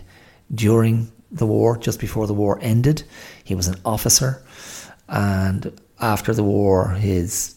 during 0.52 1.12
the 1.30 1.46
war, 1.46 1.78
just 1.78 2.00
before 2.00 2.26
the 2.26 2.34
war 2.34 2.58
ended. 2.60 3.04
He 3.44 3.54
was 3.54 3.68
an 3.68 3.76
officer, 3.84 4.42
and 5.12 5.78
after 6.00 6.32
the 6.32 6.42
war, 6.42 6.88
his 6.88 7.54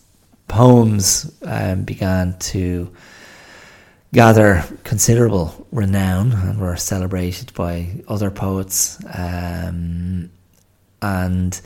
poems 0.47 1.33
um, 1.43 1.83
began 1.83 2.37
to 2.37 2.93
gather 4.13 4.63
considerable 4.83 5.65
renown 5.71 6.33
and 6.33 6.59
were 6.59 6.75
celebrated 6.75 7.53
by 7.53 8.03
other 8.09 8.29
poets. 8.29 9.03
Um, 9.13 10.29
and 11.01 11.59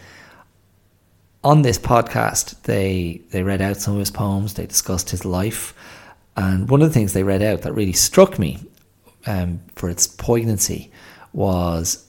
on 1.43 1.63
this 1.63 1.79
podcast, 1.79 2.61
they 2.63 3.21
they 3.31 3.41
read 3.41 3.61
out 3.61 3.77
some 3.77 3.93
of 3.93 3.99
his 3.99 4.11
poems. 4.11 4.53
They 4.53 4.67
discussed 4.67 5.09
his 5.09 5.25
life, 5.25 5.73
and 6.37 6.69
one 6.69 6.83
of 6.83 6.87
the 6.87 6.93
things 6.93 7.13
they 7.13 7.23
read 7.23 7.41
out 7.41 7.63
that 7.63 7.73
really 7.73 7.93
struck 7.93 8.37
me 8.37 8.59
um, 9.25 9.59
for 9.75 9.89
its 9.89 10.05
poignancy 10.05 10.91
was 11.33 12.05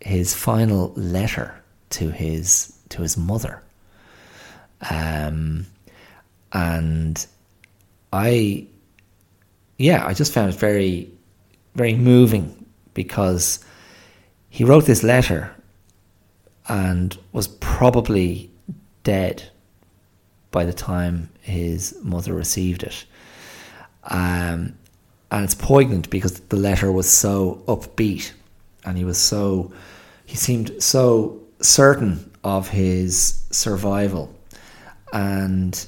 his 0.00 0.34
final 0.34 0.92
letter 0.96 1.61
to 1.92 2.10
his 2.10 2.76
to 2.90 3.02
his 3.02 3.16
mother. 3.16 3.62
Um, 4.90 5.66
and 6.52 7.26
I, 8.12 8.66
yeah, 9.78 10.04
I 10.06 10.14
just 10.14 10.32
found 10.32 10.52
it 10.52 10.58
very, 10.58 11.10
very 11.74 11.94
moving 11.94 12.66
because 12.94 13.64
he 14.50 14.64
wrote 14.64 14.84
this 14.84 15.02
letter 15.02 15.54
and 16.68 17.16
was 17.32 17.48
probably 17.48 18.50
dead 19.02 19.42
by 20.50 20.64
the 20.64 20.72
time 20.72 21.30
his 21.40 21.96
mother 22.02 22.34
received 22.34 22.82
it. 22.82 23.04
Um, 24.04 24.74
and 25.30 25.44
it's 25.44 25.54
poignant 25.54 26.10
because 26.10 26.40
the 26.40 26.56
letter 26.56 26.92
was 26.92 27.08
so 27.08 27.62
upbeat 27.66 28.32
and 28.84 28.98
he 28.98 29.04
was 29.04 29.16
so, 29.16 29.72
he 30.26 30.36
seemed 30.36 30.82
so 30.82 31.41
certain 31.62 32.30
of 32.44 32.68
his 32.68 33.44
survival. 33.50 34.34
And 35.12 35.86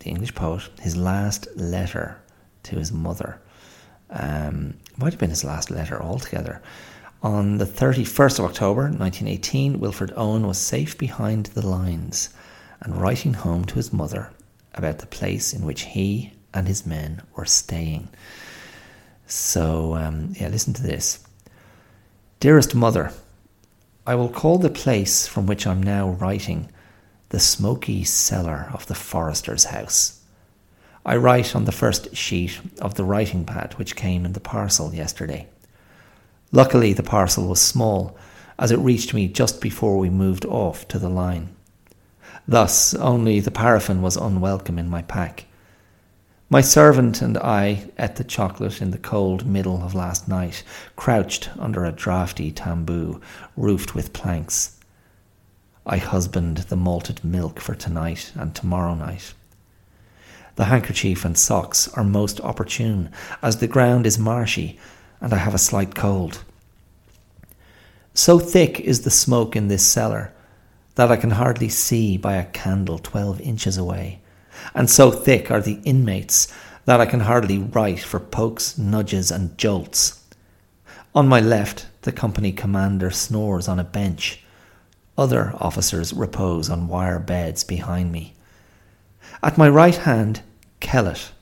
the 0.00 0.10
English 0.10 0.34
poet, 0.34 0.68
his 0.80 0.96
last 0.96 1.48
letter 1.56 2.20
to 2.64 2.76
his 2.76 2.92
mother. 2.92 3.40
Um, 4.10 4.74
might 4.96 5.12
have 5.12 5.20
been 5.20 5.30
his 5.30 5.44
last 5.44 5.70
letter 5.70 6.00
altogether. 6.02 6.62
On 7.22 7.58
the 7.58 7.64
31st 7.64 8.38
of 8.38 8.44
October 8.44 8.82
1918, 8.82 9.80
Wilfred 9.80 10.12
Owen 10.16 10.46
was 10.46 10.58
safe 10.58 10.96
behind 10.96 11.46
the 11.46 11.66
lines 11.66 12.30
and 12.80 13.00
writing 13.00 13.34
home 13.34 13.64
to 13.64 13.74
his 13.74 13.92
mother 13.92 14.30
about 14.74 14.98
the 14.98 15.06
place 15.06 15.52
in 15.52 15.64
which 15.64 15.82
he 15.82 16.32
and 16.52 16.68
his 16.68 16.86
men 16.86 17.22
were 17.34 17.46
staying. 17.46 18.08
So, 19.26 19.94
um, 19.96 20.32
yeah, 20.36 20.48
listen 20.48 20.72
to 20.74 20.82
this. 20.82 21.24
Dearest 22.38 22.74
mother, 22.74 23.12
I 24.06 24.14
will 24.14 24.28
call 24.28 24.58
the 24.58 24.70
place 24.70 25.26
from 25.26 25.46
which 25.46 25.66
I'm 25.66 25.82
now 25.82 26.10
writing 26.10 26.70
the 27.30 27.40
smoky 27.40 28.04
cellar 28.04 28.70
of 28.72 28.86
the 28.86 28.94
forester's 28.94 29.64
house. 29.64 30.20
I 31.04 31.16
write 31.16 31.56
on 31.56 31.64
the 31.64 31.72
first 31.72 32.14
sheet 32.14 32.60
of 32.80 32.94
the 32.94 33.04
writing 33.04 33.44
pad 33.44 33.74
which 33.74 33.96
came 33.96 34.24
in 34.24 34.32
the 34.32 34.40
parcel 34.40 34.94
yesterday. 34.94 35.48
Luckily, 36.52 36.92
the 36.92 37.02
parcel 37.02 37.48
was 37.48 37.60
small, 37.60 38.16
as 38.58 38.70
it 38.70 38.78
reached 38.78 39.12
me 39.12 39.26
just 39.28 39.60
before 39.60 39.98
we 39.98 40.08
moved 40.08 40.44
off 40.44 40.86
to 40.88 40.98
the 40.98 41.08
line. 41.08 41.54
Thus, 42.46 42.94
only 42.94 43.40
the 43.40 43.50
paraffin 43.50 44.02
was 44.02 44.16
unwelcome 44.16 44.78
in 44.78 44.88
my 44.88 45.02
pack. 45.02 45.46
My 46.48 46.60
servant 46.60 47.22
and 47.22 47.36
I 47.38 47.90
ate 47.98 48.14
the 48.14 48.22
chocolate 48.22 48.80
in 48.80 48.92
the 48.92 48.98
cold 48.98 49.44
middle 49.44 49.82
of 49.82 49.96
last 49.96 50.28
night, 50.28 50.62
crouched 50.94 51.50
under 51.58 51.84
a 51.84 51.90
draughty 51.90 52.52
tambour 52.52 53.18
roofed 53.56 53.96
with 53.96 54.12
planks. 54.12 54.78
I 55.84 55.96
husband 55.96 56.58
the 56.58 56.76
malted 56.76 57.24
milk 57.24 57.58
for 57.58 57.74
tonight 57.74 58.30
and 58.36 58.54
tomorrow 58.54 58.94
night. 58.94 59.34
The 60.54 60.66
handkerchief 60.66 61.24
and 61.24 61.36
socks 61.36 61.88
are 61.94 62.04
most 62.04 62.40
opportune, 62.40 63.10
as 63.42 63.56
the 63.56 63.66
ground 63.66 64.06
is 64.06 64.16
marshy 64.16 64.78
and 65.20 65.32
I 65.34 65.38
have 65.38 65.54
a 65.54 65.58
slight 65.58 65.96
cold. 65.96 66.44
So 68.14 68.38
thick 68.38 68.78
is 68.78 69.00
the 69.00 69.10
smoke 69.10 69.56
in 69.56 69.66
this 69.66 69.84
cellar 69.84 70.32
that 70.94 71.10
I 71.10 71.16
can 71.16 71.32
hardly 71.32 71.70
see 71.70 72.16
by 72.16 72.34
a 72.36 72.46
candle 72.46 72.98
twelve 73.00 73.40
inches 73.40 73.76
away, 73.76 74.20
and 74.74 74.88
so 74.90 75.10
thick 75.10 75.50
are 75.50 75.60
the 75.60 75.80
inmates 75.84 76.52
that 76.84 77.00
I 77.00 77.06
can 77.06 77.20
hardly 77.20 77.58
write 77.58 78.00
for 78.00 78.20
pokes, 78.20 78.78
nudges, 78.78 79.30
and 79.30 79.56
jolts. 79.58 80.22
On 81.14 81.26
my 81.26 81.40
left, 81.40 81.86
the 82.02 82.12
company 82.12 82.52
commander 82.52 83.10
snores 83.10 83.68
on 83.68 83.78
a 83.78 83.84
bench. 83.84 84.44
Other 85.18 85.54
officers 85.58 86.12
repose 86.12 86.70
on 86.70 86.88
wire 86.88 87.18
beds 87.18 87.64
behind 87.64 88.12
me. 88.12 88.34
At 89.42 89.58
my 89.58 89.68
right 89.68 89.96
hand, 89.96 90.42
Kellett, 90.80 91.32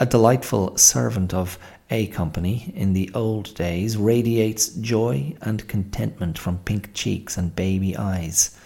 a 0.00 0.06
delightful 0.06 0.76
servant 0.76 1.34
of 1.34 1.58
A 1.90 2.06
Company 2.08 2.72
in 2.74 2.92
the 2.94 3.10
old 3.14 3.54
days, 3.54 3.96
radiates 3.96 4.68
joy 4.68 5.34
and 5.42 5.68
contentment 5.68 6.38
from 6.38 6.58
pink 6.58 6.94
cheeks 6.94 7.36
and 7.36 7.54
baby 7.54 7.96
eyes. 7.96 8.56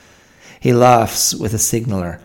He 0.60 0.72
laughs 0.72 1.34
with 1.34 1.52
a 1.54 1.58
signaller, 1.58 2.20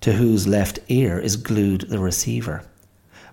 to 0.00 0.12
whose 0.12 0.46
left 0.46 0.78
ear 0.88 1.18
is 1.18 1.36
glued 1.36 1.82
the 1.82 1.98
receiver, 1.98 2.62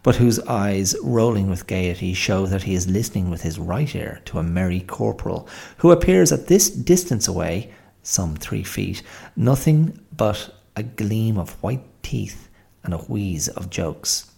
but 0.04 0.16
whose 0.16 0.40
eyes, 0.42 0.96
rolling 1.04 1.50
with 1.50 1.68
gaiety, 1.68 2.14
show 2.14 2.46
that 2.46 2.64
he 2.64 2.76
is 2.76 2.90
listening 2.90 3.30
with 3.30 3.42
his 3.42 3.58
right 3.60 3.96
ear 3.96 4.22
to 4.26 4.40
a 4.40 4.44
merry 4.44 4.82
corporal, 4.82 5.48
who 5.78 5.92
appears 5.92 6.32
at 6.32 6.48
this 6.48 6.70
distance 6.70 7.28
away, 7.28 7.74
some 8.04 8.36
three 8.36 8.64
feet, 8.64 9.02
nothing 9.36 10.00
but 10.16 10.56
a 10.76 10.84
gleam 10.84 11.38
of 11.38 11.62
white 11.64 11.84
teeth 12.04 12.50
and 12.84 12.94
a 12.94 13.00
wheeze 13.00 13.48
of 13.48 13.70
jokes. 13.70 14.32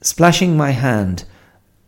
Splashing 0.00 0.56
my 0.56 0.70
hand, 0.70 1.24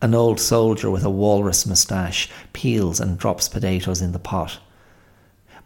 an 0.03 0.15
old 0.15 0.41
soldier 0.41 0.91
with 0.91 1.05
a 1.05 1.11
walrus 1.11 1.65
moustache 1.65 2.29
peels 2.53 2.99
and 2.99 3.17
drops 3.17 3.49
potatoes 3.49 4.03
in 4.03 4.13
the 4.13 4.19
pot. 4.19 4.59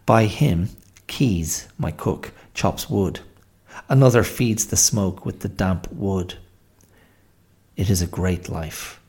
By 0.05 0.27
him, 0.27 0.69
Keys, 1.07 1.69
my 1.79 1.91
cook, 1.91 2.33
chops 2.57 2.91
wood. 2.91 3.21
Another 3.89 4.25
feeds 4.25 4.67
the 4.67 4.77
smoke 4.77 5.25
with 5.25 5.41
the 5.41 5.49
damp 5.49 5.87
wood. 5.93 6.35
It 7.77 7.91
is 7.91 8.03
a 8.03 8.07
great 8.07 8.49
life. 8.49 9.01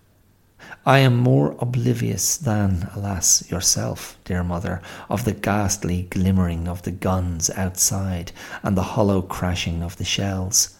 I 0.85 0.99
am 0.99 1.15
more 1.15 1.55
oblivious 1.59 2.37
than, 2.37 2.89
alas, 2.93 3.49
yourself, 3.49 4.17
dear 4.25 4.43
mother, 4.43 4.81
of 5.09 5.23
the 5.23 5.33
ghastly 5.33 6.07
glimmering 6.09 6.67
of 6.67 6.83
the 6.83 6.91
guns 6.91 7.49
outside 7.51 8.31
and 8.63 8.77
the 8.77 8.83
hollow 8.93 9.21
crashing 9.21 9.81
of 9.81 9.97
the 9.97 10.05
shells. 10.05 10.77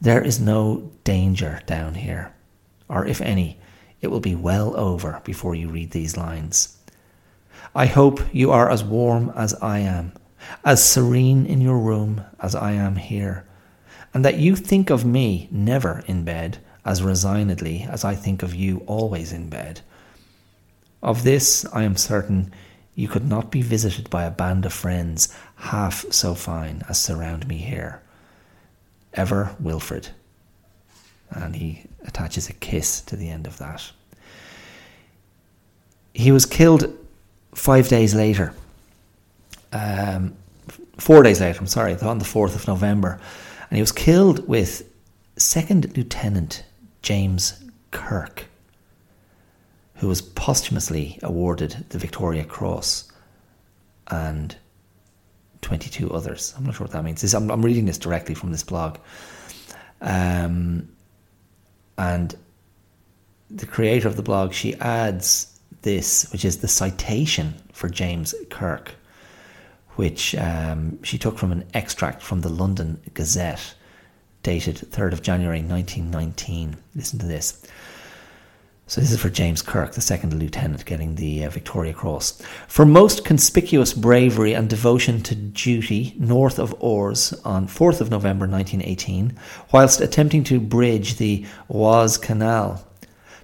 There 0.00 0.22
is 0.22 0.40
no 0.40 0.90
danger 1.04 1.60
down 1.66 1.94
here, 1.94 2.32
or 2.88 3.06
if 3.06 3.20
any, 3.20 3.58
it 4.00 4.08
will 4.08 4.20
be 4.20 4.34
well 4.34 4.74
over 4.76 5.20
before 5.24 5.54
you 5.54 5.68
read 5.68 5.90
these 5.90 6.16
lines. 6.16 6.78
I 7.74 7.86
hope 7.86 8.20
you 8.32 8.50
are 8.50 8.70
as 8.70 8.82
warm 8.82 9.30
as 9.36 9.54
I 9.54 9.80
am, 9.80 10.12
as 10.64 10.84
serene 10.84 11.46
in 11.46 11.60
your 11.60 11.78
room 11.78 12.24
as 12.40 12.54
I 12.54 12.72
am 12.72 12.96
here, 12.96 13.46
and 14.12 14.24
that 14.24 14.38
you 14.38 14.56
think 14.56 14.90
of 14.90 15.04
me 15.04 15.48
never 15.50 16.02
in 16.06 16.24
bed 16.24 16.58
as 16.84 17.02
resignedly 17.02 17.86
as 17.88 18.04
I 18.04 18.14
think 18.14 18.42
of 18.42 18.54
you 18.54 18.82
always 18.86 19.32
in 19.32 19.48
bed. 19.48 19.80
Of 21.02 21.24
this 21.24 21.66
I 21.72 21.82
am 21.84 21.96
certain 21.96 22.52
you 22.94 23.08
could 23.08 23.26
not 23.26 23.50
be 23.50 23.62
visited 23.62 24.10
by 24.10 24.24
a 24.24 24.30
band 24.30 24.66
of 24.66 24.72
friends 24.72 25.34
half 25.56 26.04
so 26.10 26.34
fine 26.34 26.82
as 26.88 27.00
surround 27.00 27.46
me 27.48 27.56
here. 27.56 28.02
Ever 29.14 29.56
Wilfred. 29.60 30.08
And 31.30 31.54
he 31.56 31.84
attaches 32.04 32.48
a 32.48 32.52
kiss 32.52 33.00
to 33.02 33.16
the 33.16 33.30
end 33.30 33.46
of 33.46 33.58
that. 33.58 33.90
He 36.12 36.32
was 36.32 36.44
killed 36.44 36.92
five 37.54 37.88
days 37.88 38.14
later, 38.14 38.52
um, 39.72 40.36
four 41.00 41.22
days 41.22 41.40
later, 41.40 41.58
I'm 41.58 41.66
sorry, 41.66 41.96
on 41.96 42.18
the 42.18 42.24
4th 42.24 42.54
of 42.54 42.68
November, 42.68 43.20
and 43.70 43.76
he 43.76 43.82
was 43.82 43.92
killed 43.92 44.46
with 44.48 44.88
Second 45.36 45.96
Lieutenant 45.96 46.64
James 47.02 47.62
Kirk, 47.90 48.46
who 49.96 50.08
was 50.08 50.20
posthumously 50.22 51.18
awarded 51.22 51.84
the 51.90 51.98
Victoria 51.98 52.44
Cross 52.44 53.10
and 54.08 54.56
22 55.62 56.10
others. 56.10 56.54
I'm 56.56 56.64
not 56.64 56.74
sure 56.74 56.84
what 56.84 56.92
that 56.92 57.04
means. 57.04 57.22
This, 57.22 57.34
I'm, 57.34 57.50
I'm, 57.50 57.62
reading 57.64 57.86
this 57.86 57.98
directly 57.98 58.34
from 58.34 58.50
this 58.50 58.62
blog. 58.62 58.98
Um, 60.00 60.88
and 61.98 62.34
the 63.50 63.66
creator 63.66 64.08
of 64.08 64.16
the 64.16 64.22
blog, 64.22 64.52
she 64.52 64.74
adds 64.76 65.60
this, 65.82 66.30
which 66.32 66.44
is 66.44 66.58
the 66.58 66.68
citation 66.68 67.54
for 67.72 67.88
James 67.88 68.34
Kirk, 68.48 68.94
which 70.00 70.34
um, 70.36 70.98
she 71.02 71.18
took 71.18 71.36
from 71.36 71.52
an 71.52 71.62
extract 71.74 72.22
from 72.22 72.40
the 72.40 72.48
London 72.48 72.98
Gazette, 73.12 73.74
dated 74.42 74.76
3rd 74.76 75.12
of 75.12 75.20
January 75.20 75.60
1919. 75.60 76.78
Listen 76.94 77.18
to 77.18 77.26
this. 77.26 77.62
So 78.86 79.02
this 79.02 79.12
is 79.12 79.20
for 79.20 79.28
James 79.28 79.60
Kirk, 79.60 79.92
the 79.92 80.00
second 80.00 80.32
lieutenant, 80.32 80.86
getting 80.86 81.16
the 81.16 81.44
uh, 81.44 81.50
Victoria 81.50 81.92
Cross. 81.92 82.40
For 82.66 82.86
most 82.86 83.26
conspicuous 83.26 83.92
bravery 83.92 84.54
and 84.54 84.70
devotion 84.70 85.22
to 85.24 85.34
duty 85.34 86.14
north 86.18 86.58
of 86.58 86.74
Ors 86.80 87.34
on 87.44 87.68
4th 87.68 88.00
of 88.00 88.10
November 88.10 88.46
1918, 88.46 89.36
whilst 89.70 90.00
attempting 90.00 90.44
to 90.44 90.58
bridge 90.58 91.18
the 91.18 91.44
Oise 91.70 92.16
Canal. 92.16 92.82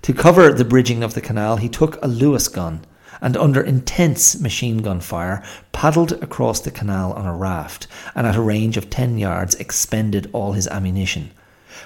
To 0.00 0.14
cover 0.14 0.54
the 0.54 0.64
bridging 0.64 1.02
of 1.02 1.12
the 1.12 1.20
canal, 1.20 1.58
he 1.58 1.68
took 1.68 2.02
a 2.02 2.08
Lewis 2.08 2.48
gun 2.48 2.80
and 3.20 3.36
under 3.36 3.60
intense 3.60 4.40
machine 4.40 4.78
gun 4.78 5.00
fire 5.00 5.42
paddled 5.72 6.12
across 6.12 6.60
the 6.60 6.70
canal 6.70 7.12
on 7.12 7.26
a 7.26 7.36
raft 7.36 7.86
and 8.14 8.26
at 8.26 8.36
a 8.36 8.40
range 8.40 8.76
of 8.76 8.90
10 8.90 9.18
yards 9.18 9.54
expended 9.56 10.30
all 10.32 10.52
his 10.52 10.68
ammunition. 10.68 11.30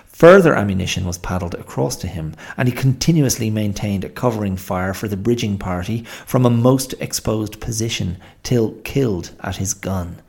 Further 0.06 0.54
ammunition 0.54 1.06
was 1.06 1.16
paddled 1.16 1.54
across 1.54 1.96
to 1.96 2.06
him, 2.06 2.34
and 2.58 2.68
he 2.68 2.74
continuously 2.74 3.48
maintained 3.48 4.04
a 4.04 4.10
covering 4.10 4.56
fire 4.56 4.92
for 4.92 5.08
the 5.08 5.16
bridging 5.16 5.56
party 5.56 6.04
from 6.26 6.44
a 6.44 6.50
most 6.50 6.92
exposed 7.00 7.58
position 7.58 8.18
till 8.42 8.72
killed 8.84 9.30
at 9.40 9.56
his 9.56 9.72
gun. 9.72 10.20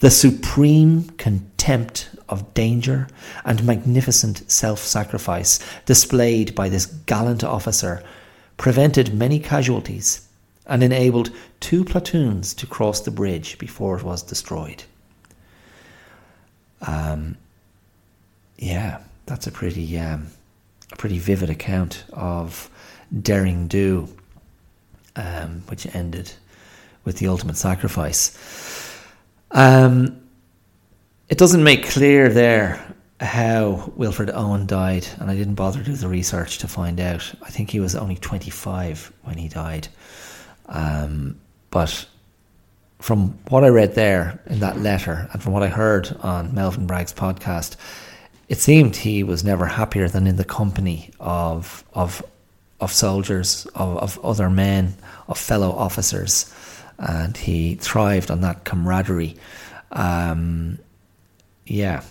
The 0.00 0.10
supreme 0.10 1.10
contempt 1.18 2.10
of 2.28 2.52
danger 2.52 3.06
and 3.44 3.62
magnificent 3.64 4.50
self 4.50 4.80
sacrifice 4.80 5.60
displayed 5.86 6.54
by 6.54 6.68
this 6.68 6.86
gallant 6.86 7.44
officer 7.44 8.02
prevented 8.60 9.14
many 9.14 9.38
casualties 9.38 10.28
and 10.66 10.82
enabled 10.82 11.30
two 11.60 11.82
platoons 11.82 12.52
to 12.52 12.66
cross 12.66 13.00
the 13.00 13.10
bridge 13.10 13.56
before 13.56 13.96
it 13.96 14.04
was 14.04 14.22
destroyed. 14.22 14.84
Um, 16.82 17.38
yeah, 18.58 19.00
that's 19.24 19.46
a 19.46 19.50
pretty 19.50 19.98
um, 19.98 20.26
a 20.92 20.96
pretty 20.96 21.18
vivid 21.18 21.48
account 21.48 22.04
of 22.12 22.68
daring 23.22 23.66
do, 23.66 24.06
um, 25.16 25.62
which 25.68 25.86
ended 25.96 26.30
with 27.06 27.16
the 27.16 27.28
ultimate 27.28 27.56
sacrifice. 27.56 28.36
Um, 29.52 30.20
it 31.30 31.38
doesn't 31.38 31.64
make 31.64 31.88
clear 31.88 32.28
there 32.28 32.94
how 33.20 33.92
Wilfred 33.96 34.30
Owen 34.30 34.66
died, 34.66 35.06
and 35.18 35.30
I 35.30 35.36
didn't 35.36 35.54
bother 35.54 35.80
to 35.80 35.84
do 35.84 35.92
the 35.94 36.08
research 36.08 36.58
to 36.58 36.68
find 36.68 36.98
out. 36.98 37.32
I 37.42 37.50
think 37.50 37.70
he 37.70 37.80
was 37.80 37.94
only 37.94 38.16
25 38.16 39.12
when 39.22 39.36
he 39.36 39.48
died. 39.48 39.88
Um, 40.66 41.38
but 41.70 42.06
from 42.98 43.38
what 43.48 43.62
I 43.64 43.68
read 43.68 43.94
there 43.94 44.40
in 44.46 44.60
that 44.60 44.78
letter, 44.78 45.28
and 45.32 45.42
from 45.42 45.52
what 45.52 45.62
I 45.62 45.68
heard 45.68 46.16
on 46.20 46.52
Melvyn 46.52 46.86
Bragg's 46.86 47.12
podcast, 47.12 47.76
it 48.48 48.58
seemed 48.58 48.96
he 48.96 49.22
was 49.22 49.44
never 49.44 49.66
happier 49.66 50.08
than 50.08 50.26
in 50.26 50.36
the 50.36 50.44
company 50.44 51.10
of 51.20 51.84
of 51.94 52.22
of 52.80 52.90
soldiers, 52.90 53.66
of, 53.74 53.98
of 53.98 54.24
other 54.24 54.48
men, 54.48 54.94
of 55.28 55.36
fellow 55.36 55.70
officers, 55.70 56.52
and 56.98 57.36
he 57.36 57.74
thrived 57.74 58.30
on 58.30 58.40
that 58.40 58.64
camaraderie. 58.64 59.36
Um, 59.92 60.78
yeah, 61.66 62.02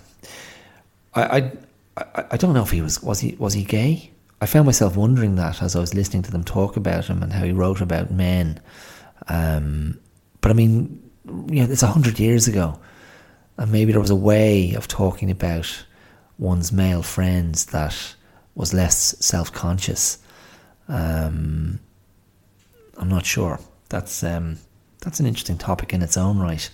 I, 1.13 1.23
I 1.23 1.51
I 2.31 2.37
don't 2.37 2.53
know 2.53 2.63
if 2.63 2.71
he 2.71 2.81
was 2.81 3.01
was 3.01 3.19
he 3.19 3.35
was 3.35 3.53
he 3.53 3.63
gay. 3.63 4.11
I 4.41 4.45
found 4.45 4.65
myself 4.65 4.95
wondering 4.95 5.35
that 5.35 5.61
as 5.61 5.75
I 5.75 5.79
was 5.79 5.93
listening 5.93 6.23
to 6.23 6.31
them 6.31 6.43
talk 6.43 6.77
about 6.77 7.05
him 7.07 7.21
and 7.21 7.33
how 7.33 7.43
he 7.43 7.51
wrote 7.51 7.81
about 7.81 8.09
men. 8.09 8.61
Um, 9.27 9.99
but 10.39 10.51
I 10.51 10.53
mean, 10.53 11.11
you 11.25 11.63
know, 11.63 11.71
it's 11.71 11.83
a 11.83 11.87
hundred 11.87 12.19
years 12.19 12.47
ago, 12.47 12.79
and 13.57 13.71
maybe 13.71 13.91
there 13.91 14.01
was 14.01 14.09
a 14.09 14.15
way 14.15 14.73
of 14.75 14.87
talking 14.87 15.29
about 15.29 15.85
one's 16.37 16.71
male 16.71 17.03
friends 17.03 17.65
that 17.67 18.15
was 18.55 18.73
less 18.73 19.15
self 19.19 19.51
conscious. 19.51 20.19
Um, 20.87 21.79
I'm 22.97 23.09
not 23.09 23.25
sure. 23.25 23.59
That's 23.89 24.23
um, 24.23 24.57
that's 25.01 25.19
an 25.19 25.25
interesting 25.25 25.57
topic 25.57 25.93
in 25.93 26.01
its 26.01 26.17
own 26.17 26.39
right. 26.39 26.69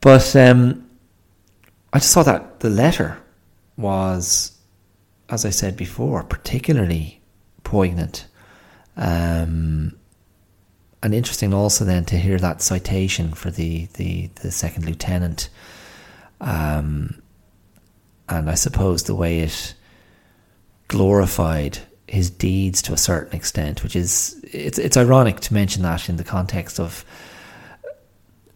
But 0.00 0.34
um, 0.36 0.85
I 1.96 1.98
just 1.98 2.12
saw 2.12 2.22
that 2.24 2.60
the 2.60 2.68
letter 2.68 3.16
was, 3.78 4.54
as 5.30 5.46
I 5.46 5.50
said 5.50 5.78
before, 5.78 6.24
particularly 6.24 7.22
poignant. 7.64 8.26
Um, 8.98 9.96
and 11.02 11.14
interesting 11.14 11.54
also 11.54 11.86
then 11.86 12.04
to 12.04 12.18
hear 12.18 12.36
that 12.36 12.60
citation 12.60 13.32
for 13.32 13.50
the, 13.50 13.86
the, 13.94 14.26
the 14.42 14.50
second 14.50 14.84
lieutenant. 14.84 15.48
Um, 16.38 17.22
and 18.28 18.50
I 18.50 18.56
suppose 18.56 19.04
the 19.04 19.14
way 19.14 19.38
it 19.38 19.74
glorified 20.88 21.78
his 22.06 22.28
deeds 22.28 22.82
to 22.82 22.92
a 22.92 22.98
certain 22.98 23.34
extent, 23.34 23.82
which 23.82 23.96
is 23.96 24.38
it's 24.52 24.78
it's 24.78 24.98
ironic 24.98 25.40
to 25.40 25.54
mention 25.54 25.82
that 25.84 26.10
in 26.10 26.18
the 26.18 26.24
context 26.24 26.78
of 26.78 27.06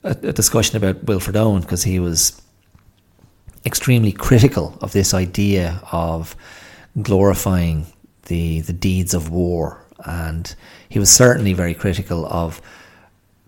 a, 0.03 0.11
a 0.11 0.33
discussion 0.35 0.77
about 0.77 1.05
Wilfred 1.05 1.37
Owen 1.37 1.63
because 1.63 1.85
he 1.85 1.99
was 1.99 2.39
extremely 3.65 4.13
critical 4.13 4.77
of 4.81 4.93
this 4.93 5.15
idea 5.15 5.81
of 5.93 6.37
glorifying 7.03 7.87
the 8.27 8.61
the 8.61 8.73
deeds 8.73 9.15
of 9.15 9.31
war, 9.31 9.85
and 10.05 10.55
he 10.89 10.99
was 10.99 11.11
certainly 11.11 11.53
very 11.53 11.75
critical 11.75 12.27
of 12.27 12.61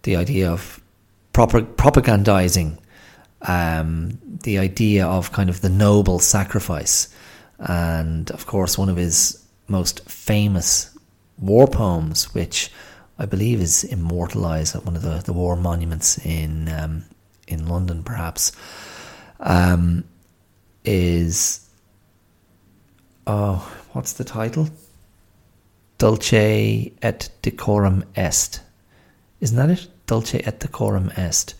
the 0.03 0.17
idea 0.17 0.51
of 0.51 0.81
proper 1.33 1.63
propagandizing 1.63 2.79
um, 3.43 4.19
the 4.43 4.59
idea 4.59 5.07
of 5.07 5.33
kind 5.33 5.51
of 5.51 5.61
the 5.61 5.69
noble 5.69 6.19
sacrifice. 6.19 7.09
And 7.59 8.31
of 8.31 8.47
course, 8.47 8.77
one 8.77 8.89
of 8.89 8.97
his 8.97 9.45
most 9.69 10.09
famous 10.09 10.91
war 11.39 11.67
poems, 11.67 12.35
which 12.35 12.71
I 13.19 13.27
believe 13.27 13.61
is 13.61 13.85
immortalized 13.85 14.75
at 14.75 14.85
one 14.85 14.97
of 14.97 15.03
the, 15.03 15.23
the 15.25 15.33
war 15.33 15.57
monuments 15.57 16.19
in 16.25 16.69
um, 16.69 17.05
in 17.47 17.69
London, 17.69 18.03
perhaps, 18.03 18.53
um, 19.43 20.05
is 20.85 21.69
oh, 23.27 23.73
what's 23.93 24.15
the 24.15 24.25
title? 24.25 24.69
Dulce 25.99 26.33
et 26.33 27.29
decorum 27.43 28.05
est. 28.17 28.61
Isn't 29.41 29.57
that 29.57 29.71
it? 29.71 29.89
Dulce 30.07 30.35
et 30.35 30.59
decorum 30.59 31.11
est. 31.17 31.55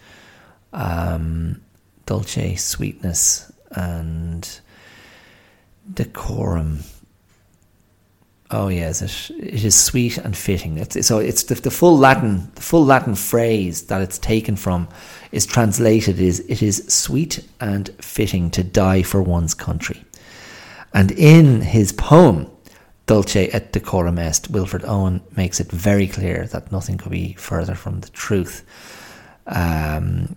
Um, 0.73 1.61
Dulce, 2.07 2.61
sweetness, 2.61 3.53
and 3.71 4.61
decorum. 5.93 6.81
Oh 8.55 8.69
yes, 8.69 9.01
it, 9.01 9.35
it 9.35 9.65
is 9.65 9.75
sweet 9.75 10.19
and 10.19 10.37
fitting. 10.37 10.77
It's, 10.77 11.07
so 11.07 11.19
it's 11.19 11.45
the, 11.45 11.55
the 11.55 11.71
full 11.71 11.97
Latin, 11.97 12.51
the 12.55 12.61
full 12.61 12.85
Latin 12.85 13.15
phrase 13.15 13.85
that 13.85 14.03
it's 14.03 14.19
taken 14.19 14.57
from 14.57 14.89
is 15.33 15.47
translated 15.47 16.21
is 16.21 16.41
it 16.41 16.63
is 16.63 16.85
sweet 16.87 17.43
and 17.61 17.89
fitting 18.01 18.51
to 18.51 18.63
die 18.63 19.03
for 19.03 19.23
one's 19.23 19.55
country. 19.55 20.05
And 20.93 21.13
in 21.13 21.63
his 21.63 21.93
poem, 21.93 22.51
Dulce 23.07 23.37
et 23.37 23.73
decorum 23.73 24.19
est, 24.19 24.51
Wilfred 24.51 24.85
Owen 24.85 25.23
makes 25.35 25.59
it 25.59 25.73
very 25.73 26.07
clear 26.07 26.47
that 26.49 26.71
nothing 26.71 26.99
could 26.99 27.11
be 27.11 27.33
further 27.33 27.75
from 27.75 28.01
the 28.01 28.11
truth. 28.11 28.65
Um, 29.47 30.37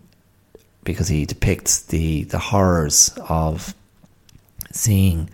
because 0.86 1.09
he 1.09 1.26
depicts 1.26 1.82
the, 1.82 2.24
the 2.24 2.39
horrors 2.39 3.18
of 3.28 3.76
seeing 4.72 5.30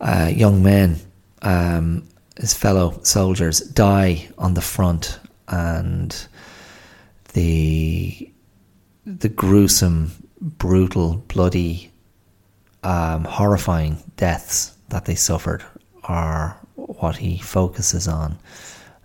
uh, 0.00 0.30
young 0.32 0.62
men, 0.62 0.96
um, 1.42 2.08
his 2.36 2.54
fellow 2.54 2.98
soldiers, 3.02 3.60
die 3.60 4.28
on 4.38 4.54
the 4.54 4.60
front 4.60 5.18
and 5.48 6.26
the 7.34 8.28
the 9.04 9.28
gruesome, 9.28 10.12
brutal, 10.40 11.24
bloody, 11.28 11.90
um, 12.84 13.24
horrifying 13.24 13.98
deaths 14.16 14.76
that 14.88 15.04
they 15.06 15.16
suffered 15.16 15.64
are 16.04 16.56
what 16.76 17.16
he 17.16 17.38
focuses 17.38 18.06
on. 18.06 18.38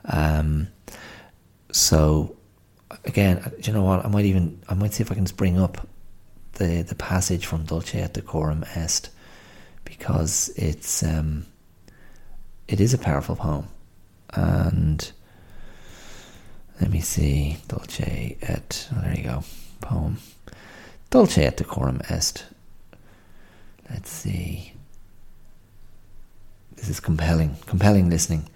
Um, 0.06 0.68
so 1.72 2.36
again, 3.06 3.38
uh, 3.40 3.50
you 3.62 3.74
know 3.74 3.84
what? 3.84 4.06
I 4.06 4.10
might 4.10 4.26
even 4.26 4.62
I 4.70 4.74
might 4.74 4.94
see 4.94 5.02
if 5.02 5.12
I 5.12 5.16
can 5.16 5.26
just 5.26 5.38
bring 5.38 5.60
up 5.60 5.88
the 6.54 6.84
the 6.84 6.96
passage 6.96 7.46
from 7.46 7.66
Dulce 7.66 7.96
et 7.96 8.14
decorum 8.14 8.64
est 8.76 9.10
because 9.84 10.50
it's 10.56 11.04
um, 11.04 11.46
it 12.68 12.80
is 12.80 12.94
a 12.94 12.98
powerful 12.98 13.36
poem, 13.36 13.68
and 14.34 15.12
let 16.82 16.92
me 16.92 17.00
see 17.00 17.58
Dulce 17.68 18.00
et 18.42 18.90
oh, 18.94 19.02
there 19.02 19.18
you 19.18 19.24
go 19.24 19.44
poem 19.82 20.18
Dulce 21.10 21.40
et 21.40 21.58
decorum 21.58 22.02
est. 22.10 22.44
Let's 23.90 24.10
see. 24.10 24.74
This 26.76 26.90
is 26.90 27.00
compelling, 27.00 27.56
compelling 27.66 28.10
listening. 28.10 28.50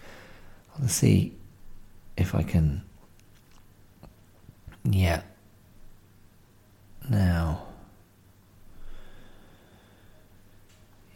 Let's 0.80 0.94
see 0.94 1.34
if 2.18 2.36
I 2.36 2.44
can 2.44 2.84
yeah. 4.84 5.22
Now. 7.10 7.64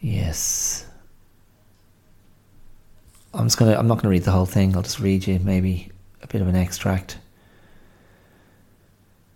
Yes. 0.02 0.85
I'm 3.36 3.48
just 3.48 3.58
gonna. 3.58 3.78
I'm 3.78 3.88
not 3.88 3.98
gonna 3.98 4.10
read 4.10 4.24
the 4.24 4.32
whole 4.32 4.46
thing. 4.46 4.76
I'll 4.76 4.82
just 4.82 5.00
read 5.00 5.28
you 5.28 5.40
maybe 5.40 5.92
a 6.22 6.28
bit 6.28 6.42
of 6.42 6.48
an 6.48 6.56
extract. 6.56 7.18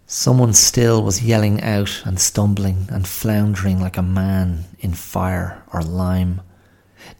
Someone 0.05 0.53
still 0.53 1.03
was 1.03 1.23
yelling 1.23 1.61
out 1.61 2.01
and 2.05 2.19
stumbling 2.19 2.87
and 2.89 3.07
floundering 3.07 3.79
like 3.79 3.97
a 3.97 4.01
man 4.01 4.63
in 4.79 4.93
fire 4.93 5.63
or 5.71 5.83
lime. 5.83 6.41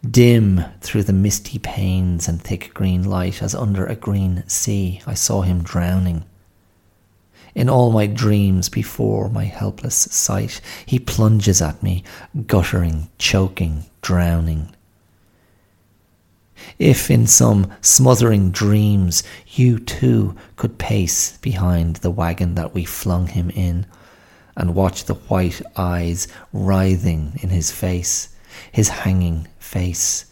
Dim 0.10 0.64
through 0.82 1.04
the 1.04 1.14
misty 1.14 1.60
panes 1.60 2.28
and 2.28 2.42
thick 2.42 2.74
green 2.74 3.04
light, 3.04 3.44
as 3.44 3.54
under 3.54 3.86
a 3.86 3.96
green 3.96 4.44
sea, 4.48 5.02
I 5.06 5.14
saw 5.14 5.42
him 5.42 5.62
drowning. 5.62 6.26
In 7.54 7.70
all 7.70 7.92
my 7.92 8.08
dreams 8.08 8.70
before 8.70 9.30
my 9.30 9.44
helpless 9.44 9.96
sight, 9.96 10.62
he 10.86 10.98
plunges 10.98 11.62
at 11.62 11.84
me, 11.84 12.04
guttering, 12.48 13.10
choking, 13.18 13.86
drowning. 14.02 14.76
If 16.78 17.10
in 17.12 17.28
some 17.28 17.72
smothering 17.82 18.51
dreams 18.51 19.24
you 19.47 19.80
too 19.80 20.36
could 20.55 20.78
pace 20.78 21.38
behind 21.38 21.97
the 21.97 22.12
wagon 22.12 22.55
that 22.55 22.74
we 22.74 22.86
flung 22.86 23.28
him 23.28 23.49
in, 23.49 23.86
and 24.55 24.76
watch 24.76 25.05
the 25.05 25.14
white 25.14 25.62
eyes 25.76 26.28
writhing 26.51 27.39
in 27.41 27.49
his 27.49 27.72
face, 27.72 28.30
his 28.72 28.89
hanging 28.89 29.47
face, 29.57 30.26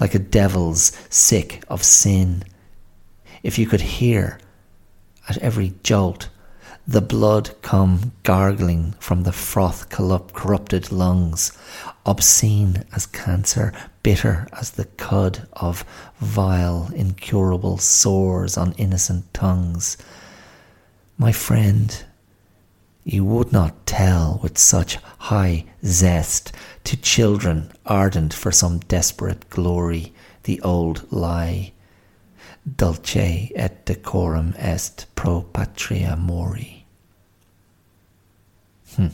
like 0.00 0.14
a 0.14 0.18
devil's 0.18 0.92
sick 1.08 1.62
of 1.68 1.82
sin. 1.84 2.42
If 3.42 3.58
you 3.58 3.66
could 3.66 3.80
hear 3.80 4.38
at 5.28 5.38
every 5.38 5.74
jolt 5.82 6.28
the 6.86 7.00
blood 7.00 7.50
come 7.62 8.12
gargling 8.24 8.94
from 8.98 9.22
the 9.22 9.32
froth 9.32 9.88
corrupted 9.88 10.90
lungs, 10.90 11.52
obscene 12.04 12.84
as 12.92 13.06
cancer, 13.06 13.72
bitter 14.02 14.48
as 14.52 14.72
the 14.72 14.84
cud 14.84 15.46
of 15.52 15.84
vile, 16.18 16.90
incurable 16.94 17.78
sores 17.78 18.56
on 18.56 18.72
innocent 18.72 19.32
tongues. 19.32 19.96
My 21.18 21.32
friend, 21.32 22.04
you 23.04 23.24
would 23.24 23.52
not 23.52 23.86
tell 23.86 24.40
with 24.42 24.58
such 24.58 24.96
high 25.18 25.64
zest 25.84 26.52
to 26.84 26.96
children 26.96 27.72
ardent 27.86 28.32
for 28.32 28.52
some 28.52 28.78
desperate 28.80 29.48
glory 29.50 30.12
the 30.44 30.60
old 30.62 31.10
lie. 31.12 31.72
Dulce 32.76 33.16
et 33.56 33.84
decorum 33.84 34.54
est 34.56 35.06
pro 35.16 35.42
patria 35.42 36.16
mori. 36.16 36.86
Hmm. 38.94 39.08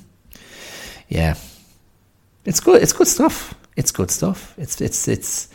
Yeah, 1.09 1.35
it's 2.45 2.61
good. 2.61 2.83
It's 2.83 2.93
good 2.93 3.09
stuff. 3.09 3.55
It's 3.77 3.91
good 3.91 4.11
stuff. 4.11 4.55
It's 4.59 4.81
it's 4.81 5.09
it's 5.09 5.49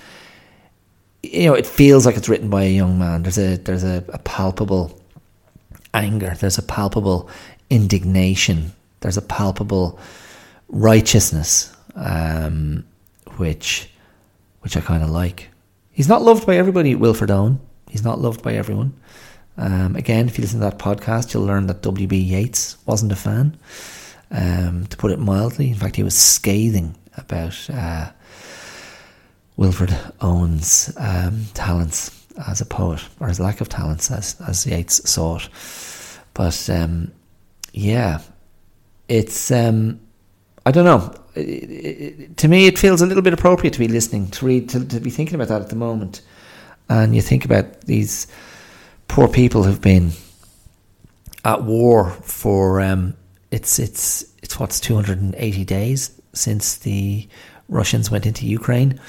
you 1.22 1.46
know 1.46 1.54
it 1.54 1.66
feels 1.66 2.06
like 2.06 2.16
it's 2.16 2.30
written 2.30 2.50
by 2.50 2.64
a 2.64 2.72
young 2.72 3.00
man. 3.00 3.24
There's 3.24 3.38
a 3.38 3.58
there's 3.58 3.84
a, 3.84 4.04
a 4.10 4.20
palpable 4.20 5.00
anger. 5.94 6.36
There's 6.40 6.58
a 6.58 6.64
palpable 6.64 7.30
indignation. 7.70 8.72
There's 9.02 9.18
a 9.18 9.22
palpable 9.22 10.00
righteousness, 10.70 11.76
um, 11.96 12.86
which 13.38 13.90
which 14.62 14.78
I 14.78 14.82
kind 14.82 15.04
of 15.04 15.10
like. 15.10 15.50
He's 15.92 16.08
not 16.08 16.22
loved 16.22 16.48
by 16.48 16.56
everybody, 16.56 16.96
Wilfred 16.96 17.30
Owen. 17.30 17.60
He's 17.90 18.04
not 18.04 18.20
loved 18.20 18.42
by 18.42 18.54
everyone. 18.54 18.94
Um, 19.58 19.96
again, 19.96 20.28
if 20.28 20.38
you 20.38 20.42
listen 20.42 20.60
to 20.62 20.66
that 20.66 20.80
podcast, 20.80 21.34
you'll 21.34 21.46
learn 21.46 21.68
that 21.68 21.84
W.B. 21.84 22.18
Yeats 22.18 22.78
wasn't 22.88 23.12
a 23.12 23.16
fan 23.16 23.56
um, 24.34 24.88
to 24.88 24.98
put 24.98 25.12
it 25.12 25.20
mildly. 25.20 25.70
In 25.70 25.76
fact, 25.76 25.96
he 25.96 26.04
was 26.04 26.18
scathing 26.18 26.96
about 27.16 27.70
uh, 27.70 28.12
Wilfred 29.56 29.96
Owen's 30.20 30.94
um, 30.98 31.46
talents 31.54 32.20
as 32.48 32.60
a 32.60 32.66
poet, 32.66 33.02
or 33.20 33.28
his 33.28 33.40
lack 33.40 33.62
of 33.62 33.70
talents, 33.70 34.12
as 34.12 34.36
as 34.48 34.66
Yeats 34.66 35.08
saw 35.10 35.38
it. 35.38 35.50
But 36.34 36.70
um, 36.70 37.12
yeah, 37.72 38.22
it's 39.08 39.52
um, 39.52 40.00
I 40.66 40.72
don't 40.72 40.86
know. 40.86 41.14
It, 41.36 41.40
it, 41.42 42.38
to 42.38 42.48
me, 42.48 42.68
it 42.68 42.78
feels 42.78 43.02
a 43.02 43.06
little 43.06 43.24
bit 43.24 43.34
appropriate 43.34 43.74
to 43.74 43.80
be 43.80 43.88
listening 43.88 44.30
to 44.32 44.46
read 44.46 44.70
to, 44.70 44.84
to 44.86 45.00
be 45.00 45.12
thinking 45.12 45.36
about 45.36 45.50
that 45.50 45.62
at 45.62 45.70
the 45.70 45.76
moment, 45.76 46.22
and 46.90 47.16
you 47.16 47.22
think 47.22 47.46
about 47.46 47.82
these 47.82 48.26
poor 49.08 49.28
people 49.28 49.64
who've 49.64 49.82
been 49.82 50.12
at 51.46 51.62
war 51.64 52.10
for 52.10 52.82
um, 52.82 53.16
it's 53.54 53.78
it's 53.78 54.26
it's 54.42 54.60
what's 54.60 54.80
280 54.80 55.64
days 55.64 56.20
since 56.34 56.78
the 56.78 57.28
Russians 57.70 58.10
went 58.10 58.26
into 58.26 58.48
Ukraine. 58.48 59.00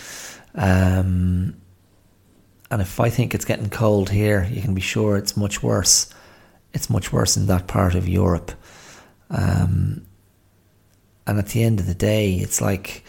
Um, 0.55 1.57
and 2.70 2.82
if 2.82 3.01
I 3.01 3.09
think 3.09 3.34
it's 3.34 3.47
getting 3.47 3.70
cold 3.70 4.11
here, 4.11 4.47
you 4.51 4.61
can 4.61 4.74
be 4.74 4.82
sure 4.82 5.16
it's 5.16 5.34
much 5.34 5.62
worse. 5.62 6.11
It's 6.74 6.90
much 6.90 7.11
worse 7.11 7.38
in 7.38 7.47
that 7.47 7.66
part 7.66 7.95
of 7.95 8.07
Europe. 8.07 8.53
Um, 9.30 10.05
and 11.26 11.38
at 11.38 11.49
the 11.49 11.62
end 11.62 11.80
of 11.80 11.86
the 11.86 11.95
day, 11.95 12.34
it's 12.34 12.61
like 12.61 13.03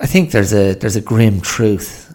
I 0.00 0.06
think 0.06 0.32
there's 0.32 0.52
a 0.52 0.74
there's 0.74 0.96
a 0.96 1.00
grim 1.00 1.40
truth 1.40 2.12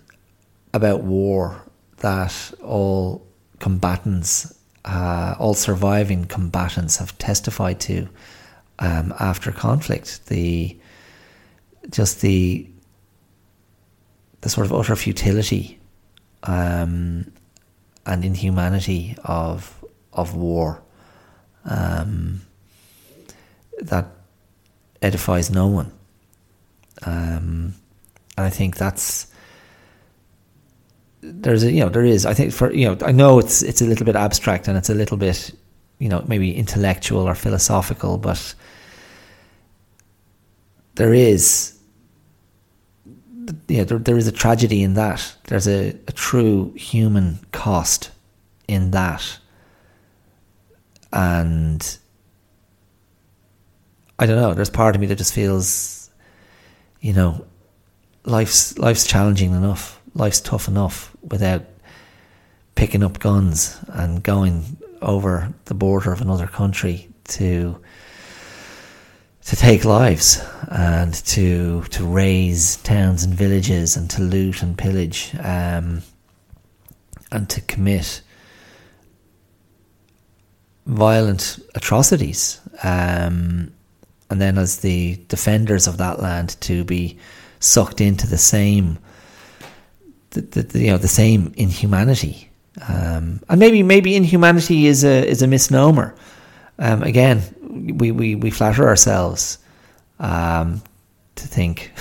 about 0.73 1.03
war 1.03 1.63
that 1.97 2.53
all 2.61 3.25
combatants 3.59 4.53
uh, 4.85 5.35
all 5.39 5.53
surviving 5.53 6.25
combatants 6.25 6.97
have 6.97 7.17
testified 7.17 7.79
to 7.81 8.07
um, 8.79 9.13
after 9.19 9.51
conflict. 9.51 10.27
The 10.27 10.77
just 11.89 12.21
the 12.21 12.67
the 14.41 14.49
sort 14.49 14.65
of 14.65 14.73
utter 14.73 14.95
futility 14.95 15.79
um, 16.43 17.31
and 18.05 18.25
inhumanity 18.25 19.15
of 19.23 19.83
of 20.13 20.35
war 20.35 20.81
um, 21.65 22.41
that 23.79 24.07
edifies 25.01 25.49
no 25.49 25.67
one. 25.67 25.91
Um, 27.03 27.75
and 28.37 28.45
I 28.45 28.49
think 28.49 28.77
that's 28.77 29.30
there's 31.21 31.63
a 31.63 31.71
you 31.71 31.81
know 31.81 31.89
there 31.89 32.03
is 32.03 32.25
I 32.25 32.33
think 32.33 32.51
for 32.51 32.73
you 32.73 32.87
know 32.87 32.97
I 33.05 33.11
know 33.11 33.39
it's 33.39 33.61
it's 33.61 33.81
a 33.81 33.85
little 33.85 34.05
bit 34.05 34.15
abstract 34.15 34.67
and 34.67 34.77
it's 34.77 34.89
a 34.89 34.95
little 34.95 35.17
bit 35.17 35.51
you 35.99 36.09
know 36.09 36.23
maybe 36.27 36.55
intellectual 36.55 37.27
or 37.27 37.35
philosophical 37.35 38.17
but 38.17 38.55
there 40.95 41.13
is 41.13 41.77
yeah 43.67 43.83
there, 43.83 43.99
there 43.99 44.17
is 44.17 44.27
a 44.27 44.31
tragedy 44.31 44.81
in 44.81 44.95
that. 44.95 45.35
There's 45.47 45.67
a, 45.67 45.89
a 46.07 46.11
true 46.11 46.73
human 46.73 47.39
cost 47.51 48.11
in 48.67 48.91
that. 48.91 49.37
And 51.13 51.97
I 54.17 54.25
don't 54.25 54.37
know 54.37 54.53
there's 54.53 54.69
part 54.69 54.95
of 54.95 55.01
me 55.01 55.07
that 55.07 55.17
just 55.17 55.33
feels 55.33 56.09
you 56.99 57.13
know 57.13 57.45
life's 58.25 58.77
life's 58.77 59.05
challenging 59.05 59.51
enough 59.51 60.00
life's 60.13 60.41
tough 60.41 60.67
enough 60.67 61.15
without 61.21 61.63
picking 62.75 63.03
up 63.03 63.19
guns 63.19 63.77
and 63.87 64.23
going 64.23 64.77
over 65.01 65.53
the 65.65 65.73
border 65.73 66.11
of 66.11 66.21
another 66.21 66.47
country 66.47 67.09
to 67.25 67.77
to 69.43 69.55
take 69.55 69.85
lives 69.85 70.43
and 70.69 71.13
to 71.13 71.81
to 71.89 72.05
raze 72.05 72.77
towns 72.77 73.23
and 73.23 73.33
villages 73.33 73.97
and 73.97 74.09
to 74.09 74.21
loot 74.21 74.61
and 74.61 74.77
pillage 74.77 75.31
um, 75.39 76.01
and 77.31 77.49
to 77.49 77.61
commit 77.61 78.21
violent 80.85 81.59
atrocities 81.75 82.59
um, 82.83 83.71
and 84.29 84.39
then 84.39 84.57
as 84.57 84.79
the 84.79 85.19
defenders 85.27 85.87
of 85.87 85.97
that 85.97 86.19
land 86.19 86.55
to 86.61 86.83
be 86.83 87.17
sucked 87.59 88.01
into 88.01 88.27
the 88.27 88.37
same 88.37 88.97
the, 90.31 90.41
the, 90.41 90.61
the, 90.63 90.79
you 90.79 90.91
know 90.91 90.97
the 90.97 91.07
same 91.07 91.53
inhumanity, 91.55 92.49
um, 92.87 93.41
and 93.47 93.59
maybe 93.59 93.83
maybe 93.83 94.15
inhumanity 94.15 94.87
is 94.87 95.03
a 95.03 95.27
is 95.27 95.41
a 95.41 95.47
misnomer. 95.47 96.15
Um, 96.79 97.03
again, 97.03 97.43
we, 97.61 98.11
we, 98.11 98.35
we 98.35 98.49
flatter 98.49 98.87
ourselves 98.87 99.59
um, 100.19 100.81
to 101.35 101.47
think 101.47 101.91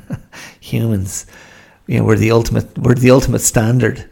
humans, 0.60 1.26
you 1.86 1.98
know, 1.98 2.04
we're 2.04 2.16
the 2.16 2.30
ultimate 2.30 2.78
we're 2.78 2.94
the 2.94 3.10
ultimate 3.10 3.40
standard. 3.40 4.08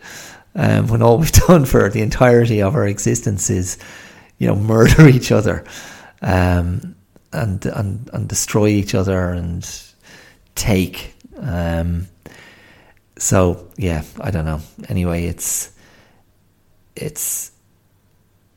Um, 0.54 0.88
when 0.88 1.02
all 1.02 1.18
we've 1.18 1.30
done 1.46 1.64
for 1.64 1.88
the 1.88 2.02
entirety 2.02 2.62
of 2.62 2.74
our 2.74 2.86
existence 2.86 3.48
is, 3.48 3.78
you 4.38 4.48
know, 4.48 4.56
murder 4.56 5.06
each 5.08 5.30
other, 5.30 5.64
um, 6.22 6.96
and 7.32 7.64
and 7.66 8.10
and 8.12 8.28
destroy 8.28 8.68
each 8.68 8.94
other 8.94 9.30
and 9.30 9.68
take. 10.54 11.14
Um, 11.40 12.08
so 13.18 13.68
yeah, 13.76 14.02
I 14.20 14.30
don't 14.30 14.44
know. 14.44 14.60
Anyway, 14.88 15.24
it's 15.24 15.72
it's 16.96 17.52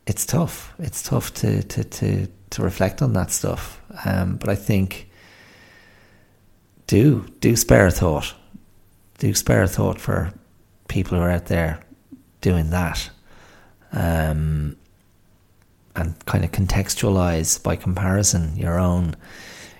it's 0.07 0.25
tough. 0.25 0.73
It's 0.79 1.03
tough 1.03 1.33
to 1.35 1.63
to 1.63 1.83
to, 1.83 2.27
to 2.51 2.61
reflect 2.63 3.01
on 3.01 3.13
that 3.13 3.31
stuff. 3.31 3.81
Um, 4.05 4.37
but 4.37 4.49
I 4.49 4.55
think 4.55 5.09
do 6.87 7.25
do 7.39 7.55
spare 7.55 7.87
a 7.87 7.91
thought 7.91 8.35
do 9.21 9.35
spare 9.35 9.61
a 9.61 9.67
thought 9.67 9.99
for 9.99 10.33
people 10.87 11.15
who 11.15 11.23
are 11.23 11.29
out 11.29 11.45
there 11.45 11.79
doing 12.41 12.71
that. 12.71 13.11
Um, 13.93 14.77
and 15.95 16.25
kind 16.25 16.43
of 16.43 16.51
contextualize 16.51 17.61
by 17.61 17.75
comparison 17.75 18.55
your 18.57 18.79
own 18.79 19.15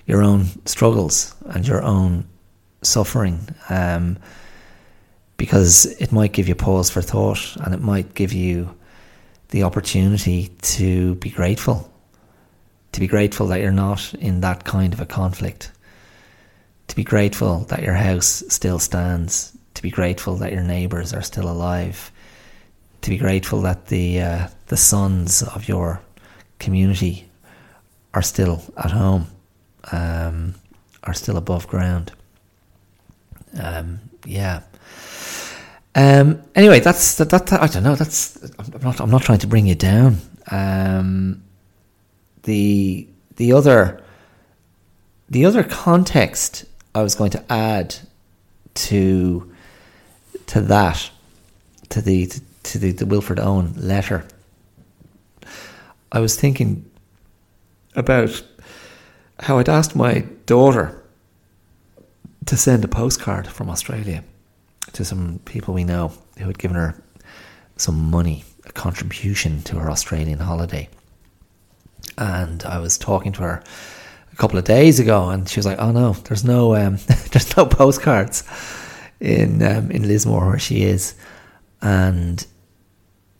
your 0.05 0.21
own 0.21 0.45
struggles 0.65 1.34
and 1.45 1.67
your 1.67 1.82
own 1.82 2.27
suffering 2.84 3.39
um, 3.69 4.17
because 5.41 5.87
it 5.99 6.11
might 6.11 6.33
give 6.33 6.47
you 6.47 6.53
pause 6.53 6.91
for 6.91 7.01
thought 7.01 7.57
and 7.63 7.73
it 7.73 7.81
might 7.81 8.13
give 8.13 8.31
you 8.31 8.69
the 9.49 9.63
opportunity 9.63 10.49
to 10.61 11.15
be 11.15 11.31
grateful 11.31 11.91
to 12.91 12.99
be 12.99 13.07
grateful 13.07 13.47
that 13.47 13.59
you're 13.59 13.71
not 13.71 14.13
in 14.15 14.41
that 14.41 14.63
kind 14.65 14.93
of 14.93 15.01
a 15.01 15.05
conflict 15.05 15.71
to 16.87 16.95
be 16.95 17.03
grateful 17.03 17.61
that 17.69 17.81
your 17.81 17.95
house 17.95 18.43
still 18.49 18.77
stands 18.77 19.57
to 19.73 19.81
be 19.81 19.89
grateful 19.89 20.35
that 20.35 20.53
your 20.53 20.61
neighbors 20.63 21.11
are 21.11 21.23
still 21.23 21.49
alive 21.49 22.11
to 23.01 23.09
be 23.09 23.17
grateful 23.17 23.61
that 23.61 23.87
the 23.87 24.21
uh, 24.21 24.47
the 24.67 24.77
sons 24.77 25.41
of 25.41 25.67
your 25.67 25.99
community 26.59 27.27
are 28.13 28.21
still 28.21 28.61
at 28.77 28.91
home, 28.91 29.25
um, 29.91 30.53
are 31.03 31.13
still 31.13 31.37
above 31.37 31.67
ground. 31.67 32.11
Um, 33.59 33.99
yeah. 34.25 34.61
Um, 35.93 36.41
anyway, 36.55 36.79
that's 36.79 37.15
that, 37.15 37.29
that, 37.31 37.47
that, 37.47 37.61
I 37.61 37.67
don't 37.67 37.83
know. 37.83 37.95
That's 37.95 38.41
I'm 38.57 38.81
not. 38.81 39.01
I'm 39.01 39.09
not 39.09 39.23
trying 39.23 39.39
to 39.39 39.47
bring 39.47 39.67
you 39.67 39.75
down. 39.75 40.17
Um, 40.49 41.43
the 42.43 43.07
the 43.35 43.53
other 43.53 44.01
the 45.29 45.45
other 45.45 45.63
context 45.63 46.65
I 46.95 47.01
was 47.01 47.15
going 47.15 47.31
to 47.31 47.51
add 47.51 47.95
to 48.73 49.51
to 50.47 50.61
that 50.61 51.09
to 51.89 52.01
the 52.01 52.31
to 52.63 52.77
the, 52.77 52.91
the 52.91 53.05
Wilfred 53.05 53.39
Owen 53.39 53.73
letter. 53.75 54.25
I 56.11 56.19
was 56.19 56.39
thinking 56.39 56.89
about 57.95 58.43
how 59.39 59.57
I'd 59.57 59.69
asked 59.69 59.95
my 59.95 60.25
daughter 60.45 61.01
to 62.45 62.57
send 62.57 62.83
a 62.83 62.87
postcard 62.87 63.47
from 63.47 63.69
Australia 63.69 64.23
to 64.93 65.05
some 65.05 65.39
people 65.45 65.73
we 65.73 65.83
know 65.83 66.11
who 66.37 66.45
had 66.45 66.57
given 66.57 66.77
her 66.77 67.01
some 67.77 68.11
money, 68.11 68.43
a 68.65 68.71
contribution 68.71 69.61
to 69.63 69.77
her 69.77 69.89
Australian 69.89 70.39
holiday. 70.39 70.89
And 72.17 72.63
I 72.63 72.79
was 72.79 72.97
talking 72.97 73.31
to 73.33 73.41
her 73.41 73.63
a 74.31 74.35
couple 74.35 74.57
of 74.59 74.65
days 74.65 74.99
ago, 74.99 75.29
and 75.29 75.47
she 75.47 75.59
was 75.59 75.65
like, 75.65 75.79
"Oh 75.79 75.91
no, 75.91 76.13
there's 76.13 76.43
no, 76.43 76.75
um, 76.75 76.97
there's 77.31 77.55
no 77.57 77.65
postcards 77.65 78.43
in 79.19 79.61
um, 79.63 79.91
in 79.91 80.07
Lismore 80.07 80.47
where 80.47 80.59
she 80.59 80.83
is." 80.83 81.15
And 81.81 82.45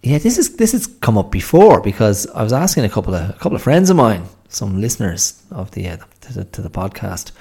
yeah, 0.03 0.17
this 0.17 0.37
is 0.37 0.55
this 0.55 0.71
has 0.71 0.87
come 0.87 1.17
up 1.17 1.31
before 1.31 1.81
because 1.81 2.27
I 2.27 2.43
was 2.43 2.53
asking 2.53 2.85
a 2.85 2.89
couple 2.89 3.13
of 3.13 3.29
a 3.29 3.33
couple 3.33 3.55
of 3.55 3.61
friends 3.61 3.89
of 3.89 3.97
mine, 3.97 4.25
some 4.49 4.81
listeners 4.81 5.41
of 5.51 5.71
the 5.71 5.89
uh, 5.89 5.97
to, 6.21 6.33
the 6.33 6.43
to 6.45 6.61
the 6.61 6.69
podcast, 6.69 7.31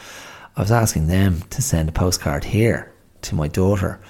I 0.57 0.61
was 0.61 0.73
asking 0.73 1.07
them 1.07 1.43
to 1.51 1.63
send 1.63 1.89
a 1.89 1.93
postcard 1.93 2.45
here 2.45 2.93
to 3.23 3.35
my 3.35 3.49
daughter, 3.49 4.01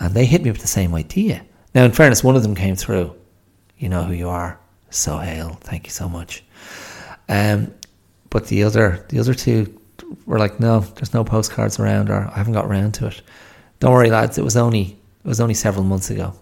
and 0.00 0.14
they 0.14 0.26
hit 0.26 0.42
me 0.42 0.50
with 0.50 0.60
the 0.60 0.66
same 0.66 0.94
idea. 0.94 1.44
Now, 1.74 1.84
in 1.84 1.92
fairness, 1.92 2.24
one 2.24 2.36
of 2.36 2.42
them 2.42 2.54
came 2.54 2.76
through. 2.76 3.14
You 3.78 3.88
know 3.88 4.04
who 4.04 4.12
you 4.12 4.28
are, 4.28 4.58
so 4.90 5.18
hail. 5.18 5.58
Thank 5.60 5.86
you 5.86 5.90
so 5.90 6.08
much. 6.08 6.44
Um, 7.28 7.72
but 8.30 8.46
the 8.46 8.64
other 8.64 9.06
the 9.08 9.18
other 9.18 9.34
two 9.34 9.80
were 10.26 10.38
like, 10.38 10.60
no, 10.60 10.80
there's 10.80 11.14
no 11.14 11.24
postcards 11.24 11.78
around, 11.78 12.10
or 12.10 12.28
I 12.32 12.36
haven't 12.36 12.54
got 12.54 12.66
around 12.66 12.94
to 12.94 13.06
it. 13.08 13.22
Don't 13.80 13.92
worry, 13.92 14.10
lads. 14.10 14.38
It 14.38 14.44
was 14.44 14.56
only 14.56 14.98
it 15.24 15.28
was 15.28 15.40
only 15.40 15.54
several 15.54 15.84
months 15.84 16.10
ago. 16.10 16.34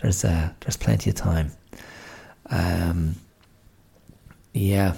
There's 0.00 0.24
uh, 0.24 0.50
there's 0.60 0.76
plenty 0.76 1.10
of 1.10 1.16
time. 1.16 1.52
Um, 2.50 3.16
yeah. 4.52 4.94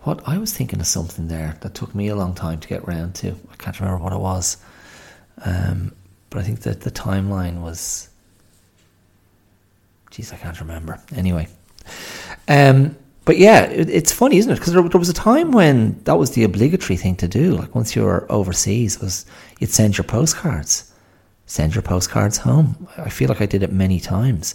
What 0.00 0.20
I 0.26 0.38
was 0.38 0.52
thinking 0.52 0.80
of 0.80 0.86
something 0.86 1.28
there 1.28 1.56
that 1.60 1.74
took 1.74 1.94
me 1.94 2.08
a 2.08 2.16
long 2.16 2.34
time 2.34 2.58
to 2.60 2.68
get 2.68 2.86
round 2.88 3.14
to. 3.16 3.36
I 3.52 3.56
can't 3.56 3.78
remember 3.78 4.02
what 4.02 4.12
it 4.12 4.18
was. 4.18 4.56
Um, 5.44 5.92
but 6.30 6.40
I 6.40 6.42
think 6.42 6.60
that 6.60 6.80
the 6.82 6.90
timeline 6.90 7.60
was. 7.60 8.08
Geez, 10.10 10.32
I 10.32 10.36
can't 10.36 10.60
remember. 10.60 11.00
Anyway. 11.16 11.48
Um, 12.48 12.96
but 13.24 13.38
yeah, 13.38 13.64
it, 13.64 13.88
it's 13.88 14.12
funny, 14.12 14.38
isn't 14.38 14.50
it? 14.50 14.56
Because 14.56 14.72
there, 14.72 14.82
there, 14.82 14.98
was 14.98 15.08
a 15.08 15.14
time 15.14 15.52
when 15.52 16.02
that 16.04 16.18
was 16.18 16.32
the 16.32 16.44
obligatory 16.44 16.96
thing 16.96 17.16
to 17.16 17.28
do. 17.28 17.52
Like 17.52 17.74
once 17.74 17.96
you 17.96 18.02
were 18.02 18.30
overseas, 18.30 19.00
was 19.00 19.26
you'd 19.58 19.70
send 19.70 19.96
your 19.96 20.04
postcards 20.04 20.92
send 21.52 21.74
your 21.74 21.82
postcards 21.82 22.38
home. 22.38 22.88
I 22.96 23.10
feel 23.10 23.28
like 23.28 23.42
I 23.42 23.46
did 23.46 23.62
it 23.62 23.70
many 23.70 24.00
times. 24.00 24.54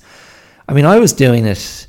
I 0.67 0.73
mean, 0.73 0.85
I 0.85 0.97
was 0.97 1.13
doing 1.13 1.45
it 1.45 1.85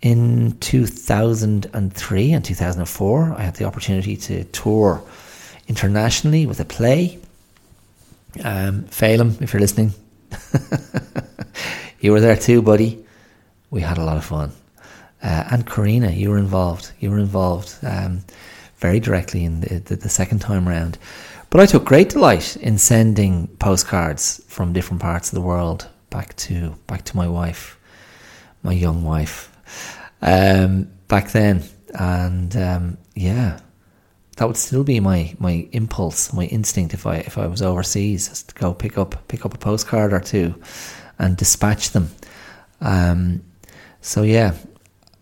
in 0.00 0.56
2003 0.60 2.32
and 2.32 2.44
2004. 2.44 3.34
I 3.36 3.42
had 3.42 3.56
the 3.56 3.64
opportunity 3.64 4.16
to 4.16 4.44
tour 4.44 5.02
internationally 5.68 6.46
with 6.46 6.58
a 6.58 6.64
play. 6.64 7.18
Um, 8.44 8.86
if 8.90 9.52
you're 9.52 9.60
listening, 9.60 9.92
you 12.00 12.12
were 12.12 12.20
there 12.20 12.36
too, 12.36 12.62
buddy. 12.62 13.04
We 13.70 13.80
had 13.80 13.98
a 13.98 14.04
lot 14.04 14.16
of 14.16 14.24
fun. 14.24 14.52
Uh, 15.22 15.44
and 15.50 15.66
Karina, 15.66 16.10
you 16.10 16.30
were 16.30 16.38
involved. 16.38 16.92
You 16.98 17.10
were 17.10 17.18
involved 17.18 17.76
um, 17.82 18.22
very 18.76 19.00
directly 19.00 19.44
in 19.44 19.60
the, 19.60 19.78
the, 19.80 19.96
the 19.96 20.08
second 20.08 20.40
time 20.40 20.66
round. 20.66 20.98
But 21.50 21.60
I 21.60 21.66
took 21.66 21.84
great 21.84 22.10
delight 22.10 22.56
in 22.56 22.78
sending 22.78 23.48
postcards 23.58 24.42
from 24.46 24.72
different 24.72 25.02
parts 25.02 25.28
of 25.28 25.34
the 25.34 25.40
world 25.40 25.88
back 26.08 26.34
to 26.36 26.76
back 26.86 27.04
to 27.04 27.16
my 27.16 27.28
wife, 27.28 27.78
my 28.62 28.72
young 28.72 29.02
wife, 29.02 29.50
um, 30.22 30.90
back 31.08 31.30
then, 31.32 31.62
and 31.94 32.56
um, 32.56 32.98
yeah, 33.14 33.58
that 34.40 34.46
would 34.46 34.56
still 34.56 34.84
be 34.84 35.00
my, 35.00 35.34
my 35.38 35.68
impulse, 35.72 36.32
my 36.32 36.46
instinct 36.46 36.94
if 36.94 37.06
I 37.06 37.16
if 37.16 37.36
I 37.36 37.46
was 37.46 37.60
overseas, 37.60 38.30
is 38.30 38.42
to 38.44 38.54
go 38.54 38.72
pick 38.72 38.96
up 38.96 39.28
pick 39.28 39.44
up 39.44 39.52
a 39.52 39.58
postcard 39.58 40.14
or 40.14 40.20
two, 40.20 40.54
and 41.18 41.36
dispatch 41.36 41.90
them. 41.90 42.08
Um, 42.80 43.42
so 44.00 44.22
yeah, 44.22 44.54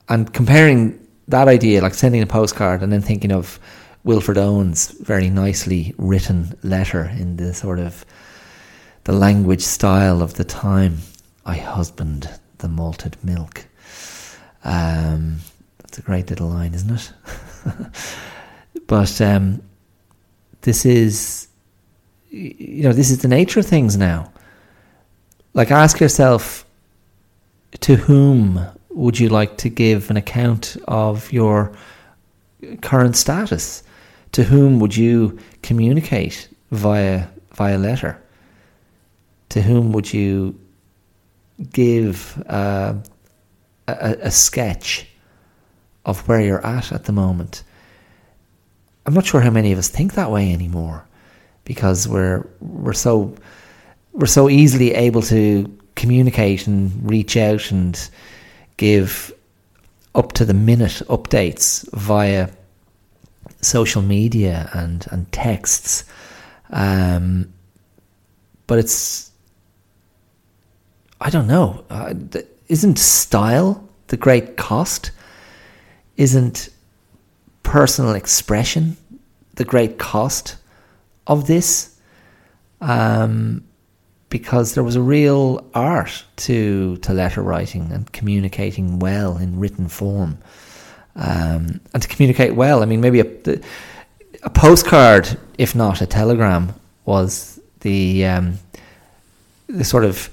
and 0.08 0.32
comparing 0.32 1.04
that 1.26 1.48
idea, 1.48 1.82
like 1.82 1.94
sending 1.94 2.22
a 2.22 2.26
postcard, 2.26 2.80
and 2.80 2.92
then 2.92 3.02
thinking 3.02 3.32
of 3.32 3.58
Wilfred 4.04 4.38
Owen's 4.38 4.92
very 5.00 5.30
nicely 5.30 5.96
written 5.98 6.56
letter 6.62 7.02
in 7.18 7.38
the 7.38 7.52
sort 7.52 7.80
of 7.80 8.06
the 9.02 9.12
language 9.12 9.62
style 9.62 10.22
of 10.22 10.34
the 10.34 10.44
time. 10.44 10.98
I 11.44 11.56
husband 11.56 12.30
the 12.58 12.68
malted 12.68 13.16
milk. 13.24 13.66
Um, 14.62 15.38
that's 15.78 15.98
a 15.98 16.02
great 16.02 16.30
little 16.30 16.50
line, 16.50 16.72
isn't 16.72 16.92
it? 16.92 17.12
but 18.88 19.20
um, 19.20 19.62
this 20.62 20.84
is, 20.84 21.46
you 22.30 22.82
know, 22.82 22.92
this 22.92 23.10
is 23.10 23.18
the 23.22 23.28
nature 23.28 23.60
of 23.60 23.66
things 23.66 23.96
now. 23.96 24.32
Like, 25.54 25.70
ask 25.70 26.00
yourself, 26.00 26.64
to 27.80 27.94
whom 27.94 28.60
would 28.90 29.20
you 29.20 29.28
like 29.28 29.58
to 29.58 29.68
give 29.68 30.10
an 30.10 30.16
account 30.16 30.76
of 30.88 31.32
your 31.32 31.72
current 32.82 33.14
status? 33.14 33.84
to 34.32 34.44
whom 34.44 34.80
would 34.80 34.96
you 34.96 35.38
communicate 35.62 36.48
via 36.70 37.26
via 37.54 37.78
letter? 37.78 38.20
To 39.50 39.62
whom 39.62 39.92
would 39.92 40.12
you 40.12 40.58
give 41.72 42.42
uh, 42.48 42.94
a, 43.88 44.16
a 44.20 44.30
sketch 44.30 45.06
of 46.04 46.26
where 46.28 46.40
you're 46.40 46.64
at 46.64 46.92
at 46.92 47.04
the 47.04 47.12
moment? 47.12 47.62
I'm 49.08 49.14
not 49.14 49.24
sure 49.24 49.40
how 49.40 49.48
many 49.48 49.72
of 49.72 49.78
us 49.78 49.88
think 49.88 50.12
that 50.16 50.30
way 50.30 50.52
anymore, 50.52 51.02
because 51.64 52.06
we're 52.06 52.46
we're 52.60 52.92
so 52.92 53.34
we're 54.12 54.26
so 54.26 54.50
easily 54.50 54.92
able 54.92 55.22
to 55.22 55.74
communicate 55.94 56.66
and 56.66 56.92
reach 57.10 57.34
out 57.34 57.70
and 57.70 58.10
give 58.76 59.32
up 60.14 60.34
to 60.34 60.44
the 60.44 60.52
minute 60.52 61.00
updates 61.08 61.88
via 61.94 62.50
social 63.62 64.02
media 64.02 64.68
and 64.74 65.06
and 65.10 65.32
texts, 65.32 66.04
um, 66.68 67.50
but 68.66 68.78
it's 68.78 69.30
I 71.18 71.30
don't 71.30 71.46
know. 71.46 71.82
Uh, 71.88 72.12
isn't 72.68 72.98
style 72.98 73.88
the 74.08 74.18
great 74.18 74.58
cost? 74.58 75.12
Isn't 76.18 76.68
personal 77.68 78.14
expression 78.14 78.96
the 79.54 79.64
great 79.64 79.98
cost 79.98 80.56
of 81.26 81.46
this? 81.46 81.98
Um, 82.80 83.64
because 84.30 84.74
there 84.74 84.84
was 84.84 84.96
a 84.96 85.02
real 85.02 85.64
art 85.74 86.24
to 86.36 86.96
to 86.98 87.12
letter 87.12 87.42
writing 87.42 87.90
and 87.92 88.12
communicating 88.12 88.98
well 88.98 89.38
in 89.38 89.58
written 89.58 89.88
form 89.88 90.38
um, 91.16 91.80
and 91.92 92.02
to 92.02 92.08
communicate 92.08 92.54
well. 92.54 92.82
I 92.82 92.86
mean, 92.86 93.00
maybe 93.00 93.20
a, 93.20 93.60
a 94.42 94.50
postcard, 94.50 95.38
if 95.58 95.74
not 95.74 96.00
a 96.00 96.06
telegram, 96.06 96.72
was 97.04 97.60
the 97.80 98.26
um, 98.26 98.58
the 99.66 99.84
sort 99.84 100.04
of 100.04 100.30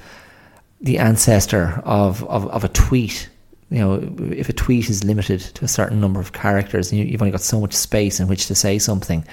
the 0.81 0.99
ancestor 0.99 1.81
of, 1.83 2.23
of, 2.25 2.47
of 2.47 2.63
a 2.63 2.67
tweet. 2.69 3.29
You 3.69 3.79
know, 3.79 4.15
if 4.31 4.47
a 4.47 4.53
tweet 4.53 4.89
is 4.89 5.03
limited 5.03 5.41
to 5.41 5.65
a 5.65 5.67
certain 5.67 5.99
number 5.99 6.19
of 6.19 6.33
characters, 6.33 6.91
and 6.91 7.09
you've 7.09 7.21
only 7.21 7.31
got 7.31 7.41
so 7.41 7.59
much 7.59 7.73
space 7.73 8.19
in 8.19 8.27
which 8.27 8.47
to 8.47 8.55
say 8.55 8.77
something, 8.77 9.25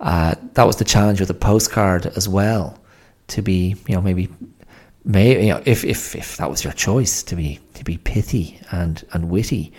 uh, 0.00 0.34
that 0.54 0.66
was 0.66 0.76
the 0.76 0.84
challenge 0.84 1.20
with 1.20 1.28
the 1.28 1.34
postcard 1.34 2.06
as 2.16 2.28
well. 2.28 2.78
To 3.28 3.42
be, 3.42 3.76
you 3.86 3.94
know, 3.94 4.02
maybe, 4.02 4.28
may 5.04 5.46
you 5.46 5.52
know, 5.54 5.62
if 5.64 5.84
if 5.84 6.14
if 6.14 6.36
that 6.36 6.50
was 6.50 6.62
your 6.62 6.72
choice, 6.72 7.22
to 7.22 7.36
be 7.36 7.60
to 7.74 7.84
be 7.84 7.96
pithy 7.96 8.60
and 8.70 9.02
and 9.12 9.30
witty, 9.30 9.72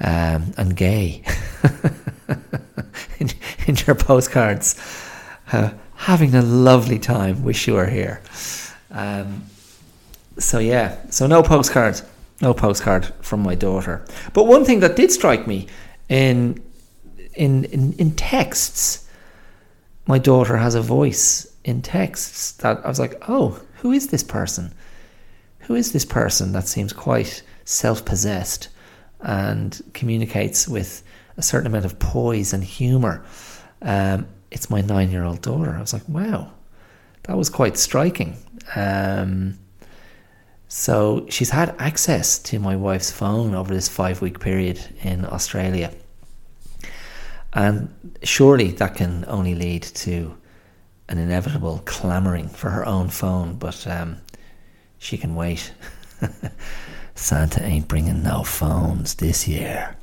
um, 0.00 0.52
and 0.56 0.76
gay 0.76 1.24
in, 3.18 3.30
in, 3.66 3.76
your 3.86 3.96
postcards, 3.96 4.76
uh, 5.52 5.70
having 5.94 6.34
a 6.34 6.42
lovely 6.42 6.98
time. 6.98 7.42
Wish 7.42 7.66
you 7.66 7.74
were 7.74 7.88
here. 7.88 8.20
Um, 8.90 9.44
so 10.38 10.58
yeah, 10.58 10.98
so 11.10 11.26
no 11.26 11.42
postcard, 11.42 12.00
no 12.42 12.52
postcard 12.52 13.06
from 13.22 13.40
my 13.40 13.54
daughter. 13.54 14.04
But 14.34 14.46
one 14.46 14.64
thing 14.64 14.80
that 14.80 14.96
did 14.96 15.10
strike 15.10 15.46
me 15.46 15.68
in 16.08 16.62
in 17.34 17.64
in, 17.64 17.94
in 17.94 18.10
texts 18.12 19.02
my 20.06 20.18
daughter 20.18 20.56
has 20.56 20.74
a 20.74 20.82
voice 20.82 21.56
in 21.64 21.80
texts 21.80 22.52
that 22.52 22.84
I 22.84 22.88
was 22.88 22.98
like, 22.98 23.22
oh, 23.28 23.60
who 23.76 23.92
is 23.92 24.08
this 24.08 24.24
person? 24.24 24.74
Who 25.60 25.74
is 25.74 25.92
this 25.92 26.04
person 26.04 26.52
that 26.52 26.66
seems 26.66 26.92
quite 26.92 27.42
self 27.64 28.04
possessed 28.04 28.68
and 29.20 29.80
communicates 29.94 30.66
with 30.66 31.04
a 31.36 31.42
certain 31.42 31.68
amount 31.68 31.84
of 31.84 31.98
poise 31.98 32.52
and 32.52 32.64
humour? 32.64 33.24
Um, 33.80 34.26
it's 34.50 34.70
my 34.70 34.80
nine 34.80 35.10
year 35.10 35.24
old 35.24 35.40
daughter. 35.40 35.70
I 35.70 35.80
was 35.80 35.92
like, 35.92 36.08
wow, 36.08 36.50
that 37.24 37.36
was 37.36 37.48
quite 37.48 37.76
striking. 37.76 38.36
Um, 38.74 39.58
so 40.74 41.26
she's 41.28 41.50
had 41.50 41.76
access 41.78 42.38
to 42.38 42.58
my 42.58 42.76
wife's 42.76 43.10
phone 43.10 43.54
over 43.54 43.74
this 43.74 43.90
five 43.90 44.22
week 44.22 44.40
period 44.40 44.80
in 45.02 45.26
Australia. 45.26 45.92
And 47.52 47.94
surely 48.22 48.70
that 48.70 48.94
can 48.94 49.26
only 49.28 49.54
lead 49.54 49.82
to 49.82 50.34
an 51.10 51.18
inevitable 51.18 51.82
clamouring 51.84 52.48
for 52.48 52.70
her 52.70 52.88
own 52.88 53.10
phone, 53.10 53.56
but 53.56 53.86
um, 53.86 54.16
she 54.96 55.18
can 55.18 55.34
wait. 55.34 55.74
Santa 57.14 57.62
ain't 57.62 57.86
bringing 57.86 58.22
no 58.22 58.42
phones 58.42 59.16
this 59.16 59.46
year. 59.46 59.94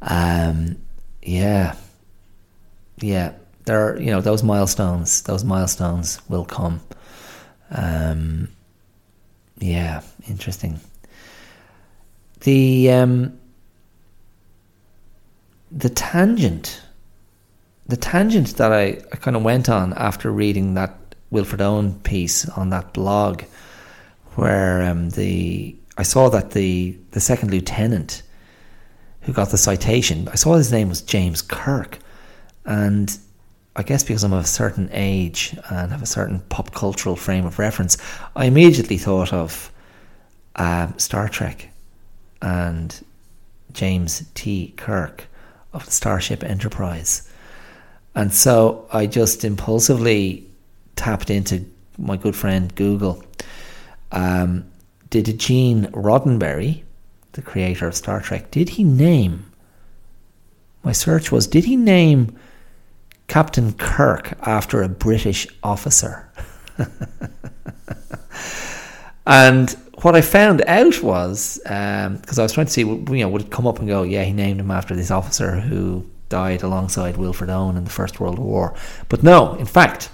Um, 0.00 0.76
yeah, 1.22 1.74
yeah. 2.98 3.32
There, 3.64 3.88
are, 3.88 4.00
you 4.00 4.12
know, 4.12 4.20
those 4.20 4.44
milestones. 4.44 5.22
Those 5.22 5.42
milestones 5.42 6.20
will 6.28 6.44
come. 6.44 6.82
Um, 7.72 8.46
yeah, 9.62 10.02
interesting. 10.28 10.80
The 12.40 12.90
um, 12.90 13.38
the 15.70 15.88
tangent, 15.88 16.82
the 17.86 17.96
tangent 17.96 18.56
that 18.56 18.72
I, 18.72 19.00
I 19.12 19.16
kind 19.16 19.36
of 19.36 19.42
went 19.42 19.68
on 19.68 19.92
after 19.94 20.30
reading 20.32 20.74
that 20.74 20.96
Wilfred 21.30 21.62
Owen 21.62 22.00
piece 22.00 22.48
on 22.50 22.70
that 22.70 22.92
blog, 22.92 23.42
where 24.34 24.82
um, 24.82 25.10
the 25.10 25.76
I 25.96 26.02
saw 26.02 26.28
that 26.30 26.50
the 26.50 26.98
the 27.12 27.20
second 27.20 27.52
lieutenant 27.52 28.22
who 29.22 29.32
got 29.32 29.50
the 29.50 29.58
citation, 29.58 30.28
I 30.32 30.34
saw 30.34 30.54
his 30.54 30.72
name 30.72 30.88
was 30.88 31.00
James 31.00 31.40
Kirk, 31.40 32.00
and 32.64 33.16
I 33.74 33.82
guess 33.82 34.02
because 34.02 34.22
I'm 34.22 34.32
of 34.32 34.44
a 34.44 34.46
certain 34.46 34.90
age 34.92 35.56
and 35.70 35.90
have 35.90 36.02
a 36.02 36.06
certain 36.06 36.40
pop 36.48 36.74
cultural 36.74 37.16
frame 37.16 37.46
of 37.46 37.58
reference, 37.58 37.96
I 38.36 38.44
immediately 38.44 38.98
thought 38.98 39.32
of 39.32 39.72
uh, 40.56 40.88
Star 40.98 41.28
Trek 41.28 41.70
and 42.42 43.02
James 43.72 44.24
T. 44.34 44.74
Kirk 44.76 45.24
of 45.72 45.86
the 45.86 45.90
Starship 45.90 46.44
Enterprise. 46.44 47.30
And 48.14 48.32
so 48.32 48.86
I 48.92 49.06
just 49.06 49.44
impulsively 49.44 50.46
tapped 50.96 51.30
into 51.30 51.64
my 51.96 52.16
good 52.16 52.36
friend 52.36 52.74
Google. 52.74 53.24
Um, 54.10 54.66
did 55.08 55.38
Gene 55.38 55.86
Roddenberry, 55.92 56.82
the 57.32 57.42
creator 57.42 57.86
of 57.86 57.94
Star 57.94 58.20
Trek, 58.20 58.50
did 58.50 58.70
he 58.70 58.84
name? 58.84 59.46
My 60.82 60.92
search 60.92 61.32
was 61.32 61.46
did 61.46 61.64
he 61.64 61.76
name 61.76 62.36
Captain 63.28 63.72
Kirk 63.74 64.34
after 64.42 64.82
a 64.82 64.88
British 64.88 65.46
officer? 65.62 66.28
and 69.26 69.70
what 70.02 70.14
I 70.16 70.20
found 70.20 70.62
out 70.62 71.02
was 71.02 71.58
because 71.62 72.38
um, 72.38 72.40
I 72.40 72.42
was 72.42 72.52
trying 72.52 72.66
to 72.66 72.72
see, 72.72 72.82
you 72.82 73.04
know, 73.06 73.28
would 73.28 73.42
it 73.42 73.50
come 73.50 73.66
up 73.66 73.78
and 73.78 73.88
go, 73.88 74.02
yeah, 74.02 74.24
he 74.24 74.32
named 74.32 74.60
him 74.60 74.70
after 74.70 74.96
this 74.96 75.10
officer 75.10 75.60
who 75.60 76.04
died 76.28 76.62
alongside 76.62 77.16
Wilfred 77.16 77.50
Owen 77.50 77.76
in 77.76 77.84
the 77.84 77.90
First 77.90 78.18
World 78.18 78.38
War. 78.38 78.74
But 79.08 79.22
no, 79.22 79.54
in 79.54 79.66
fact, 79.66 80.10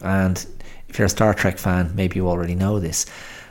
and 0.00 0.44
if 0.88 0.98
you're 0.98 1.06
a 1.06 1.10
Star 1.10 1.32
Trek 1.32 1.56
fan, 1.56 1.92
maybe 1.94 2.16
you 2.16 2.28
already 2.28 2.54
know 2.54 2.80
this. 2.80 3.06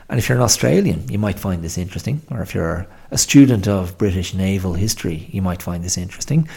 And 0.08 0.18
if 0.18 0.28
you're 0.28 0.36
an 0.36 0.44
Australian, 0.44 1.08
you 1.08 1.18
might 1.18 1.38
find 1.38 1.64
this 1.64 1.78
interesting. 1.78 2.20
Or 2.30 2.42
if 2.42 2.54
you're 2.54 2.86
a 3.10 3.16
student 3.16 3.66
of 3.66 3.96
British 3.96 4.34
naval 4.34 4.74
history, 4.74 5.28
you 5.32 5.40
might 5.40 5.62
find 5.62 5.82
this 5.82 5.96
interesting. 5.96 6.48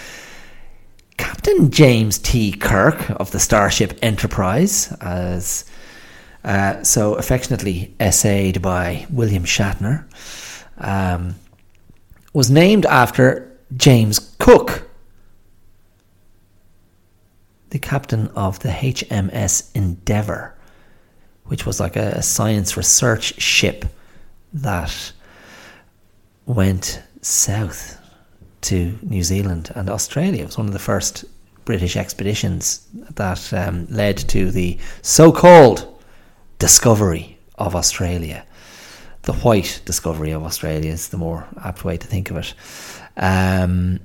Captain 1.17 1.71
James 1.71 2.17
T. 2.17 2.51
Kirk 2.51 3.09
of 3.11 3.31
the 3.31 3.39
Starship 3.39 3.97
Enterprise, 4.01 4.91
as 5.01 5.65
uh, 6.43 6.83
so 6.83 7.15
affectionately 7.15 7.95
essayed 7.99 8.61
by 8.61 9.05
William 9.09 9.43
Shatner, 9.43 10.05
um, 10.77 11.35
was 12.33 12.51
named 12.51 12.85
after 12.85 13.57
James 13.75 14.35
Cook, 14.39 14.89
the 17.69 17.79
captain 17.79 18.27
of 18.29 18.59
the 18.59 18.69
HMS 18.69 19.73
Endeavour, 19.75 20.55
which 21.45 21.65
was 21.65 21.79
like 21.79 21.95
a 21.95 22.21
science 22.21 22.75
research 22.75 23.39
ship 23.41 23.85
that 24.53 25.11
went 26.45 27.01
south 27.21 27.99
to 28.65 28.97
New 29.01 29.23
Zealand 29.23 29.71
and 29.75 29.89
Australia. 29.89 30.43
It 30.43 30.47
was 30.47 30.57
one 30.57 30.67
of 30.67 30.73
the 30.73 30.79
first 30.79 31.25
British 31.65 31.95
expeditions 31.95 32.87
that 32.93 33.53
um, 33.53 33.87
led 33.89 34.17
to 34.17 34.51
the 34.51 34.77
so 35.01 35.31
called 35.31 36.01
discovery 36.59 37.37
of 37.55 37.75
Australia. 37.75 38.45
The 39.23 39.33
white 39.33 39.81
discovery 39.85 40.31
of 40.31 40.43
Australia 40.43 40.91
is 40.91 41.09
the 41.09 41.17
more 41.17 41.47
apt 41.63 41.83
way 41.83 41.97
to 41.97 42.07
think 42.07 42.29
of 42.29 42.37
it. 42.37 42.53
Um, 43.17 43.99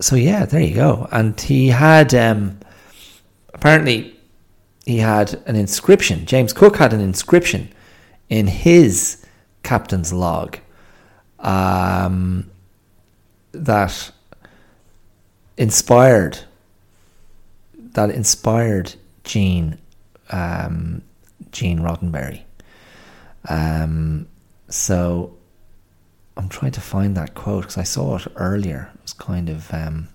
so 0.00 0.16
yeah, 0.16 0.44
there 0.44 0.60
you 0.60 0.74
go. 0.74 1.08
And 1.10 1.40
he 1.40 1.68
had 1.68 2.14
um, 2.14 2.60
apparently 3.54 4.16
he 4.84 4.98
had 4.98 5.34
an 5.46 5.56
inscription. 5.56 6.26
James 6.26 6.52
Cook 6.52 6.76
had 6.76 6.92
an 6.92 7.00
inscription 7.00 7.68
in 8.28 8.46
his 8.46 9.24
captain's 9.62 10.12
log 10.12 10.58
um, 11.40 12.50
that 13.64 14.10
inspired 15.56 16.40
that 17.94 18.10
inspired 18.10 18.94
Gene 19.24 19.78
um, 20.30 21.02
Gene 21.50 21.80
Roddenberry. 21.80 22.42
Um, 23.48 24.26
so 24.68 25.34
I'm 26.36 26.48
trying 26.48 26.72
to 26.72 26.80
find 26.80 27.16
that 27.16 27.34
quote 27.34 27.64
because 27.64 27.78
I 27.78 27.82
saw 27.82 28.16
it 28.16 28.26
earlier. 28.36 28.90
It 28.94 29.02
was 29.02 29.12
kind 29.12 29.48
of 29.48 29.72
um, 29.72 30.08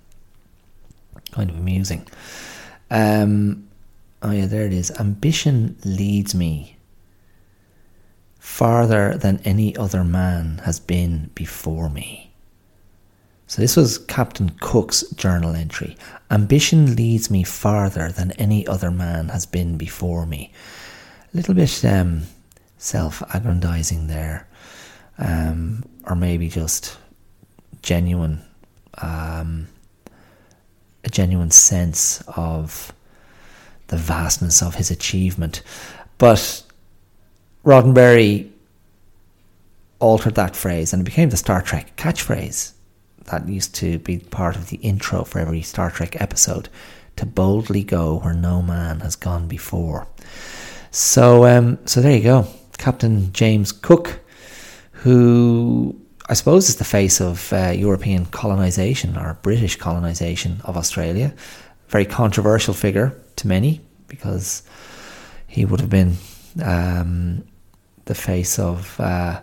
kind 1.31 1.49
of 1.49 1.57
amusing. 1.57 2.07
Um, 2.89 3.67
oh 4.21 4.31
yeah, 4.31 4.47
there 4.47 4.65
it 4.65 4.73
is. 4.73 4.91
Ambition 4.99 5.77
leads 5.85 6.33
me 6.33 6.77
farther 8.39 9.15
than 9.17 9.39
any 9.43 9.75
other 9.75 10.03
man 10.03 10.61
has 10.63 10.79
been 10.79 11.29
before 11.35 11.89
me. 11.89 12.26
So 13.47 13.61
this 13.61 13.77
was 13.77 13.97
Captain 13.97 14.49
Cook's 14.59 15.09
journal 15.11 15.55
entry. 15.55 15.95
Ambition 16.29 16.97
leads 16.97 17.31
me 17.31 17.43
farther 17.43 18.11
than 18.11 18.33
any 18.33 18.67
other 18.67 18.91
man 18.91 19.29
has 19.29 19.45
been 19.45 19.77
before 19.77 20.25
me. 20.25 20.51
A 21.33 21.37
little 21.37 21.53
bit 21.53 21.85
um, 21.85 22.23
self-aggrandizing 22.77 24.07
there, 24.07 24.45
um, 25.17 25.85
or 26.03 26.15
maybe 26.15 26.49
just 26.49 26.97
genuine, 27.81 28.41
um, 28.97 29.69
a 31.05 31.09
genuine 31.09 31.51
sense 31.51 32.21
of 32.35 32.91
the 33.87 33.97
vastness 33.97 34.61
of 34.61 34.75
his 34.75 34.91
achievement. 34.91 35.63
But 36.17 36.63
Roddenberry 37.63 38.51
altered 39.99 40.35
that 40.35 40.53
phrase 40.53 40.91
and 40.91 41.01
it 41.01 41.05
became 41.05 41.29
the 41.29 41.37
Star 41.37 41.61
Trek 41.61 41.95
catchphrase 41.95 42.73
that 43.27 43.47
used 43.47 43.75
to 43.75 43.99
be 43.99 44.19
part 44.19 44.55
of 44.55 44.69
the 44.69 44.77
intro 44.77 45.23
for 45.23 45.39
every 45.39 45.61
Star 45.61 45.91
Trek 45.91 46.19
episode 46.21 46.69
to 47.17 47.25
boldly 47.25 47.83
go 47.83 48.19
where 48.19 48.33
no 48.33 48.61
man 48.61 48.99
has 49.01 49.15
gone 49.15 49.47
before. 49.47 50.07
So, 50.91 51.45
um, 51.45 51.79
so 51.85 52.01
there 52.01 52.15
you 52.15 52.23
go, 52.23 52.47
Captain 52.77 53.31
James 53.33 53.71
Cook, 53.71 54.19
who 54.91 55.99
I 56.29 56.33
suppose 56.33 56.69
is 56.69 56.75
the 56.75 56.83
face 56.83 57.21
of 57.21 57.53
uh, 57.53 57.71
European 57.75 58.25
colonisation 58.25 59.17
or 59.17 59.39
British 59.41 59.77
colonisation 59.77 60.59
of 60.63 60.75
Australia. 60.75 61.33
Very 61.87 62.05
controversial 62.05 62.73
figure 62.73 63.17
to 63.37 63.47
many 63.47 63.81
because 64.07 64.63
he 65.47 65.63
would 65.63 65.79
have 65.79 65.89
been 65.89 66.17
um, 66.63 67.45
the 68.05 68.15
face 68.15 68.59
of 68.59 68.99
uh, 68.99 69.39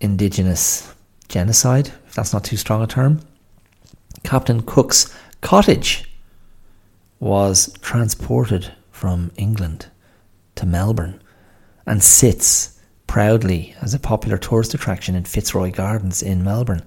indigenous 0.00 0.92
genocide, 1.28 1.92
that's 2.14 2.32
not 2.32 2.44
too 2.44 2.56
strong 2.56 2.82
a 2.82 2.86
term. 2.86 3.20
Captain 4.22 4.62
Cook's 4.62 5.14
cottage 5.40 6.10
was 7.20 7.72
transported 7.80 8.72
from 8.90 9.30
England 9.36 9.86
to 10.54 10.66
Melbourne 10.66 11.20
and 11.86 12.02
sits 12.02 12.80
proudly 13.06 13.74
as 13.82 13.94
a 13.94 13.98
popular 13.98 14.38
tourist 14.38 14.74
attraction 14.74 15.14
in 15.14 15.24
Fitzroy 15.24 15.70
Gardens 15.70 16.22
in 16.22 16.42
Melbourne. 16.42 16.82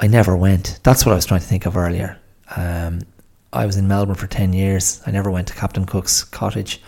I 0.00 0.06
never 0.06 0.36
went. 0.36 0.80
That's 0.82 1.04
what 1.04 1.12
I 1.12 1.16
was 1.16 1.26
trying 1.26 1.40
to 1.40 1.46
think 1.46 1.66
of 1.66 1.76
earlier. 1.76 2.18
Um, 2.54 3.00
I 3.52 3.66
was 3.66 3.76
in 3.76 3.88
Melbourne 3.88 4.14
for 4.14 4.26
10 4.26 4.52
years. 4.52 5.00
I 5.06 5.10
never 5.10 5.30
went 5.30 5.48
to 5.48 5.54
Captain 5.54 5.86
Cook's 5.86 6.22
cottage. 6.24 6.80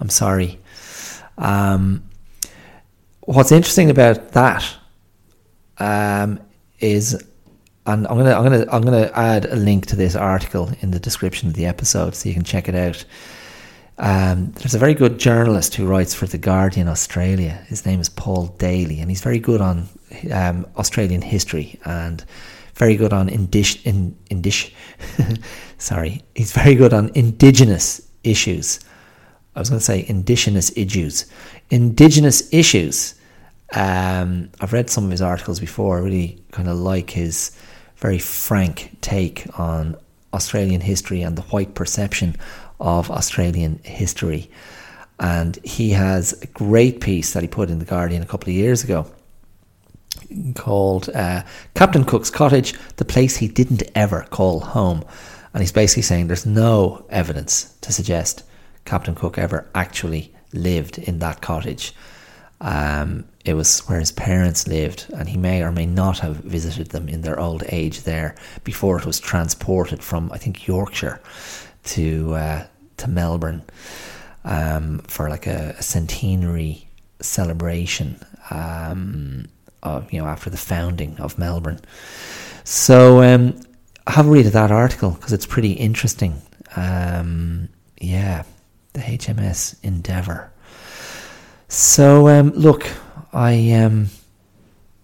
I'm 0.00 0.10
sorry. 0.10 0.58
Um, 1.38 2.04
what's 3.20 3.52
interesting 3.52 3.90
about 3.90 4.32
that 4.32 4.64
um, 5.78 6.40
is, 6.80 7.14
and 7.86 8.06
I'm 8.06 8.16
gonna 8.16 8.32
I'm 8.32 8.42
gonna 8.44 8.66
I'm 8.70 8.82
gonna 8.82 9.10
add 9.14 9.46
a 9.46 9.56
link 9.56 9.86
to 9.86 9.96
this 9.96 10.14
article 10.14 10.70
in 10.80 10.90
the 10.90 11.00
description 11.00 11.48
of 11.48 11.54
the 11.54 11.66
episode 11.66 12.14
so 12.14 12.28
you 12.28 12.34
can 12.34 12.44
check 12.44 12.68
it 12.68 12.74
out. 12.74 13.04
Um, 14.00 14.52
there's 14.52 14.74
a 14.74 14.78
very 14.78 14.94
good 14.94 15.18
journalist 15.18 15.74
who 15.74 15.86
writes 15.86 16.14
for 16.14 16.26
the 16.26 16.38
Guardian 16.38 16.86
Australia. 16.86 17.64
His 17.66 17.84
name 17.84 18.00
is 18.00 18.08
Paul 18.08 18.46
Daley, 18.58 19.00
and 19.00 19.10
he's 19.10 19.20
very 19.20 19.40
good 19.40 19.60
on 19.60 19.88
um, 20.32 20.66
Australian 20.76 21.20
history 21.20 21.80
and 21.84 22.24
very 22.74 22.94
good 22.94 23.12
on 23.12 23.28
indish 23.28 23.84
in 23.84 24.16
indish. 24.30 24.72
sorry, 25.78 26.22
he's 26.34 26.52
very 26.52 26.76
good 26.76 26.92
on 26.92 27.10
indigenous 27.14 28.08
issues. 28.22 28.80
I 29.56 29.60
was 29.60 29.70
going 29.70 29.80
to 29.80 29.84
say 29.84 30.04
indigenous 30.06 30.70
issues, 30.76 31.26
indigenous 31.70 32.52
issues. 32.52 33.14
Um, 33.74 34.50
I've 34.60 34.72
read 34.72 34.90
some 34.90 35.04
of 35.04 35.10
his 35.10 35.22
articles 35.22 35.60
before. 35.60 35.98
I 35.98 36.00
really 36.00 36.42
kind 36.52 36.68
of 36.68 36.76
like 36.78 37.10
his 37.10 37.56
very 37.96 38.18
frank 38.18 38.96
take 39.00 39.46
on 39.58 39.96
Australian 40.32 40.80
history 40.80 41.22
and 41.22 41.36
the 41.36 41.42
white 41.42 41.74
perception 41.74 42.36
of 42.80 43.10
Australian 43.10 43.80
history. 43.82 44.50
And 45.20 45.58
he 45.64 45.90
has 45.90 46.40
a 46.42 46.46
great 46.46 47.00
piece 47.00 47.32
that 47.32 47.42
he 47.42 47.48
put 47.48 47.70
in 47.70 47.78
The 47.78 47.84
Guardian 47.84 48.22
a 48.22 48.26
couple 48.26 48.50
of 48.50 48.54
years 48.54 48.84
ago 48.84 49.06
called 50.54 51.08
uh, 51.10 51.42
Captain 51.74 52.04
Cook's 52.04 52.30
Cottage, 52.30 52.74
the 52.96 53.04
place 53.04 53.36
he 53.36 53.48
didn't 53.48 53.82
ever 53.94 54.26
call 54.30 54.60
home. 54.60 55.04
And 55.52 55.62
he's 55.62 55.72
basically 55.72 56.02
saying 56.02 56.28
there's 56.28 56.46
no 56.46 57.04
evidence 57.08 57.74
to 57.80 57.92
suggest 57.92 58.44
Captain 58.84 59.14
Cook 59.14 59.38
ever 59.38 59.68
actually 59.74 60.32
lived 60.52 60.98
in 60.98 61.18
that 61.18 61.40
cottage. 61.40 61.94
Um, 62.60 63.24
it 63.44 63.54
was 63.54 63.80
where 63.88 64.00
his 64.00 64.12
parents 64.12 64.66
lived, 64.66 65.06
and 65.16 65.28
he 65.28 65.38
may 65.38 65.62
or 65.62 65.72
may 65.72 65.86
not 65.86 66.18
have 66.18 66.36
visited 66.36 66.88
them 66.88 67.08
in 67.08 67.22
their 67.22 67.38
old 67.38 67.62
age 67.68 68.02
there 68.02 68.34
before 68.64 68.98
it 68.98 69.06
was 69.06 69.20
transported 69.20 70.02
from, 70.02 70.30
I 70.32 70.38
think, 70.38 70.66
Yorkshire 70.66 71.20
to 71.84 72.34
uh, 72.34 72.66
to 72.96 73.08
Melbourne 73.08 73.62
um, 74.44 74.98
for 75.00 75.30
like 75.30 75.46
a, 75.46 75.76
a 75.78 75.82
centenary 75.82 76.88
celebration. 77.20 78.20
Um, 78.50 79.48
of, 79.82 80.12
you 80.12 80.20
know, 80.20 80.26
after 80.26 80.50
the 80.50 80.56
founding 80.56 81.18
of 81.18 81.38
Melbourne. 81.38 81.80
So 82.64 83.22
um, 83.22 83.60
have 84.06 84.26
a 84.26 84.30
read 84.30 84.46
of 84.46 84.52
that 84.52 84.70
article 84.70 85.10
because 85.10 85.32
it's 85.32 85.46
pretty 85.46 85.72
interesting. 85.72 86.40
Um, 86.76 87.68
yeah, 88.00 88.44
the 88.92 89.00
HMS 89.00 89.76
Endeavour. 89.82 90.52
So 91.68 92.28
um, 92.28 92.50
look, 92.50 92.90
I 93.32 93.72
um, 93.72 94.08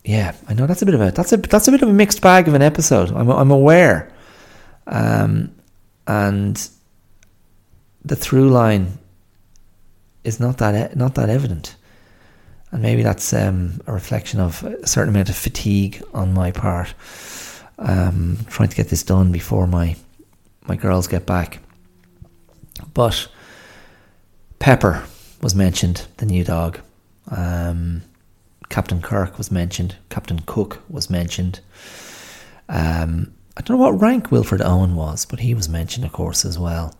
yeah, 0.05 0.35
I 0.49 0.55
know 0.55 0.66
that's 0.66 0.82
a 0.82 0.86
bit 0.86 0.95
of 0.95 1.01
a 1.01 1.11
that's 1.11 1.32
a 1.32 1.36
that's 1.36 1.69
a 1.69 1.70
bit 1.70 1.82
of 1.82 1.89
a 1.89 1.93
mixed 1.93 2.20
bag 2.20 2.49
of 2.49 2.55
an 2.55 2.62
episode. 2.62 3.11
I'm 3.11 3.31
I'm 3.31 3.51
aware, 3.51 4.12
um, 4.86 5.55
and 6.07 6.69
the 8.05 8.16
through 8.16 8.51
line 8.51 8.99
is 10.24 10.41
not 10.41 10.59
that 10.59 10.97
not 10.97 11.15
that 11.15 11.28
evident 11.28 11.77
and 12.74 12.82
maybe 12.82 13.05
that's 13.05 13.32
um, 13.32 13.81
a 13.86 13.93
reflection 13.93 14.41
of 14.41 14.65
a 14.65 14.85
certain 14.85 15.15
amount 15.15 15.28
of 15.28 15.36
fatigue 15.36 16.03
on 16.12 16.35
my 16.35 16.51
part. 16.51 16.93
Um, 17.78 18.39
trying 18.49 18.69
to 18.69 18.77
get 18.77 18.89
this 18.89 19.05
done 19.05 19.31
before 19.31 19.69
my 19.69 19.95
my 20.66 20.74
girls 20.74 21.07
get 21.07 21.24
back. 21.24 21.61
But 22.93 23.28
Pepper 24.59 25.05
was 25.44 25.54
mentioned, 25.54 26.06
the 26.16 26.24
new 26.24 26.42
dog. 26.42 26.80
Um, 27.30 28.00
Captain 28.70 29.02
Kirk 29.02 29.36
was 29.36 29.50
mentioned. 29.50 29.94
Captain 30.08 30.40
Cook 30.46 30.82
was 30.88 31.10
mentioned. 31.10 31.60
Um, 32.70 33.34
I 33.54 33.60
don't 33.60 33.76
know 33.76 33.84
what 33.84 34.00
rank 34.00 34.32
Wilfred 34.32 34.62
Owen 34.62 34.96
was, 34.96 35.26
but 35.26 35.40
he 35.40 35.52
was 35.52 35.68
mentioned, 35.68 36.06
of 36.06 36.12
course, 36.12 36.46
as 36.46 36.58
well. 36.58 36.98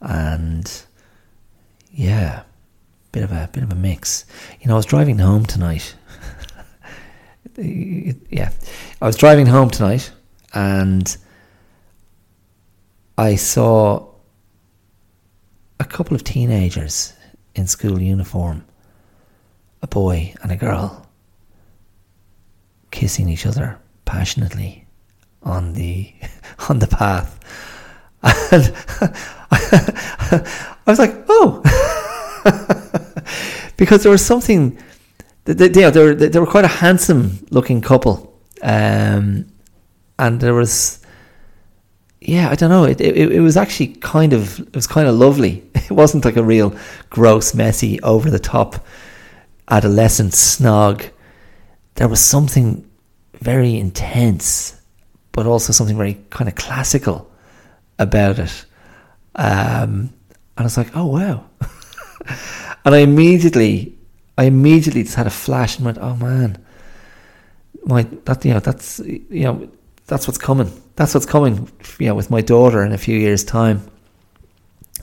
And 0.00 0.70
yeah, 1.92 2.42
bit 3.12 3.22
of 3.22 3.30
a 3.30 3.48
bit 3.52 3.62
of 3.62 3.70
a 3.70 3.76
mix. 3.76 4.24
You 4.60 4.66
know, 4.66 4.74
I 4.74 4.78
was 4.78 4.86
driving 4.86 5.18
home 5.18 5.46
tonight. 5.46 5.94
yeah, 7.56 8.50
I 9.00 9.06
was 9.06 9.16
driving 9.16 9.46
home 9.46 9.70
tonight, 9.70 10.10
and 10.52 11.16
I 13.16 13.36
saw 13.36 14.08
a 15.78 15.84
couple 15.84 16.16
of 16.16 16.24
teenagers 16.24 17.12
in 17.56 17.66
school 17.66 18.00
uniform, 18.00 18.64
a 19.82 19.86
boy 19.86 20.34
and 20.42 20.52
a 20.52 20.56
girl, 20.56 21.06
kissing 22.90 23.28
each 23.28 23.46
other 23.46 23.78
passionately 24.04 24.86
on 25.42 25.72
the 25.72 26.12
on 26.68 26.78
the 26.78 26.86
path. 26.86 27.32
And 28.22 28.72
I 29.50 30.90
was 30.90 30.98
like, 30.98 31.14
oh. 31.28 31.62
because 33.76 34.02
there 34.02 34.12
was 34.12 34.24
something. 34.24 34.78
They, 35.44 35.54
they, 35.54 35.68
they, 35.68 36.02
were, 36.02 36.14
they 36.14 36.40
were 36.40 36.46
quite 36.46 36.64
a 36.64 36.68
handsome 36.68 37.46
looking 37.50 37.80
couple, 37.80 38.36
um, 38.62 39.46
and 40.18 40.40
there 40.40 40.54
was, 40.54 40.98
yeah, 42.26 42.50
I 42.50 42.56
don't 42.56 42.70
know. 42.70 42.82
It, 42.82 43.00
it 43.00 43.16
it 43.16 43.40
was 43.40 43.56
actually 43.56 43.86
kind 43.86 44.32
of 44.32 44.58
it 44.58 44.74
was 44.74 44.88
kind 44.88 45.08
of 45.08 45.14
lovely. 45.14 45.62
It 45.86 45.92
wasn't 45.92 46.24
like 46.24 46.36
a 46.36 46.42
real 46.42 46.74
gross, 47.10 47.54
messy, 47.54 48.00
over 48.02 48.28
the 48.28 48.40
top 48.40 48.84
adolescent 49.70 50.32
snog. 50.32 51.10
There 51.94 52.08
was 52.08 52.20
something 52.20 52.84
very 53.40 53.76
intense, 53.76 54.80
but 55.30 55.46
also 55.46 55.72
something 55.72 55.96
very 55.96 56.18
kind 56.30 56.48
of 56.48 56.56
classical 56.56 57.30
about 58.00 58.40
it. 58.40 58.64
Um, 59.36 60.12
and 60.56 60.58
I 60.58 60.62
was 60.64 60.76
like, 60.76 60.96
oh 60.96 61.06
wow. 61.06 61.44
and 62.84 62.92
I 62.96 62.98
immediately, 62.98 63.96
I 64.36 64.44
immediately 64.46 65.04
just 65.04 65.14
had 65.14 65.28
a 65.28 65.30
flash 65.30 65.76
and 65.76 65.84
went, 65.84 65.98
"Oh 65.98 66.16
man, 66.16 66.58
my 67.84 68.02
that 68.24 68.44
you 68.44 68.54
know 68.54 68.60
that's 68.60 68.98
you 68.98 69.44
know 69.44 69.68
that's 70.08 70.26
what's 70.26 70.38
coming. 70.38 70.72
That's 70.96 71.14
what's 71.14 71.26
coming. 71.26 71.70
You 71.98 72.08
know, 72.08 72.14
with 72.14 72.30
my 72.30 72.40
daughter 72.40 72.84
in 72.84 72.92
a 72.92 72.98
few 72.98 73.16
years' 73.18 73.44
time." 73.44 73.88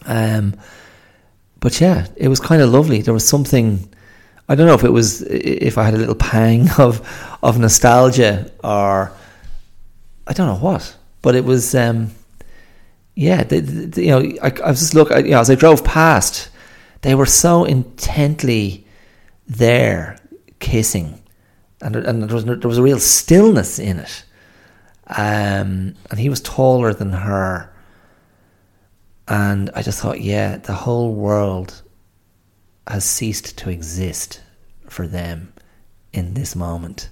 Um, 0.06 0.56
but 1.60 1.80
yeah, 1.80 2.07
it 2.18 2.28
was 2.28 2.40
kind 2.40 2.61
of 2.61 2.70
lovely. 2.70 3.02
There 3.02 3.14
was 3.14 3.28
something. 3.28 3.88
I 4.49 4.56
don't 4.56 4.68
know 4.68 4.74
if 4.74 4.84
it 4.84 4.91
was 4.91 5.22
if 5.22 5.78
I 5.78 5.86
had 5.86 5.94
a 5.94 5.98
little 5.98 6.15
pang 6.15 6.70
of 6.78 7.07
of 7.41 7.57
nostalgia 7.57 8.52
or 8.64 9.14
I 10.28 10.34
don't 10.34 10.48
know 10.48 10.61
what, 10.61 10.95
but 11.22 11.36
it 11.36 11.45
was. 11.45 11.74
Um, 11.74 12.11
yeah, 13.15 13.44
the, 13.44 13.60
the, 13.60 14.02
you 14.02 14.10
know, 14.10 14.20
I, 14.41 14.52
I 14.64 14.72
was 14.72 14.80
just 14.80 14.95
look. 14.95 15.10
you 15.11 15.32
know, 15.32 15.40
as 15.40 15.49
I 15.49 15.56
drove 15.56 15.84
past, 15.84 16.49
they 17.02 17.14
were 17.14 17.28
so 17.28 17.64
intently 17.64 18.88
there 19.48 20.18
kissing, 20.60 21.22
and 21.82 21.95
and 21.95 22.24
there 22.24 22.36
was 22.36 22.45
there 22.45 22.57
was 22.57 22.78
a 22.78 22.84
real 22.84 22.99
stillness 22.99 23.80
in 23.80 23.99
it. 23.99 24.26
Um, 25.15 25.95
and 26.10 26.19
he 26.19 26.30
was 26.30 26.41
taller 26.41 26.94
than 26.94 27.11
her, 27.11 27.72
and 29.27 29.69
I 29.76 29.84
just 29.84 29.99
thought, 29.99 30.22
yeah, 30.22 30.57
the 30.57 30.73
whole 30.73 31.14
world 31.14 31.84
has 32.88 33.06
ceased 33.06 33.57
to 33.60 33.69
exist 33.69 34.41
for 34.90 35.07
them 35.07 35.53
in 36.11 36.34
this 36.34 36.56
moment. 36.56 37.10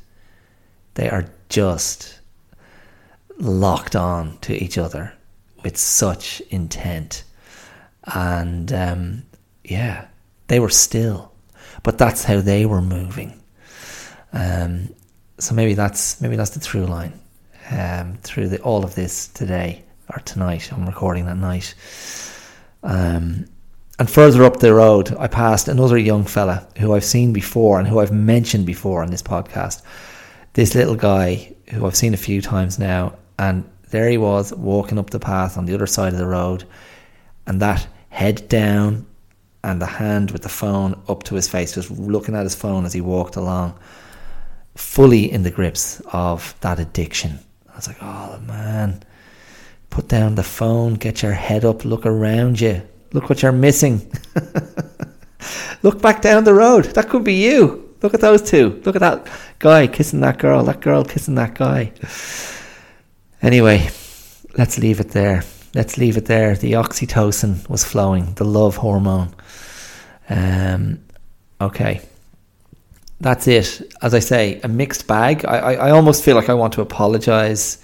They 0.96 1.10
are 1.10 1.26
just 1.50 2.20
locked 3.38 3.96
on 3.96 4.38
to 4.40 4.54
each 4.54 4.78
other 4.78 5.14
with 5.64 5.78
such 5.78 6.42
intent. 6.50 7.24
And 8.04 8.74
um, 8.74 9.24
yeah, 9.64 10.08
they 10.48 10.60
were 10.60 10.70
still, 10.70 11.32
but 11.84 11.98
that's 11.98 12.24
how 12.24 12.42
they 12.42 12.66
were 12.66 12.82
moving. 12.82 13.42
Um, 14.34 14.90
so 15.38 15.56
maybe 15.56 15.76
that's 15.76 16.20
maybe 16.20 16.36
that's 16.36 16.52
the 16.52 16.60
through 16.60 16.86
line 16.86 17.21
um, 17.72 18.18
through 18.22 18.50
the, 18.50 18.62
all 18.62 18.84
of 18.84 18.96
this 18.96 19.28
today 19.30 19.84
or 20.10 20.20
tonight. 20.20 20.72
I'm 20.72 20.86
recording 20.86 21.26
that 21.26 21.38
night. 21.38 21.74
Um, 22.84 23.46
and 24.00 24.10
further 24.10 24.44
up 24.44 24.58
the 24.58 24.74
road, 24.74 25.16
I 25.18 25.28
passed 25.28 25.68
another 25.68 25.98
young 25.98 26.24
fella 26.24 26.68
who 26.78 26.94
I've 26.94 27.06
seen 27.06 27.34
before 27.34 27.80
and 27.80 27.88
who 27.88 28.00
I've 28.00 28.12
mentioned 28.12 28.66
before 28.66 29.04
on 29.04 29.12
this 29.12 29.22
podcast. 29.22 29.84
This 30.54 30.76
little 30.76 30.96
guy 30.96 31.54
who 31.70 31.86
I've 31.86 31.96
seen 31.96 32.14
a 32.14 32.18
few 32.18 32.42
times 32.42 32.80
now, 32.80 33.18
and 33.38 33.70
there 33.90 34.10
he 34.10 34.18
was 34.18 34.54
walking 34.54 34.98
up 34.98 35.12
the 35.12 35.20
path 35.20 35.58
on 35.58 35.66
the 35.66 35.74
other 35.74 35.86
side 35.86 36.14
of 36.14 36.20
the 36.20 36.26
road, 36.26 36.66
and 37.46 37.62
that 37.62 37.88
head 38.10 38.50
down 38.50 39.06
and 39.64 39.82
the 39.82 39.86
hand 39.86 40.32
with 40.32 40.42
the 40.42 40.50
phone 40.50 41.00
up 41.08 41.24
to 41.24 41.36
his 41.36 41.48
face, 41.48 41.76
just 41.76 41.92
looking 41.92 42.36
at 42.36 42.44
his 42.44 42.56
phone 42.56 42.86
as 42.86 42.94
he 42.94 43.02
walked 43.02 43.36
along, 43.36 43.78
fully 44.76 45.32
in 45.32 45.44
the 45.44 45.52
grips 45.52 46.02
of 46.12 46.56
that 46.62 46.80
addiction. 46.80 47.40
Was 47.82 47.88
like, 47.88 48.04
oh 48.04 48.40
man, 48.46 49.02
put 49.90 50.08
down 50.08 50.36
the 50.36 50.44
phone, 50.44 50.94
get 50.94 51.24
your 51.24 51.32
head 51.32 51.66
up, 51.66 51.84
look 51.84 52.06
around 52.06 52.62
you, 52.62 52.84
look 53.12 53.28
what 53.28 53.42
you're 53.42 53.52
missing. 53.52 54.08
look 55.82 56.00
back 56.00 56.22
down 56.22 56.44
the 56.44 56.54
road. 56.54 56.86
That 56.86 57.10
could 57.10 57.24
be 57.24 57.34
you. 57.34 57.96
Look 58.04 58.14
at 58.14 58.22
those 58.22 58.44
two. 58.44 58.80
Look 58.86 58.96
at 58.96 59.00
that 59.00 59.28
guy 59.58 59.88
kissing 59.88 60.20
that 60.20 60.38
girl, 60.38 60.64
that 60.66 60.82
girl 60.82 61.04
kissing 61.04 61.34
that 61.36 61.56
guy. 61.56 61.92
Anyway, 63.42 63.90
let's 64.60 64.78
leave 64.78 65.00
it 65.00 65.10
there. 65.10 65.44
Let's 65.74 65.98
leave 65.98 66.18
it 66.18 66.26
there. 66.26 66.56
The 66.56 66.74
oxytocin 66.74 67.68
was 67.68 67.84
flowing, 67.84 68.36
the 68.36 68.46
love 68.46 68.76
hormone. 68.76 69.34
Um, 70.30 71.00
okay. 71.60 72.02
That's 73.22 73.48
it. 73.48 73.94
As 74.02 74.16
I 74.16 74.20
say, 74.20 74.60
a 74.64 74.68
mixed 74.68 75.06
bag. 75.06 75.46
I, 75.46 75.58
I, 75.58 75.74
I 75.74 75.92
almost 75.92 76.24
feel 76.24 76.36
like 76.36 76.50
I 76.50 76.56
want 76.56 76.74
to 76.74 76.82
apologise 76.82 77.78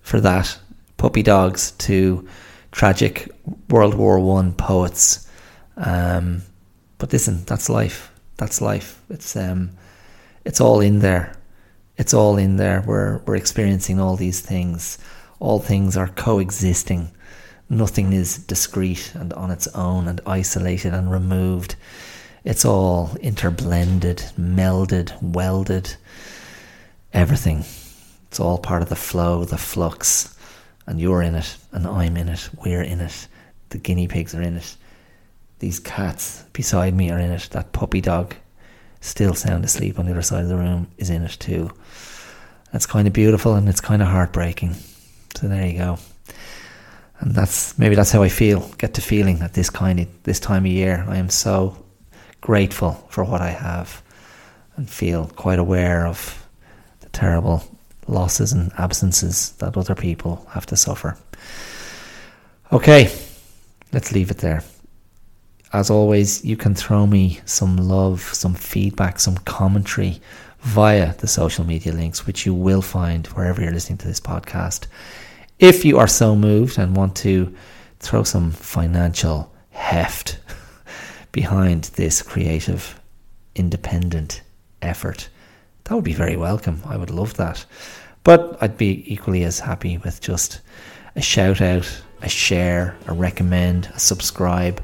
for 0.00 0.18
that. 0.22 0.58
Puppy 0.96 1.22
dogs 1.22 1.72
to 1.72 2.26
tragic 2.72 3.30
World 3.68 3.94
War 3.94 4.18
One 4.18 4.54
poets. 4.54 5.28
Um, 5.76 6.40
but 6.96 7.12
listen, 7.12 7.44
that's 7.44 7.68
life. 7.68 8.10
That's 8.38 8.62
life. 8.62 9.02
It's 9.10 9.36
um, 9.36 9.72
it's 10.46 10.60
all 10.60 10.80
in 10.80 11.00
there. 11.00 11.36
It's 11.98 12.14
all 12.14 12.38
in 12.38 12.56
there. 12.56 12.82
We're 12.86 13.18
we're 13.26 13.36
experiencing 13.36 14.00
all 14.00 14.16
these 14.16 14.40
things. 14.40 14.98
All 15.38 15.58
things 15.58 15.98
are 15.98 16.08
coexisting. 16.08 17.10
Nothing 17.68 18.14
is 18.14 18.38
discrete 18.38 19.12
and 19.14 19.34
on 19.34 19.50
its 19.50 19.68
own 19.68 20.08
and 20.08 20.22
isolated 20.26 20.94
and 20.94 21.12
removed. 21.12 21.76
It's 22.48 22.64
all 22.64 23.08
interblended, 23.22 24.32
melded, 24.38 25.12
welded. 25.20 25.94
Everything. 27.12 27.58
It's 28.28 28.40
all 28.40 28.56
part 28.56 28.80
of 28.80 28.88
the 28.88 28.96
flow, 28.96 29.44
the 29.44 29.58
flux. 29.58 30.34
And 30.86 30.98
you're 30.98 31.20
in 31.20 31.34
it, 31.34 31.58
and 31.72 31.86
I'm 31.86 32.16
in 32.16 32.30
it, 32.30 32.48
we're 32.64 32.80
in 32.80 33.02
it. 33.02 33.28
The 33.68 33.76
guinea 33.76 34.08
pigs 34.08 34.34
are 34.34 34.40
in 34.40 34.56
it. 34.56 34.76
These 35.58 35.78
cats 35.78 36.44
beside 36.54 36.94
me 36.94 37.10
are 37.10 37.18
in 37.18 37.32
it. 37.32 37.50
That 37.50 37.72
puppy 37.72 38.00
dog, 38.00 38.34
still 39.02 39.34
sound 39.34 39.66
asleep 39.66 39.98
on 39.98 40.06
the 40.06 40.12
other 40.12 40.22
side 40.22 40.44
of 40.44 40.48
the 40.48 40.56
room, 40.56 40.88
is 40.96 41.10
in 41.10 41.24
it 41.24 41.36
too. 41.38 41.70
That's 42.72 42.86
kind 42.86 43.06
of 43.06 43.12
beautiful 43.12 43.56
and 43.56 43.68
it's 43.68 43.82
kind 43.82 44.00
of 44.00 44.08
heartbreaking. 44.08 44.74
So 45.36 45.48
there 45.48 45.66
you 45.66 45.76
go 45.76 45.98
and 47.20 47.34
that's 47.34 47.78
maybe 47.78 47.94
that's 47.94 48.12
how 48.12 48.22
I 48.22 48.30
feel. 48.30 48.60
Get 48.78 48.94
to 48.94 49.02
feeling 49.02 49.42
at 49.42 49.52
this 49.52 49.68
kind 49.68 50.00
of 50.00 50.08
this 50.22 50.40
time 50.40 50.64
of 50.64 50.72
year. 50.72 51.04
I 51.08 51.18
am 51.18 51.28
so 51.28 51.76
grateful 52.40 52.92
for 53.10 53.24
what 53.24 53.40
I 53.40 53.50
have, 53.50 54.02
and 54.76 54.88
feel 54.88 55.26
quite 55.36 55.58
aware 55.58 56.06
of 56.06 56.46
the 57.00 57.08
terrible 57.08 57.64
losses 58.06 58.52
and 58.52 58.72
absences 58.78 59.52
that 59.58 59.76
other 59.76 59.94
people 59.94 60.46
have 60.50 60.66
to 60.66 60.76
suffer. 60.76 61.16
Okay, 62.72 63.10
let's 63.92 64.12
leave 64.12 64.30
it 64.30 64.38
there. 64.38 64.62
As 65.72 65.90
always, 65.90 66.44
you 66.44 66.56
can 66.56 66.74
throw 66.74 67.06
me 67.06 67.40
some 67.44 67.76
love, 67.76 68.22
some 68.22 68.54
feedback, 68.54 69.20
some 69.20 69.36
commentary 69.38 70.20
via 70.60 71.14
the 71.16 71.26
social 71.26 71.64
media 71.64 71.92
links, 71.92 72.26
which 72.26 72.46
you 72.46 72.54
will 72.54 72.82
find 72.82 73.26
wherever 73.28 73.62
you're 73.62 73.72
listening 73.72 73.98
to 73.98 74.08
this 74.08 74.20
podcast. 74.20 74.86
If 75.58 75.84
you 75.84 75.98
are 75.98 76.06
so 76.06 76.34
moved 76.34 76.78
and 76.78 76.96
want 76.96 77.16
to 77.16 77.54
throw 78.00 78.22
some 78.22 78.50
financial 78.50 79.52
heft 79.70 80.38
behind 81.32 81.84
this 81.84 82.22
creative, 82.22 83.00
independent 83.54 84.42
effort, 84.82 85.28
that 85.84 85.94
would 85.94 86.04
be 86.04 86.12
very 86.12 86.36
welcome. 86.36 86.82
I 86.84 86.96
would 86.96 87.10
love 87.10 87.34
that. 87.34 87.64
But 88.24 88.58
I'd 88.60 88.76
be 88.76 89.10
equally 89.10 89.44
as 89.44 89.60
happy 89.60 89.98
with 89.98 90.20
just 90.20 90.60
a 91.16 91.22
shout 91.22 91.60
out, 91.60 92.02
a 92.20 92.28
share, 92.28 92.96
a 93.06 93.14
recommend, 93.14 93.90
a 93.94 93.98
subscribe, 93.98 94.80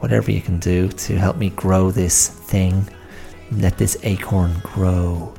whatever 0.00 0.30
you 0.30 0.40
can 0.40 0.58
do 0.58 0.88
to 0.88 1.16
help 1.16 1.36
me 1.36 1.50
grow 1.50 1.90
this 1.90 2.28
thing. 2.28 2.88
Let 3.52 3.78
this 3.78 3.96
acorn 4.02 4.54
grow 4.62 5.32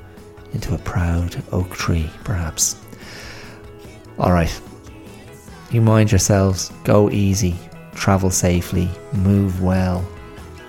into 0.54 0.74
a 0.74 0.78
proud 0.80 1.44
oak 1.52 1.72
tree, 1.72 2.10
perhaps. 2.24 2.78
All 4.18 4.32
right. 4.32 4.62
You 5.70 5.82
mind 5.82 6.12
yourselves. 6.12 6.72
Go 6.86 7.10
easy. 7.10 7.56
Travel 7.94 8.32
safely. 8.32 8.90
Move 9.14 9.62
well. 9.62 10.08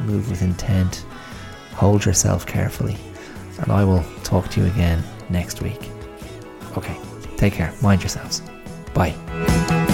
Move 0.00 0.30
with 0.30 0.42
intent. 0.42 1.04
Hold 1.74 2.04
yourself 2.04 2.46
carefully. 2.46 2.96
And 3.60 3.72
I 3.72 3.84
will 3.84 4.04
talk 4.22 4.48
to 4.50 4.60
you 4.60 4.66
again 4.66 5.02
next 5.30 5.62
week. 5.62 5.90
Okay. 6.76 6.96
Take 7.36 7.54
care. 7.54 7.72
Mind 7.82 8.02
yourselves. 8.02 8.42
Bye. 8.94 9.86